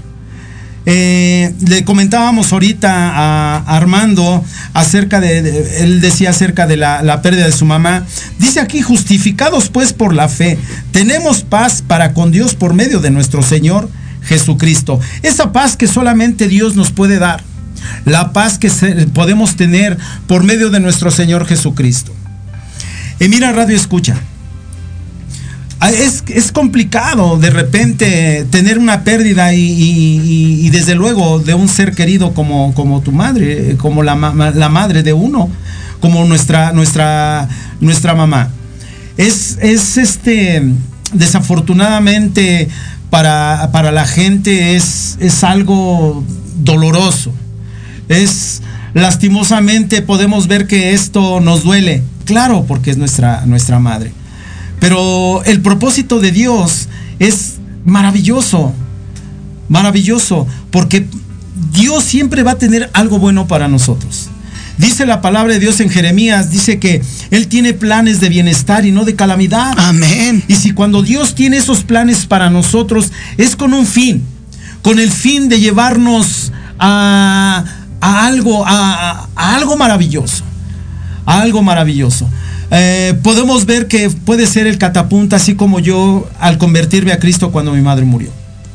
Eh, 0.86 1.54
le 1.66 1.86
comentábamos 1.86 2.52
ahorita 2.52 2.90
a 2.92 3.78
Armando 3.78 4.44
acerca 4.74 5.22
de, 5.22 5.80
él 5.80 6.02
decía 6.02 6.32
acerca 6.32 6.68
de 6.68 6.76
la, 6.76 7.02
la 7.02 7.22
pérdida 7.22 7.46
de 7.46 7.54
su 7.54 7.66
mamá. 7.66 8.06
Dice 8.38 8.60
aquí, 8.60 8.82
justificados 8.82 9.70
pues 9.70 9.94
por 9.94 10.14
la 10.14 10.28
fe, 10.28 10.58
tenemos 10.92 11.44
paz 11.44 11.82
para 11.82 12.14
con 12.14 12.32
Dios 12.32 12.56
por 12.56 12.74
medio 12.74 13.00
de 13.00 13.12
nuestro 13.12 13.44
Señor 13.44 13.90
Jesucristo. 14.24 15.00
Esa 15.22 15.52
paz 15.52 15.78
que 15.78 15.88
solamente 15.88 16.48
Dios 16.48 16.76
nos 16.76 16.92
puede 16.92 17.18
dar. 17.18 17.44
La 18.06 18.32
paz 18.32 18.58
que 18.58 18.70
podemos 19.14 19.56
tener 19.56 19.98
por 20.28 20.44
medio 20.44 20.70
de 20.70 20.80
nuestro 20.80 21.12
Señor 21.12 21.46
Jesucristo. 21.46 22.14
Y 23.20 23.28
mira, 23.30 23.52
radio 23.52 23.76
escucha. 23.76 24.16
Ah, 25.80 25.92
Es, 25.92 26.24
es 26.28 26.52
complicado 26.52 27.38
de 27.38 27.50
repente 27.50 28.46
tener 28.50 28.80
una 28.80 29.04
pérdida 29.04 29.54
y, 29.54 30.70
desde 30.70 30.96
luego 30.96 31.40
de 31.40 31.54
un 31.54 31.68
ser 31.68 31.94
querido 31.94 32.34
como, 32.34 32.74
como 32.74 33.02
tu 33.02 33.12
madre, 33.12 33.76
como 33.78 34.02
la, 34.02 34.16
la 34.56 34.70
madre 34.70 35.04
de 35.04 35.12
uno, 35.14 35.50
como 36.00 36.24
nuestra, 36.26 36.72
nuestra, 36.72 37.50
nuestra 37.82 38.16
mamá. 38.16 38.50
Es, 39.18 39.58
es 39.62 39.98
este, 39.98 40.64
desafortunadamente 41.14 42.70
para, 43.10 43.70
para 43.72 43.92
la 43.92 44.06
gente 44.06 44.76
es, 44.76 45.18
es 45.20 45.44
algo 45.44 46.24
doloroso. 46.56 47.34
Es 48.10 48.62
lastimosamente 48.94 50.02
podemos 50.02 50.48
ver 50.48 50.68
que 50.68 50.94
esto 50.94 51.40
nos 51.40 51.64
duele. 51.64 52.04
Claro, 52.26 52.66
porque 52.68 52.92
es 52.92 52.98
nuestra, 52.98 53.46
nuestra 53.46 53.80
madre. 53.80 54.14
Pero 54.80 55.44
el 55.46 55.62
propósito 55.62 56.20
de 56.20 56.32
Dios 56.32 56.88
es 57.20 57.56
maravilloso, 57.86 58.74
maravilloso, 59.70 60.48
porque 60.72 61.08
Dios 61.72 62.04
siempre 62.04 62.44
va 62.44 62.52
a 62.52 62.58
tener 62.58 62.90
algo 62.94 63.20
bueno 63.20 63.48
para 63.48 63.68
nosotros. 63.68 64.30
Dice 64.78 65.06
la 65.06 65.22
palabra 65.22 65.54
de 65.54 65.60
Dios 65.60 65.80
en 65.80 65.90
Jeremías, 65.90 66.50
dice 66.50 66.80
que 66.80 67.02
Él 67.30 67.48
tiene 67.48 67.74
planes 67.74 68.20
de 68.20 68.30
bienestar 68.30 68.86
y 68.86 68.92
no 68.92 69.06
de 69.06 69.16
calamidad. 69.16 69.74
Amén. 69.78 70.44
Y 70.48 70.56
si 70.56 70.72
cuando 70.72 71.04
Dios 71.04 71.36
tiene 71.36 71.58
esos 71.58 71.84
planes 71.84 72.26
para 72.26 72.50
nosotros, 72.50 73.12
es 73.38 73.56
con 73.56 73.74
un 73.74 73.86
fin, 73.86 74.24
con 74.82 75.00
el 75.00 75.12
fin 75.12 75.48
de 75.48 75.60
llevarnos 75.60 76.52
a, 76.80 77.64
a 78.02 78.26
algo, 78.26 78.66
a, 78.66 79.30
a 79.36 79.56
algo 79.56 79.78
maravilloso, 79.78 80.44
algo 81.26 81.64
maravilloso. 81.64 82.30
Eh, 82.72 83.18
podemos 83.22 83.66
ver 83.66 83.88
que 83.88 84.10
puede 84.10 84.48
ser 84.48 84.68
el 84.68 84.78
catapunta, 84.78 85.36
así 85.36 85.56
como 85.56 85.80
yo 85.80 86.30
al 86.40 86.58
convertirme 86.58 87.12
a 87.12 87.20
Cristo 87.20 87.52
cuando 87.52 87.72
mi 87.74 87.82
madre 87.82 88.06
murió. 88.06 88.32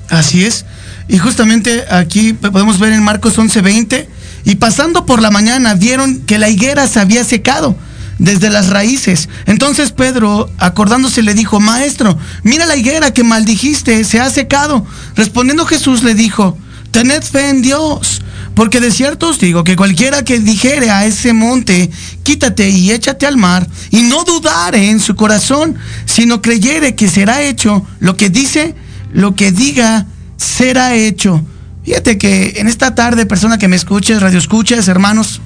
Así 0.09 0.45
es. 0.45 0.65
Y 1.09 1.19
justamente 1.19 1.85
aquí 1.91 2.33
podemos 2.33 2.79
ver 2.79 2.93
en 2.93 3.03
Marcos 3.03 3.39
11:20, 3.39 4.09
y 4.45 4.55
pasando 4.57 5.05
por 5.07 5.21
la 5.21 5.31
mañana 5.31 5.75
vieron 5.75 6.21
que 6.21 6.39
la 6.39 6.49
higuera 6.49 6.87
se 6.87 7.01
había 7.01 7.25
secado 7.25 7.77
desde 8.19 8.51
las 8.51 8.69
raíces. 8.69 9.29
Entonces 9.47 9.93
Pedro, 9.93 10.51
acordándose, 10.59 11.23
le 11.23 11.35
dijo, 11.35 11.61
Maestro, 11.61 12.19
mira 12.43 12.67
la 12.67 12.77
higuera 12.77 13.13
que 13.13 13.25
maldijiste, 13.25 14.05
se 14.05 14.21
ha 14.21 14.31
secado. 14.31 14.87
Respondiendo 15.17 15.67
Jesús 15.67 16.03
le 16.03 16.15
dijo, 16.15 16.57
Tened 16.91 17.23
fe 17.23 17.51
en 17.51 17.63
Dios, 17.63 18.23
porque 18.59 18.81
de 18.81 18.91
cierto 18.91 19.29
os 19.29 19.39
digo 19.39 19.63
que 19.63 19.77
cualquiera 19.77 20.25
que 20.25 20.41
dijere 20.41 20.91
a 20.91 21.07
ese 21.07 21.33
monte, 21.33 21.93
quítate 22.25 22.69
y 22.69 22.91
échate 22.91 23.25
al 23.25 23.37
mar, 23.37 23.69
y 23.93 24.03
no 24.03 24.25
dudare 24.25 24.91
en 24.91 24.99
su 24.99 25.15
corazón, 25.15 25.77
sino 26.07 26.43
creyere 26.43 26.97
que 26.97 27.07
será 27.07 27.41
hecho 27.41 27.87
lo 28.01 28.17
que 28.17 28.31
dice, 28.31 28.75
lo 29.13 29.37
que 29.37 29.53
diga, 29.53 30.07
será 30.37 30.97
hecho. 30.97 31.41
Fíjate 31.85 32.19
que 32.19 32.55
en 32.57 32.67
esta 32.67 32.97
tarde, 32.97 33.27
persona 33.27 33.59
que 33.59 33.69
me 33.69 33.77
escuches, 33.77 34.21
radio 34.21 34.41
escuchas, 34.41 34.89
hermanos, 34.89 35.41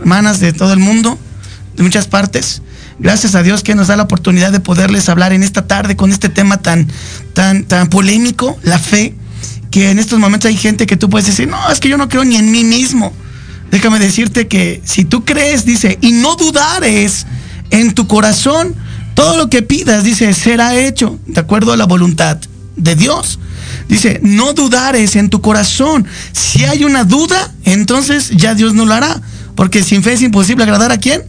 hermanas 0.00 0.40
de 0.40 0.52
todo 0.52 0.72
el 0.72 0.80
mundo, 0.80 1.20
de 1.76 1.84
muchas 1.84 2.08
partes, 2.08 2.62
gracias 2.98 3.36
a 3.36 3.44
Dios 3.44 3.62
que 3.62 3.76
nos 3.76 3.86
da 3.86 3.96
la 3.96 4.02
oportunidad 4.02 4.50
de 4.50 4.58
poderles 4.58 5.08
hablar 5.08 5.32
en 5.32 5.44
esta 5.44 5.68
tarde 5.68 5.94
con 5.94 6.10
este 6.10 6.30
tema 6.30 6.56
tan, 6.62 6.88
tan, 7.32 7.62
tan 7.62 7.88
polémico, 7.90 8.58
la 8.64 8.80
fe, 8.80 9.14
que 9.76 9.90
en 9.90 9.98
estos 9.98 10.18
momentos 10.18 10.48
hay 10.48 10.56
gente 10.56 10.86
que 10.86 10.96
tú 10.96 11.10
puedes 11.10 11.26
decir, 11.26 11.48
no, 11.48 11.70
es 11.70 11.80
que 11.80 11.90
yo 11.90 11.98
no 11.98 12.08
creo 12.08 12.24
ni 12.24 12.36
en 12.36 12.50
mí 12.50 12.64
mismo. 12.64 13.12
Déjame 13.70 13.98
decirte 13.98 14.48
que 14.48 14.80
si 14.86 15.04
tú 15.04 15.26
crees, 15.26 15.66
dice, 15.66 15.98
y 16.00 16.12
no 16.12 16.34
dudares 16.34 17.26
en 17.68 17.92
tu 17.92 18.06
corazón, 18.06 18.74
todo 19.12 19.36
lo 19.36 19.50
que 19.50 19.60
pidas, 19.60 20.02
dice, 20.02 20.32
será 20.32 20.74
hecho 20.74 21.18
de 21.26 21.38
acuerdo 21.42 21.74
a 21.74 21.76
la 21.76 21.84
voluntad 21.84 22.38
de 22.76 22.96
Dios. 22.96 23.38
Dice, 23.86 24.18
no 24.22 24.54
dudares 24.54 25.14
en 25.14 25.28
tu 25.28 25.42
corazón. 25.42 26.06
Si 26.32 26.64
hay 26.64 26.84
una 26.84 27.04
duda, 27.04 27.52
entonces 27.66 28.30
ya 28.30 28.54
Dios 28.54 28.72
no 28.72 28.86
lo 28.86 28.94
hará. 28.94 29.20
Porque 29.56 29.82
sin 29.82 30.02
fe 30.02 30.14
es 30.14 30.22
imposible 30.22 30.64
agradar 30.64 30.90
a 30.90 30.96
quién? 30.96 31.22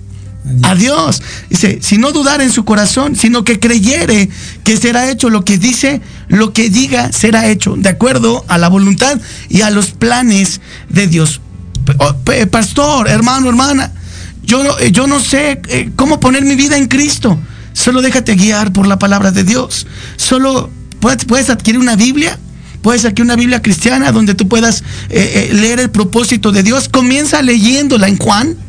A 0.64 0.76
Dios. 0.76 1.22
Dice, 1.50 1.80
si 1.82 1.98
no 1.98 2.12
dudar 2.12 2.42
en 2.42 2.52
su 2.52 2.64
corazón, 2.64 3.16
sino 3.16 3.44
que 3.44 3.60
creyere 3.60 4.30
que 4.64 4.78
será 4.78 5.10
hecho 5.10 5.30
lo 5.30 5.44
que 5.44 5.58
dice, 5.58 6.02
lo 6.30 6.54
que 6.54 6.70
diga 6.70 7.12
será 7.12 7.48
hecho, 7.48 7.76
de 7.78 7.90
acuerdo 7.90 8.46
a 8.48 8.58
la 8.58 8.70
voluntad 8.70 9.20
y 9.50 9.62
a 9.62 9.70
los 9.70 9.92
planes 9.92 10.62
de 10.90 11.08
Dios. 11.08 11.42
Oh, 12.00 12.16
Pastor, 12.50 13.08
hermano, 13.08 13.50
hermana, 13.50 13.92
yo 14.44 14.64
no, 14.64 14.78
eh, 14.80 14.92
yo 14.92 15.08
no 15.08 15.20
sé 15.20 15.62
eh, 15.68 15.92
cómo 15.96 16.20
poner 16.20 16.44
mi 16.44 16.56
vida 16.56 16.78
en 16.78 16.88
Cristo. 16.88 17.38
Solo 17.74 18.02
déjate 18.02 18.36
guiar 18.36 18.74
por 18.74 18.88
la 18.88 19.00
palabra 19.00 19.32
de 19.32 19.44
Dios. 19.44 19.86
Solo 20.16 20.70
puedes, 21.00 21.50
adquirir 21.50 21.80
una 21.80 21.96
Biblia, 21.96 22.40
puedes 22.82 23.06
aquí 23.06 23.22
una 23.22 23.36
Biblia 23.36 23.62
cristiana 23.62 24.12
donde 24.12 24.34
tú 24.34 24.48
puedas 24.48 24.84
eh, 25.10 25.52
leer 25.54 25.80
el 25.80 25.90
propósito 25.90 26.52
de 26.52 26.64
Dios. 26.64 26.90
Comienza 26.90 27.42
leyéndola 27.42 28.08
en 28.08 28.18
Juan 28.18 28.67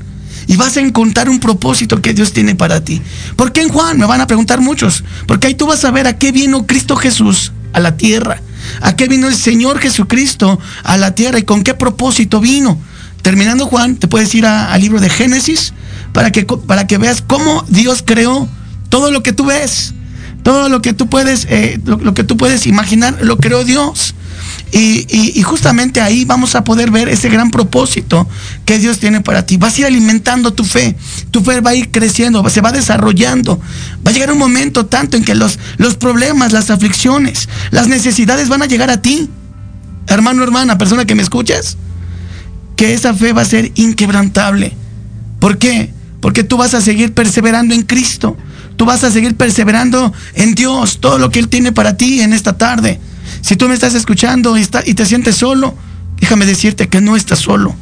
y 0.49 0.57
vas 0.57 0.77
a 0.77 0.81
encontrar 0.81 1.29
un 1.29 1.39
propósito 1.39 2.01
que 2.03 2.15
Dios 2.15 2.33
tiene 2.33 2.57
para 2.57 2.83
ti. 2.83 3.01
¿Por 3.37 3.53
qué 3.53 3.61
en 3.61 3.69
Juan? 3.69 3.99
Me 3.99 4.07
van 4.07 4.23
a 4.23 4.27
preguntar 4.27 4.61
muchos. 4.61 5.05
Porque 5.27 5.47
ahí 5.47 5.55
tú 5.55 5.67
vas 5.67 5.85
a 5.85 5.91
ver 5.91 6.07
a 6.07 6.19
qué 6.19 6.33
vino 6.33 6.67
Cristo 6.67 6.97
Jesús 6.97 7.53
a 7.75 7.81
la 7.81 7.97
tierra. 7.97 8.41
¿A 8.81 8.97
qué 8.97 9.09
vino 9.09 9.29
el 9.29 9.37
Señor 9.37 9.79
Jesucristo 9.79 10.59
a 10.83 10.97
la 10.97 11.15
tierra 11.15 11.39
y 11.39 11.43
con 11.43 11.63
qué 11.63 11.75
propósito 11.75 12.41
vino? 12.41 12.81
Terminando 13.21 13.67
Juan, 13.67 13.97
te 13.97 14.09
puedes 14.09 14.35
ir 14.35 14.47
al 14.47 14.81
libro 14.81 15.01
de 15.01 15.11
Génesis 15.11 15.75
para 16.15 16.33
que, 16.33 16.45
para 16.45 16.87
que 16.87 16.97
veas 16.97 17.23
cómo 17.23 17.65
Dios 17.69 18.03
creó 18.05 18.49
todo 18.89 19.11
lo 19.11 19.23
que 19.23 19.35
tú 19.35 19.45
ves. 19.45 19.93
Todo 20.43 20.71
lo 20.71 20.81
que 20.81 20.95
tú 20.95 21.11
puedes, 21.11 21.47
eh, 21.51 21.79
lo, 21.85 22.15
que 22.15 22.25
tú 22.25 22.39
puedes 22.39 22.67
imaginar, 22.67 23.19
lo 23.21 23.37
creó 23.37 23.65
Dios. 23.65 24.15
Y, 24.71 25.43
justamente 25.43 26.01
ahí 26.01 26.25
vamos 26.25 26.55
a 26.55 26.63
poder 26.63 26.91
ver 26.91 27.09
ese 27.09 27.29
gran 27.31 27.51
propósito 27.51 28.29
que 28.65 28.79
Dios 28.79 28.99
tiene 28.99 29.21
para 29.21 29.47
ti. 29.47 29.57
Vas 29.57 29.77
a 29.77 29.81
ir 29.81 29.87
alimentando 29.87 30.53
tu 30.53 30.65
fe, 30.65 30.97
tu 31.31 31.43
fe 31.43 31.61
va 31.61 31.71
a 31.71 31.75
ir 31.75 31.91
creciendo, 31.91 32.47
se 32.51 32.61
va 32.61 32.73
desarrollando. 32.73 33.59
Va 34.07 34.11
a 34.11 34.15
llegar 34.15 34.31
un 34.31 34.39
momento 34.39 34.87
tanto 34.87 35.17
en 35.17 35.25
que 35.25 35.35
los, 35.35 35.59
los 35.79 35.95
problemas, 35.95 36.53
las 36.53 36.71
aflicciones, 36.71 37.49
las 37.71 37.89
necesidades 37.89 38.49
van 38.49 38.63
a 38.63 38.67
llegar 38.67 38.91
a 38.91 39.01
ti. 39.01 39.31
Hermano, 40.07 40.43
hermana, 40.43 40.79
persona 40.79 41.05
que 41.05 41.15
me 41.15 41.23
escuchas, 41.23 41.77
que 42.77 42.95
esa 42.95 43.15
fe 43.15 43.33
va 43.33 43.43
a 43.43 43.47
ser 43.47 43.73
inquebrantable. 43.75 44.75
¿Por 45.41 45.59
qué? 45.59 45.93
Porque 46.21 46.45
tú 46.45 46.57
vas 46.57 46.75
a 46.75 46.81
seguir 46.81 47.15
perseverando 47.15 47.75
en 47.75 47.83
Cristo. 47.83 48.37
Tú 48.77 48.85
vas 48.85 49.03
a 49.03 49.11
seguir 49.11 49.35
perseverando 49.37 50.13
en 50.35 50.55
Dios, 50.55 50.99
todo 51.01 51.19
lo 51.19 51.31
que 51.31 51.41
Él 51.41 51.49
tiene 51.49 51.73
para 51.73 51.97
ti 51.97 52.21
en 52.21 52.33
esta 52.33 52.57
tarde. 52.57 53.01
Si 53.41 53.57
tú 53.57 53.69
me 53.69 53.75
estás 53.75 53.95
escuchando 53.95 54.57
y, 54.57 54.65
te 54.67 55.07
sientes 55.07 55.37
solo, 55.37 55.75
déjame 56.21 56.47
decirte 56.47 56.89
que 56.89 57.01
no 57.01 57.17
estás 57.17 57.39
solo. 57.39 57.75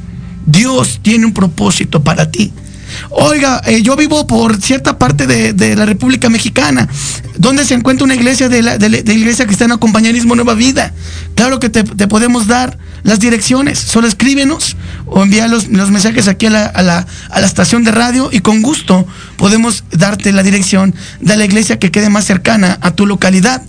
Dios 0.46 1.00
tiene 1.02 1.26
un 1.26 1.32
propósito 1.32 2.02
para 2.02 2.30
ti. 2.30 2.52
Oiga, 3.10 3.60
eh, 3.66 3.82
yo 3.82 3.96
vivo 3.96 4.26
por 4.26 4.60
cierta 4.60 4.98
parte 4.98 5.26
de, 5.26 5.76
la 5.76 5.86
República 5.86 6.28
Mexicana, 6.28 6.88
donde 7.36 7.64
se 7.64 7.74
encuentra 7.74 8.04
una 8.04 8.14
iglesia 8.14 8.48
de 8.48 8.62
la, 8.62 8.78
de, 8.78 8.88
la 8.88 9.12
iglesia 9.12 9.46
cristiana 9.46 9.76
Compañerismo 9.76 10.34
Nueva 10.34 10.54
Vida. 10.54 10.92
Claro 11.34 11.58
que 11.58 11.68
te, 11.68 11.84
podemos 12.06 12.46
dar 12.46 12.78
las 13.02 13.20
direcciones, 13.20 13.78
solo 13.78 14.06
escríbenos 14.08 14.76
o 15.06 15.22
envía 15.22 15.48
los, 15.48 15.68
mensajes 15.68 16.28
aquí 16.28 16.46
a 16.46 16.50
la, 16.50 16.66
a 16.66 16.82
la, 16.82 17.46
estación 17.46 17.84
de 17.84 17.92
radio 17.92 18.30
y 18.32 18.40
con 18.40 18.62
gusto 18.62 19.06
podemos 19.36 19.84
darte 19.90 20.32
la 20.32 20.42
dirección 20.42 20.94
de 21.20 21.36
la 21.36 21.44
iglesia 21.44 21.78
que 21.78 21.90
quede 21.90 22.08
más 22.08 22.24
cercana 22.24 22.78
a 22.80 22.92
tu 22.92 23.06
localidad. 23.06 23.62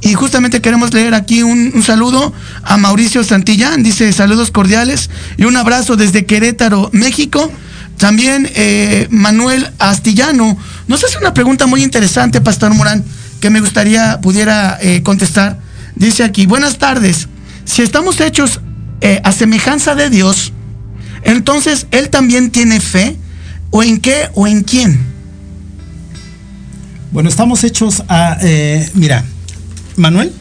Y 0.00 0.14
justamente 0.14 0.60
queremos 0.60 0.92
leer 0.92 1.14
aquí 1.14 1.42
un, 1.42 1.82
saludo 1.82 2.32
a 2.62 2.76
Mauricio 2.76 3.24
Santillán, 3.24 3.82
dice 3.82 4.12
saludos 4.12 4.50
cordiales 4.50 5.10
y 5.36 5.44
un 5.44 5.56
abrazo 5.56 5.96
desde 5.96 6.26
Querétaro, 6.26 6.90
México. 6.92 7.50
También 7.96 8.48
eh, 8.54 9.08
Manuel 9.10 9.70
Astillano, 9.78 10.56
nos 10.86 11.02
hace 11.02 11.16
una 11.18 11.32
pregunta 11.32 11.66
muy 11.66 11.82
interesante, 11.82 12.42
Pastor 12.42 12.74
Morán, 12.74 13.04
que 13.40 13.48
me 13.48 13.60
gustaría 13.60 14.20
pudiera 14.20 14.78
eh, 14.80 15.02
contestar. 15.02 15.58
Dice 15.94 16.22
aquí, 16.22 16.44
buenas 16.44 16.76
tardes, 16.76 17.26
si 17.64 17.80
estamos 17.80 18.20
hechos 18.20 18.60
eh, 19.00 19.20
a 19.24 19.32
semejanza 19.32 19.94
de 19.94 20.10
Dios, 20.10 20.52
entonces 21.22 21.86
Él 21.90 22.10
también 22.10 22.50
tiene 22.50 22.80
fe, 22.80 23.16
o 23.70 23.82
en 23.82 23.98
qué 23.98 24.28
o 24.34 24.46
en 24.46 24.62
quién. 24.62 25.00
Bueno, 27.12 27.30
estamos 27.30 27.64
hechos 27.64 28.04
a, 28.08 28.36
mira, 28.94 29.24
Manuel. 29.96 30.32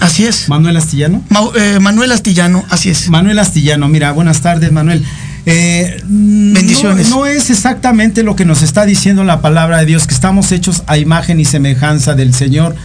Así 0.00 0.26
es. 0.26 0.48
Manuel 0.48 0.76
Astillano. 0.76 1.22
Eh, 1.56 1.78
Manuel 1.80 2.12
Astillano, 2.12 2.64
así 2.70 2.90
es. 2.90 3.08
Manuel 3.10 3.38
Astillano, 3.38 3.86
mira, 3.88 4.12
buenas 4.12 4.40
tardes, 4.40 4.72
Manuel. 4.72 5.04
Eh, 5.46 6.02
Bendiciones. 6.04 7.08
No, 7.10 7.26
es 7.26 7.50
exactamente 7.50 8.22
lo 8.22 8.36
que 8.36 8.44
nos 8.44 8.62
está 8.62 8.86
diciendo 8.86 9.24
la 9.24 9.40
palabra 9.40 9.78
de 9.78 9.86
Dios, 9.86 10.06
que 10.06 10.14
estamos 10.14 10.52
hechos 10.52 10.82
a 10.86 10.98
imagen 10.98 11.40
y 11.40 11.44
semejanza 11.44 12.14
del 12.14 12.34
Señor. 12.34 12.76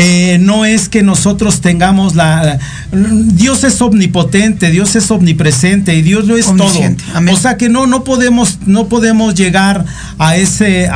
Eh, 0.00 0.38
no 0.40 0.64
es 0.64 0.88
que 0.88 1.02
nosotros 1.02 1.60
tengamos 1.60 2.14
la, 2.14 2.60
Dios 2.92 3.64
es 3.64 3.82
omnipotente, 3.82 4.70
Dios 4.70 4.94
es 4.94 5.10
omnipresente 5.10 5.96
y 5.96 6.02
Dios 6.02 6.24
lo 6.26 6.36
es 6.36 6.46
todo. 6.46 6.70
O 7.32 7.36
sea 7.36 7.56
que 7.56 7.68
no, 7.68 7.88
no 7.88 8.04
podemos, 8.04 8.60
no 8.64 8.86
podemos 8.86 9.34
llegar 9.34 9.84
a 10.18 10.36
ese, 10.36 10.88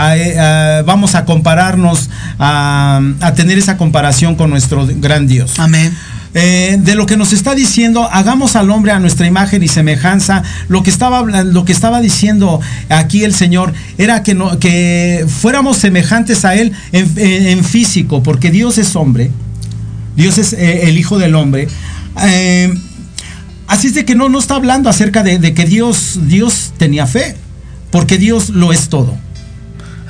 vamos 0.86 1.16
a 1.16 1.24
compararnos, 1.24 2.10
a, 2.38 3.00
a 3.20 3.34
tener 3.34 3.58
esa 3.58 3.76
comparación 3.76 4.36
con 4.36 4.50
nuestro 4.50 4.86
gran 4.86 5.26
Dios. 5.26 5.58
Amén. 5.58 5.92
Eh, 6.34 6.78
de 6.80 6.94
lo 6.94 7.04
que 7.04 7.18
nos 7.18 7.34
está 7.34 7.54
diciendo, 7.54 8.08
hagamos 8.10 8.56
al 8.56 8.70
hombre 8.70 8.92
a 8.92 8.98
nuestra 8.98 9.26
imagen 9.26 9.62
y 9.62 9.68
semejanza. 9.68 10.42
Lo 10.68 10.82
que 10.82 10.88
estaba, 10.88 11.22
lo 11.42 11.64
que 11.64 11.72
estaba 11.72 12.00
diciendo 12.00 12.60
aquí 12.88 13.24
el 13.24 13.34
Señor 13.34 13.74
era 13.98 14.22
que, 14.22 14.34
no, 14.34 14.58
que 14.58 15.26
fuéramos 15.28 15.76
semejantes 15.76 16.44
a 16.46 16.54
Él 16.54 16.72
en, 16.92 17.64
físico, 17.64 18.22
porque 18.22 18.50
Dios 18.50 18.78
es 18.78 18.96
hombre, 18.96 19.30
Dios 20.16 20.38
es 20.38 20.54
eh, 20.54 20.88
el 20.88 20.96
Hijo 20.96 21.18
del 21.18 21.34
Hombre. 21.34 21.68
Eh, 22.22 22.72
así 23.66 23.88
es 23.88 23.94
de 23.94 24.06
que 24.06 24.14
no, 24.14 24.30
no 24.30 24.38
está 24.38 24.54
hablando 24.54 24.88
acerca 24.88 25.22
de, 25.22 25.52
que 25.52 25.64
Dios, 25.66 26.18
Dios 26.22 26.72
tenía 26.78 27.06
fe, 27.06 27.36
porque 27.90 28.16
Dios 28.16 28.48
lo 28.48 28.72
es 28.72 28.88
todo. 28.88 29.18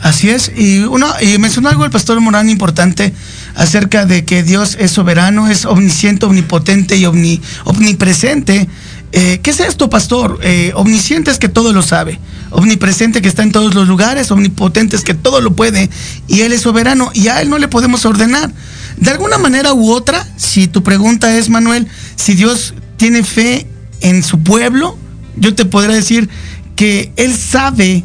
Así 0.00 0.30
es, 0.30 0.52
y, 0.56 0.80
uno, 0.80 1.06
y 1.20 1.38
mencionó 1.38 1.68
algo 1.68 1.84
el 1.84 1.90
pastor 1.90 2.20
Morán 2.20 2.48
importante 2.48 3.12
acerca 3.54 4.06
de 4.06 4.24
que 4.24 4.42
Dios 4.42 4.76
es 4.78 4.90
soberano, 4.90 5.48
es 5.48 5.64
omnisciente, 5.64 6.26
omnipotente 6.26 6.96
y 6.96 7.06
omnipresente. 7.06 8.68
Eh, 9.12 9.40
¿Qué 9.42 9.50
es 9.50 9.60
esto, 9.60 9.90
pastor? 9.90 10.38
Eh, 10.42 10.72
omnisciente 10.74 11.30
es 11.30 11.38
que 11.38 11.50
todo 11.50 11.74
lo 11.74 11.82
sabe, 11.82 12.18
omnipresente 12.50 13.20
que 13.20 13.28
está 13.28 13.42
en 13.42 13.52
todos 13.52 13.74
los 13.74 13.86
lugares, 13.86 14.30
omnipotente 14.30 14.96
es 14.96 15.04
que 15.04 15.12
todo 15.12 15.42
lo 15.42 15.54
puede 15.54 15.90
y 16.28 16.40
Él 16.40 16.52
es 16.54 16.62
soberano 16.62 17.10
y 17.12 17.28
a 17.28 17.42
Él 17.42 17.50
no 17.50 17.58
le 17.58 17.68
podemos 17.68 18.06
ordenar. 18.06 18.50
De 18.96 19.10
alguna 19.10 19.36
manera 19.36 19.74
u 19.74 19.90
otra, 19.90 20.26
si 20.36 20.66
tu 20.66 20.82
pregunta 20.82 21.36
es, 21.36 21.50
Manuel, 21.50 21.88
si 22.16 22.34
Dios 22.34 22.74
tiene 22.96 23.22
fe 23.22 23.66
en 24.00 24.22
su 24.22 24.42
pueblo, 24.42 24.96
yo 25.36 25.54
te 25.54 25.64
podría 25.66 25.94
decir 25.94 26.30
que 26.76 27.12
Él 27.16 27.36
sabe 27.36 28.04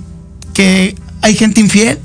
que 0.53 0.95
hay 1.21 1.35
gente 1.35 1.61
infiel, 1.61 1.99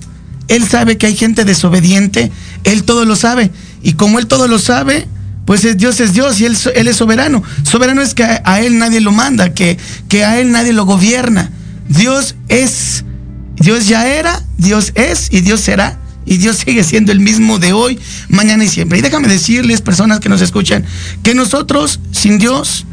Él 0.49 0.69
sabe 0.69 0.97
que 0.97 1.07
hay 1.07 1.17
gente 1.17 1.45
desobediente, 1.45 2.31
Él 2.65 2.85
todo 2.85 3.05
lo 3.05 3.17
sabe. 3.17 3.51
Y 3.83 3.95
como 3.95 4.19
Él 4.19 4.27
todo 4.27 4.49
lo 4.49 4.59
sabe, 4.59 5.09
pues 5.45 5.77
Dios 5.77 6.01
es 6.01 6.13
Dios 6.13 6.41
y 6.41 6.47
él, 6.47 6.57
él, 6.75 6.89
es 6.89 6.97
soberano. 6.97 7.43
Soberano 7.65 8.03
es 8.03 8.15
que 8.15 8.25
a, 8.25 8.61
Él 8.61 8.79
nadie 8.79 9.01
lo 9.01 9.13
manda, 9.13 9.53
que, 9.55 9.77
que 10.09 10.25
a 10.25 10.41
Él 10.41 10.53
nadie 10.53 10.73
lo 10.73 10.85
gobierna. 10.85 11.51
Dios 11.89 12.37
es, 12.49 13.05
Dios 13.57 13.89
ya 13.89 14.09
era, 14.09 14.43
Dios 14.57 14.93
es 14.95 15.29
y 15.33 15.41
Dios 15.41 15.61
será. 15.61 15.99
Y 16.25 16.37
Dios 16.37 16.59
sigue 16.59 16.85
siendo 16.85 17.11
el 17.11 17.19
mismo 17.19 17.59
de 17.59 17.73
hoy, 17.73 17.99
mañana 18.29 18.65
y 18.65 18.69
siempre. 18.69 18.99
Y 18.99 19.03
déjame 19.03 19.27
decirles, 19.27 19.81
personas 19.81 20.21
que 20.21 20.29
nos 20.29 20.41
escuchan, 20.41 20.85
que 21.25 21.35
nosotros 21.35 21.99
sin 22.13 22.39
Dios, 22.39 22.87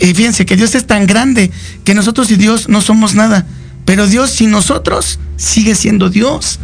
y 0.00 0.14
fíjense 0.14 0.46
que 0.46 0.56
Dios 0.56 0.74
es 0.74 0.86
tan 0.86 1.06
grande 1.06 1.50
que 1.84 1.94
nosotros 1.94 2.30
y 2.30 2.36
Dios 2.36 2.68
no 2.68 2.80
somos 2.80 3.14
nada. 3.14 3.46
Pero 3.84 4.06
Dios 4.06 4.30
sin 4.30 4.50
nosotros 4.50 5.18
sigue 5.36 5.74
siendo 5.74 6.08
Dios. 6.08 6.58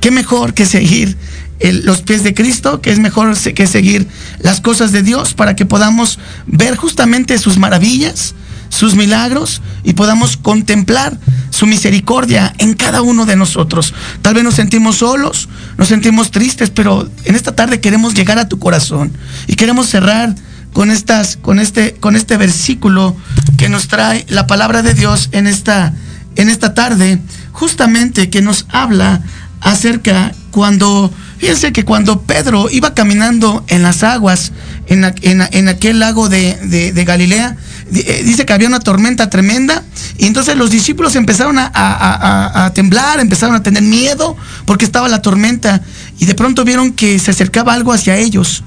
¿Qué 0.00 0.10
mejor 0.10 0.54
que 0.54 0.66
seguir 0.66 1.16
los 1.60 2.02
pies 2.02 2.24
de 2.24 2.34
Cristo? 2.34 2.80
¿Qué 2.80 2.90
es 2.90 2.98
mejor 2.98 3.36
que 3.38 3.66
seguir 3.66 4.08
las 4.40 4.60
cosas 4.60 4.92
de 4.92 5.02
Dios 5.02 5.34
para 5.34 5.56
que 5.56 5.66
podamos 5.66 6.18
ver 6.46 6.76
justamente 6.76 7.38
sus 7.38 7.58
maravillas, 7.58 8.34
sus 8.70 8.94
milagros 8.94 9.60
y 9.84 9.92
podamos 9.92 10.36
contemplar 10.36 11.18
su 11.50 11.66
misericordia 11.66 12.54
en 12.58 12.74
cada 12.74 13.02
uno 13.02 13.26
de 13.26 13.36
nosotros. 13.36 13.92
Tal 14.22 14.34
vez 14.34 14.44
nos 14.44 14.54
sentimos 14.54 14.96
solos, 14.98 15.48
nos 15.76 15.88
sentimos 15.88 16.30
tristes, 16.30 16.70
pero 16.70 17.10
en 17.24 17.34
esta 17.34 17.54
tarde 17.54 17.80
queremos 17.80 18.14
llegar 18.14 18.38
a 18.38 18.48
tu 18.48 18.58
corazón 18.58 19.12
y 19.46 19.56
queremos 19.56 19.88
cerrar 19.88 20.34
con 20.72 20.90
estas 20.90 21.36
con 21.36 21.58
este 21.58 21.94
con 21.94 22.14
este 22.14 22.36
versículo 22.36 23.16
que 23.58 23.68
nos 23.68 23.88
trae 23.88 24.24
la 24.28 24.46
palabra 24.46 24.82
de 24.82 24.94
Dios 24.94 25.28
en 25.32 25.46
esta 25.46 25.92
en 26.36 26.48
esta 26.48 26.74
tarde, 26.74 27.20
justamente 27.52 28.30
que 28.30 28.40
nos 28.40 28.66
habla 28.70 29.20
acerca 29.60 30.32
cuando, 30.50 31.12
fíjense 31.38 31.72
que 31.72 31.84
cuando 31.84 32.22
Pedro 32.22 32.68
iba 32.70 32.94
caminando 32.94 33.64
en 33.68 33.82
las 33.82 34.02
aguas, 34.02 34.52
en, 34.86 35.04
en, 35.22 35.68
aquel 35.68 36.00
lago 36.00 36.28
de, 36.28 36.92
Galilea, 37.06 37.56
eh, 37.92 38.22
dice 38.24 38.44
que 38.44 38.52
había 38.52 38.68
una 38.68 38.80
tormenta 38.80 39.30
tremenda 39.30 39.82
y 40.18 40.26
entonces 40.26 40.56
los 40.56 40.70
discípulos 40.70 41.16
empezaron 41.16 41.58
a, 41.58 41.70
a, 41.74 42.72
temblar, 42.74 43.20
empezaron 43.20 43.54
a 43.54 43.62
tener 43.62 43.82
miedo 43.82 44.36
porque 44.64 44.84
estaba 44.84 45.08
la 45.08 45.22
tormenta 45.22 45.80
y 46.18 46.26
de 46.26 46.34
pronto 46.34 46.64
vieron 46.64 46.92
que 46.92 47.18
se 47.18 47.30
acercaba 47.30 47.74
algo 47.74 47.92
hacia 47.92 48.16
ellos 48.16 48.64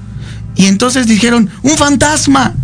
y 0.56 0.66
entonces 0.66 1.06
dijeron, 1.06 1.50
un 1.62 1.76
fantasma. 1.76 2.54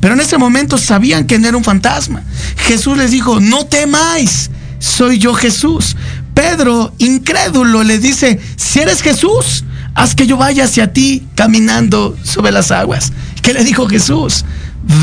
Pero 0.00 0.14
en 0.14 0.20
ese 0.20 0.38
momento 0.38 0.78
sabían 0.78 1.26
que 1.26 1.38
no 1.38 1.48
era 1.48 1.56
un 1.56 1.64
fantasma. 1.64 2.22
Jesús 2.56 2.96
les 2.96 3.10
dijo, 3.10 3.40
no 3.40 3.66
temáis, 3.66 4.50
soy 4.78 5.18
yo 5.18 5.34
Jesús. 5.34 5.96
Pedro, 6.40 6.94
incrédulo, 6.96 7.84
le 7.84 7.98
dice, 7.98 8.40
si 8.56 8.78
eres 8.78 9.02
Jesús, 9.02 9.64
haz 9.94 10.14
que 10.14 10.26
yo 10.26 10.38
vaya 10.38 10.64
hacia 10.64 10.90
ti 10.94 11.28
caminando 11.34 12.16
sobre 12.22 12.50
las 12.50 12.70
aguas. 12.70 13.12
¿Qué 13.42 13.52
le 13.52 13.62
dijo 13.62 13.86
Jesús? 13.86 14.46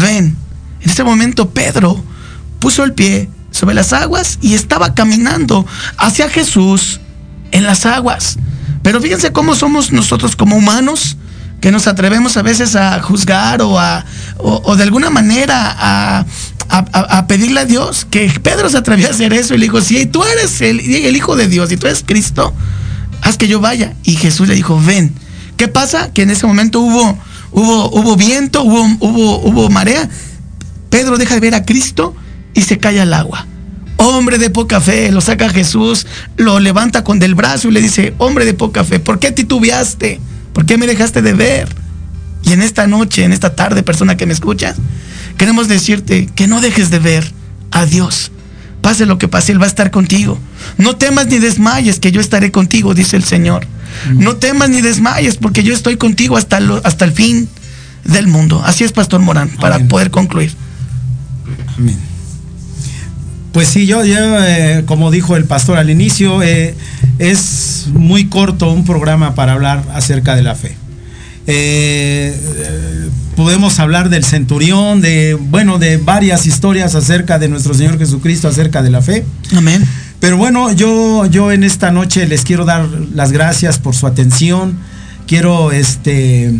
Ven. 0.01 0.35
En 0.81 0.89
ese 0.89 1.03
momento 1.03 1.51
Pedro 1.51 2.03
puso 2.57 2.83
el 2.83 2.93
pie 2.93 3.29
sobre 3.51 3.75
las 3.75 3.93
aguas 3.93 4.39
y 4.41 4.55
estaba 4.55 4.95
caminando 4.95 5.63
hacia 5.99 6.27
Jesús 6.27 7.01
en 7.51 7.65
las 7.65 7.85
aguas. 7.85 8.37
Pero 8.81 8.99
fíjense 8.99 9.31
cómo 9.31 9.53
somos 9.53 9.91
nosotros 9.91 10.35
como 10.35 10.55
humanos, 10.55 11.17
que 11.61 11.71
nos 11.71 11.85
atrevemos 11.85 12.35
a 12.37 12.41
veces 12.41 12.75
a 12.75 12.99
juzgar 12.99 13.61
o, 13.61 13.79
a, 13.79 14.05
o, 14.39 14.75
de 14.75 14.81
alguna 14.81 15.11
manera 15.11 15.75
a, 15.77 16.25
a, 16.69 17.27
pedirle 17.27 17.61
a 17.61 17.65
Dios, 17.65 18.05
que 18.09 18.29
Pedro 18.41 18.69
se 18.69 18.77
atrevió 18.77 19.07
a 19.07 19.11
hacer 19.11 19.33
eso 19.33 19.53
y 19.53 19.57
le 19.57 19.65
dijo, 19.65 19.81
si 19.81 20.05
tú 20.05 20.23
eres 20.23 20.61
el, 20.61 20.79
el 20.79 21.15
Hijo 21.15 21.35
de 21.35 21.47
Dios 21.47 21.71
y 21.71 21.77
tú 21.77 21.87
eres 21.87 22.03
Cristo, 22.05 22.53
haz 23.21 23.37
que 23.37 23.47
yo 23.47 23.59
vaya. 23.59 23.93
Y 24.03 24.15
Jesús 24.15 24.47
le 24.47 24.55
dijo, 24.55 24.79
ven. 24.85 25.13
¿Qué 25.55 25.67
pasa? 25.67 26.11
Que 26.13 26.21
en 26.21 26.29
ese 26.29 26.45
momento 26.45 26.81
hubo, 26.81 27.17
hubo, 27.51 27.89
hubo 27.89 28.15
viento, 28.15 28.63
hubo, 28.63 28.83
hubo, 28.99 29.39
hubo 29.39 29.69
marea. 29.69 30.09
Pedro 30.89 31.17
deja 31.17 31.33
de 31.33 31.39
ver 31.39 31.55
a 31.55 31.65
Cristo 31.65 32.15
y 32.53 32.61
se 32.61 32.77
cae 32.77 33.01
al 33.01 33.13
agua. 33.13 33.47
Hombre 33.97 34.37
de 34.37 34.51
poca 34.51 34.79
fe, 34.79 35.11
lo 35.11 35.21
saca 35.21 35.49
Jesús, 35.49 36.05
lo 36.37 36.59
levanta 36.59 37.03
con 37.03 37.17
del 37.17 37.33
brazo 37.33 37.69
y 37.69 37.71
le 37.71 37.81
dice, 37.81 38.13
hombre 38.19 38.45
de 38.45 38.53
poca 38.53 38.83
fe, 38.83 38.99
¿por 38.99 39.19
qué 39.19 39.31
titubeaste? 39.31 40.19
¿Por 40.53 40.65
qué 40.65 40.77
me 40.77 40.85
dejaste 40.85 41.23
de 41.23 41.33
ver? 41.33 41.67
Y 42.43 42.53
en 42.53 42.61
esta 42.61 42.85
noche, 42.85 43.23
en 43.23 43.33
esta 43.33 43.55
tarde, 43.55 43.81
persona 43.81 44.15
que 44.15 44.27
me 44.27 44.33
escuchas, 44.33 44.75
queremos 45.37 45.67
decirte 45.67 46.27
que 46.35 46.47
no 46.47 46.61
dejes 46.61 46.89
de 46.89 46.99
ver 46.99 47.31
a 47.71 47.85
Dios. 47.85 48.31
Pase 48.81 49.05
lo 49.05 49.17
que 49.17 49.27
pase, 49.27 49.51
Él 49.51 49.61
va 49.61 49.65
a 49.65 49.69
estar 49.69 49.91
contigo. 49.91 50.39
No 50.77 50.95
temas 50.95 51.27
ni 51.27 51.39
desmayes, 51.39 51.99
que 51.99 52.11
yo 52.11 52.21
estaré 52.21 52.51
contigo, 52.51 52.93
dice 52.93 53.17
el 53.17 53.23
Señor. 53.23 53.67
No 54.13 54.37
temas 54.37 54.69
ni 54.69 54.81
desmayes, 54.81 55.37
porque 55.37 55.63
yo 55.63 55.73
estoy 55.73 55.97
contigo 55.97 56.37
hasta, 56.37 56.59
hasta 56.83 57.05
el 57.05 57.11
fin 57.11 57.49
del 58.03 58.27
mundo. 58.27 58.61
Así 58.65 58.83
es, 58.83 58.91
Pastor 58.91 59.21
Morán, 59.21 59.49
para 59.49 59.79
poder 59.79 60.11
concluir. 60.11 60.53
Amén. 61.77 61.97
Pues 63.51 63.69
sí, 63.69 63.87
yo, 63.87 64.03
eh, 64.03 64.83
como 64.85 65.09
dijo 65.09 65.35
el 65.35 65.45
pastor 65.45 65.77
al 65.77 65.89
inicio, 65.89 66.43
eh, 66.43 66.75
es 67.17 67.87
muy 67.91 68.27
corto 68.27 68.71
un 68.71 68.85
programa 68.85 69.33
para 69.33 69.53
hablar 69.53 69.83
acerca 69.93 70.35
de 70.35 70.43
la 70.43 70.53
fe. 70.53 70.77
Eh, 71.47 72.35
podemos 73.35 73.79
hablar 73.79 74.09
del 74.09 74.23
centurión, 74.23 75.01
de, 75.01 75.33
bueno, 75.35 75.79
de 75.79 75.97
varias 75.97 76.45
historias 76.45 76.95
acerca 76.95 77.39
de 77.39 77.47
nuestro 77.47 77.73
Señor 77.73 77.97
Jesucristo, 77.97 78.47
acerca 78.47 78.81
de 78.81 78.89
la 78.89 79.01
fe. 79.01 79.25
Amén. 79.55 79.83
Pero 80.19 80.37
bueno, 80.37 80.71
yo, 80.73 81.25
yo 81.27 81.51
en 81.51 81.63
esta 81.63 81.91
noche 81.91 82.27
les 82.27 82.41
quiero 82.41 82.65
dar 82.65 82.87
las 83.13 83.31
gracias 83.31 83.79
por 83.79 83.95
su 83.95 84.07
atención. 84.07 84.77
Quiero 85.27 85.71
este, 85.71 86.59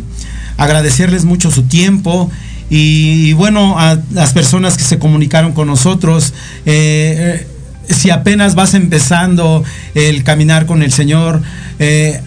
agradecerles 0.58 1.26
mucho 1.26 1.52
su 1.52 1.64
tiempo 1.64 2.30
y, 2.70 3.34
bueno, 3.34 3.80
a 3.80 3.98
las 4.12 4.34
personas 4.34 4.78
que 4.78 4.84
se 4.84 5.00
comunicaron 5.00 5.54
con 5.54 5.68
nosotros, 5.68 6.34
eh, 6.66 7.48
eh, 7.88 7.94
si 7.94 8.10
apenas 8.10 8.56
vas 8.56 8.74
empezando 8.74 9.64
el 9.96 10.24
caminar 10.24 10.66
con 10.66 10.84
el 10.84 10.92
Señor, 10.92 11.42
eh, 11.80 12.22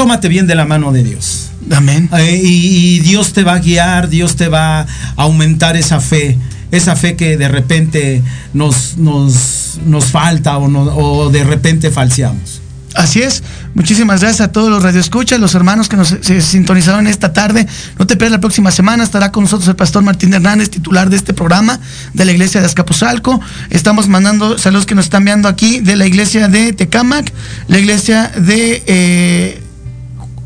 tómate 0.00 0.28
bien 0.28 0.46
de 0.46 0.54
la 0.54 0.64
mano 0.64 0.92
de 0.92 1.02
Dios. 1.04 1.50
Amén. 1.70 2.08
y, 2.26 3.00
Dios 3.00 3.34
te 3.34 3.42
va 3.42 3.56
a 3.56 3.58
guiar, 3.58 4.08
Dios 4.08 4.34
te 4.34 4.48
va 4.48 4.80
a 4.80 4.86
aumentar 5.16 5.76
esa 5.76 6.00
fe, 6.00 6.38
esa 6.70 6.96
fe 6.96 7.16
que 7.16 7.36
de 7.36 7.48
repente 7.48 8.22
nos, 8.54 8.96
nos, 8.96 9.78
nos 9.84 10.06
falta 10.06 10.56
o, 10.56 10.64
o 10.64 11.28
de 11.28 11.44
repente 11.44 11.90
falseamos. 11.90 12.62
Así 12.94 13.20
es. 13.20 13.42
Muchísimas 13.74 14.22
gracias 14.22 14.40
a 14.40 14.52
todos 14.52 14.70
los 14.70 14.82
radioescuchas, 14.82 15.38
los 15.38 15.54
hermanos 15.54 15.90
que 15.90 15.96
nos 15.96 16.08
se 16.08 16.40
sintonizaron 16.40 17.06
esta 17.06 17.34
tarde. 17.34 17.66
No 17.98 18.06
te 18.06 18.16
pierdas 18.16 18.32
la 18.32 18.40
próxima 18.40 18.70
semana. 18.70 19.04
Estará 19.04 19.30
con 19.30 19.44
nosotros 19.44 19.68
el 19.68 19.76
pastor 19.76 20.02
Martín 20.02 20.32
Hernández, 20.32 20.70
titular 20.70 21.10
de 21.10 21.16
este 21.16 21.34
programa 21.34 21.78
de 22.14 22.24
la 22.24 22.32
iglesia 22.32 22.62
de 22.62 22.66
Azcapotzalco. 22.66 23.38
Estamos 23.68 24.08
mandando 24.08 24.56
saludos 24.56 24.86
que 24.86 24.94
nos 24.94 25.04
están 25.04 25.26
viendo 25.26 25.46
aquí 25.46 25.80
de 25.80 25.96
la 25.96 26.06
iglesia 26.06 26.48
de 26.48 26.72
Tecamac, 26.72 27.30
la 27.68 27.78
iglesia 27.78 28.32
de 28.34 28.82
eh, 28.86 29.62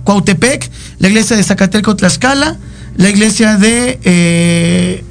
Cuautepec, 0.05 0.71
la 0.99 1.09
iglesia 1.09 1.37
de 1.37 1.43
Zacateco 1.43 1.97
Tlaxcala, 1.97 2.57
la 2.97 3.09
iglesia 3.09 3.57
de 3.57 3.99
eh, 4.05 5.05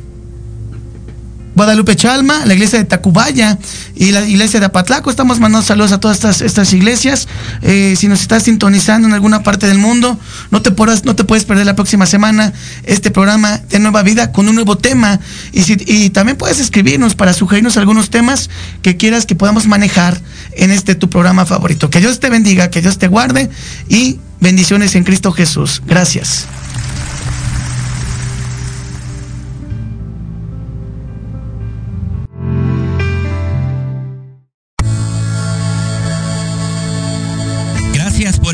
Guadalupe 1.56 1.96
Chalma, 1.96 2.46
la 2.46 2.54
iglesia 2.54 2.80
de 2.80 2.86
Tacubaya 2.86 3.60
y 3.96 4.12
la 4.12 4.26
iglesia 4.26 4.60
de 4.60 4.66
Apatlaco. 4.66 5.12
Estamos 5.12 5.40
mandando 5.40 5.66
saludos 5.66 5.92
a 5.92 6.00
todas 6.00 6.18
estas, 6.18 6.42
estas 6.42 6.74
iglesias. 6.74 7.28
Eh, 7.62 7.96
si 7.98 8.08
nos 8.08 8.22
estás 8.22 8.44
sintonizando 8.44 9.08
en 9.08 9.14
alguna 9.14 9.44
parte 9.44 9.68
del 9.68 9.78
mundo, 9.78 10.20
no 10.50 10.62
te, 10.62 10.72
podrás, 10.72 11.06
no 11.06 11.16
te 11.16 11.24
puedes 11.24 11.46
perder 11.46 11.66
la 11.66 11.76
próxima 11.76 12.06
semana 12.06 12.54
este 12.86 13.12
programa 13.12 13.60
de 13.70 13.80
Nueva 13.80 14.02
Vida 14.02 14.32
con 14.32 14.48
un 14.48 14.56
nuevo 14.56 14.78
tema. 14.78 15.20
Y, 15.52 15.62
y 15.92 16.10
también 16.10 16.38
puedes 16.38 16.60
escribirnos 16.60 17.14
para 17.14 17.34
sugerirnos 17.34 17.78
algunos 17.78 18.10
temas 18.10 18.50
que 18.82 18.98
quieras 18.98 19.28
que 19.28 19.36
podamos 19.36 19.68
manejar 19.68 20.20
en 20.54 20.72
este 20.72 20.96
tu 20.96 21.10
programa 21.10 21.46
favorito. 21.46 21.90
Que 21.92 22.00
Dios 22.00 22.20
te 22.20 22.30
bendiga, 22.30 22.72
que 22.72 22.82
Dios 22.82 22.98
te 22.98 23.08
guarde 23.08 23.50
y 23.90 24.20
bendiciones 24.44 24.96
en 24.96 25.04
Cristo 25.04 25.32
Jesús. 25.32 25.82
Gracias. 25.88 26.48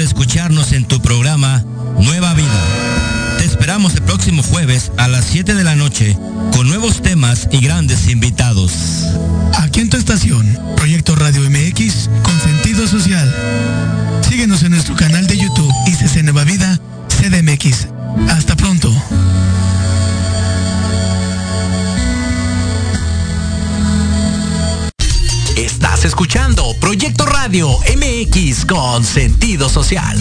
escucharnos 0.01 0.73
en 0.73 0.85
tu 0.85 1.01
programa 1.01 1.63
Nueva 1.99 2.33
Vida. 2.33 3.37
Te 3.37 3.45
esperamos 3.45 3.95
el 3.95 4.01
próximo 4.03 4.43
jueves 4.43 4.91
a 4.97 5.07
las 5.07 5.25
7 5.25 5.55
de 5.55 5.63
la 5.63 5.75
noche 5.75 6.17
con 6.53 6.67
nuevos 6.67 7.01
temas 7.01 7.47
y 7.51 7.59
grandes 7.59 8.07
invitados. 8.09 9.05
Aquí 9.57 9.81
en 9.81 9.89
tu 9.89 9.97
estación, 9.97 10.57
Proyecto 10.75 11.15
Hasta 18.29 18.55
pronto. 18.55 18.89
Estás 25.57 26.05
escuchando 26.05 26.73
Proyecto 26.79 27.25
Radio 27.25 27.69
MX 27.97 28.65
con 28.65 29.03
sentido 29.03 29.67
social. 29.67 30.17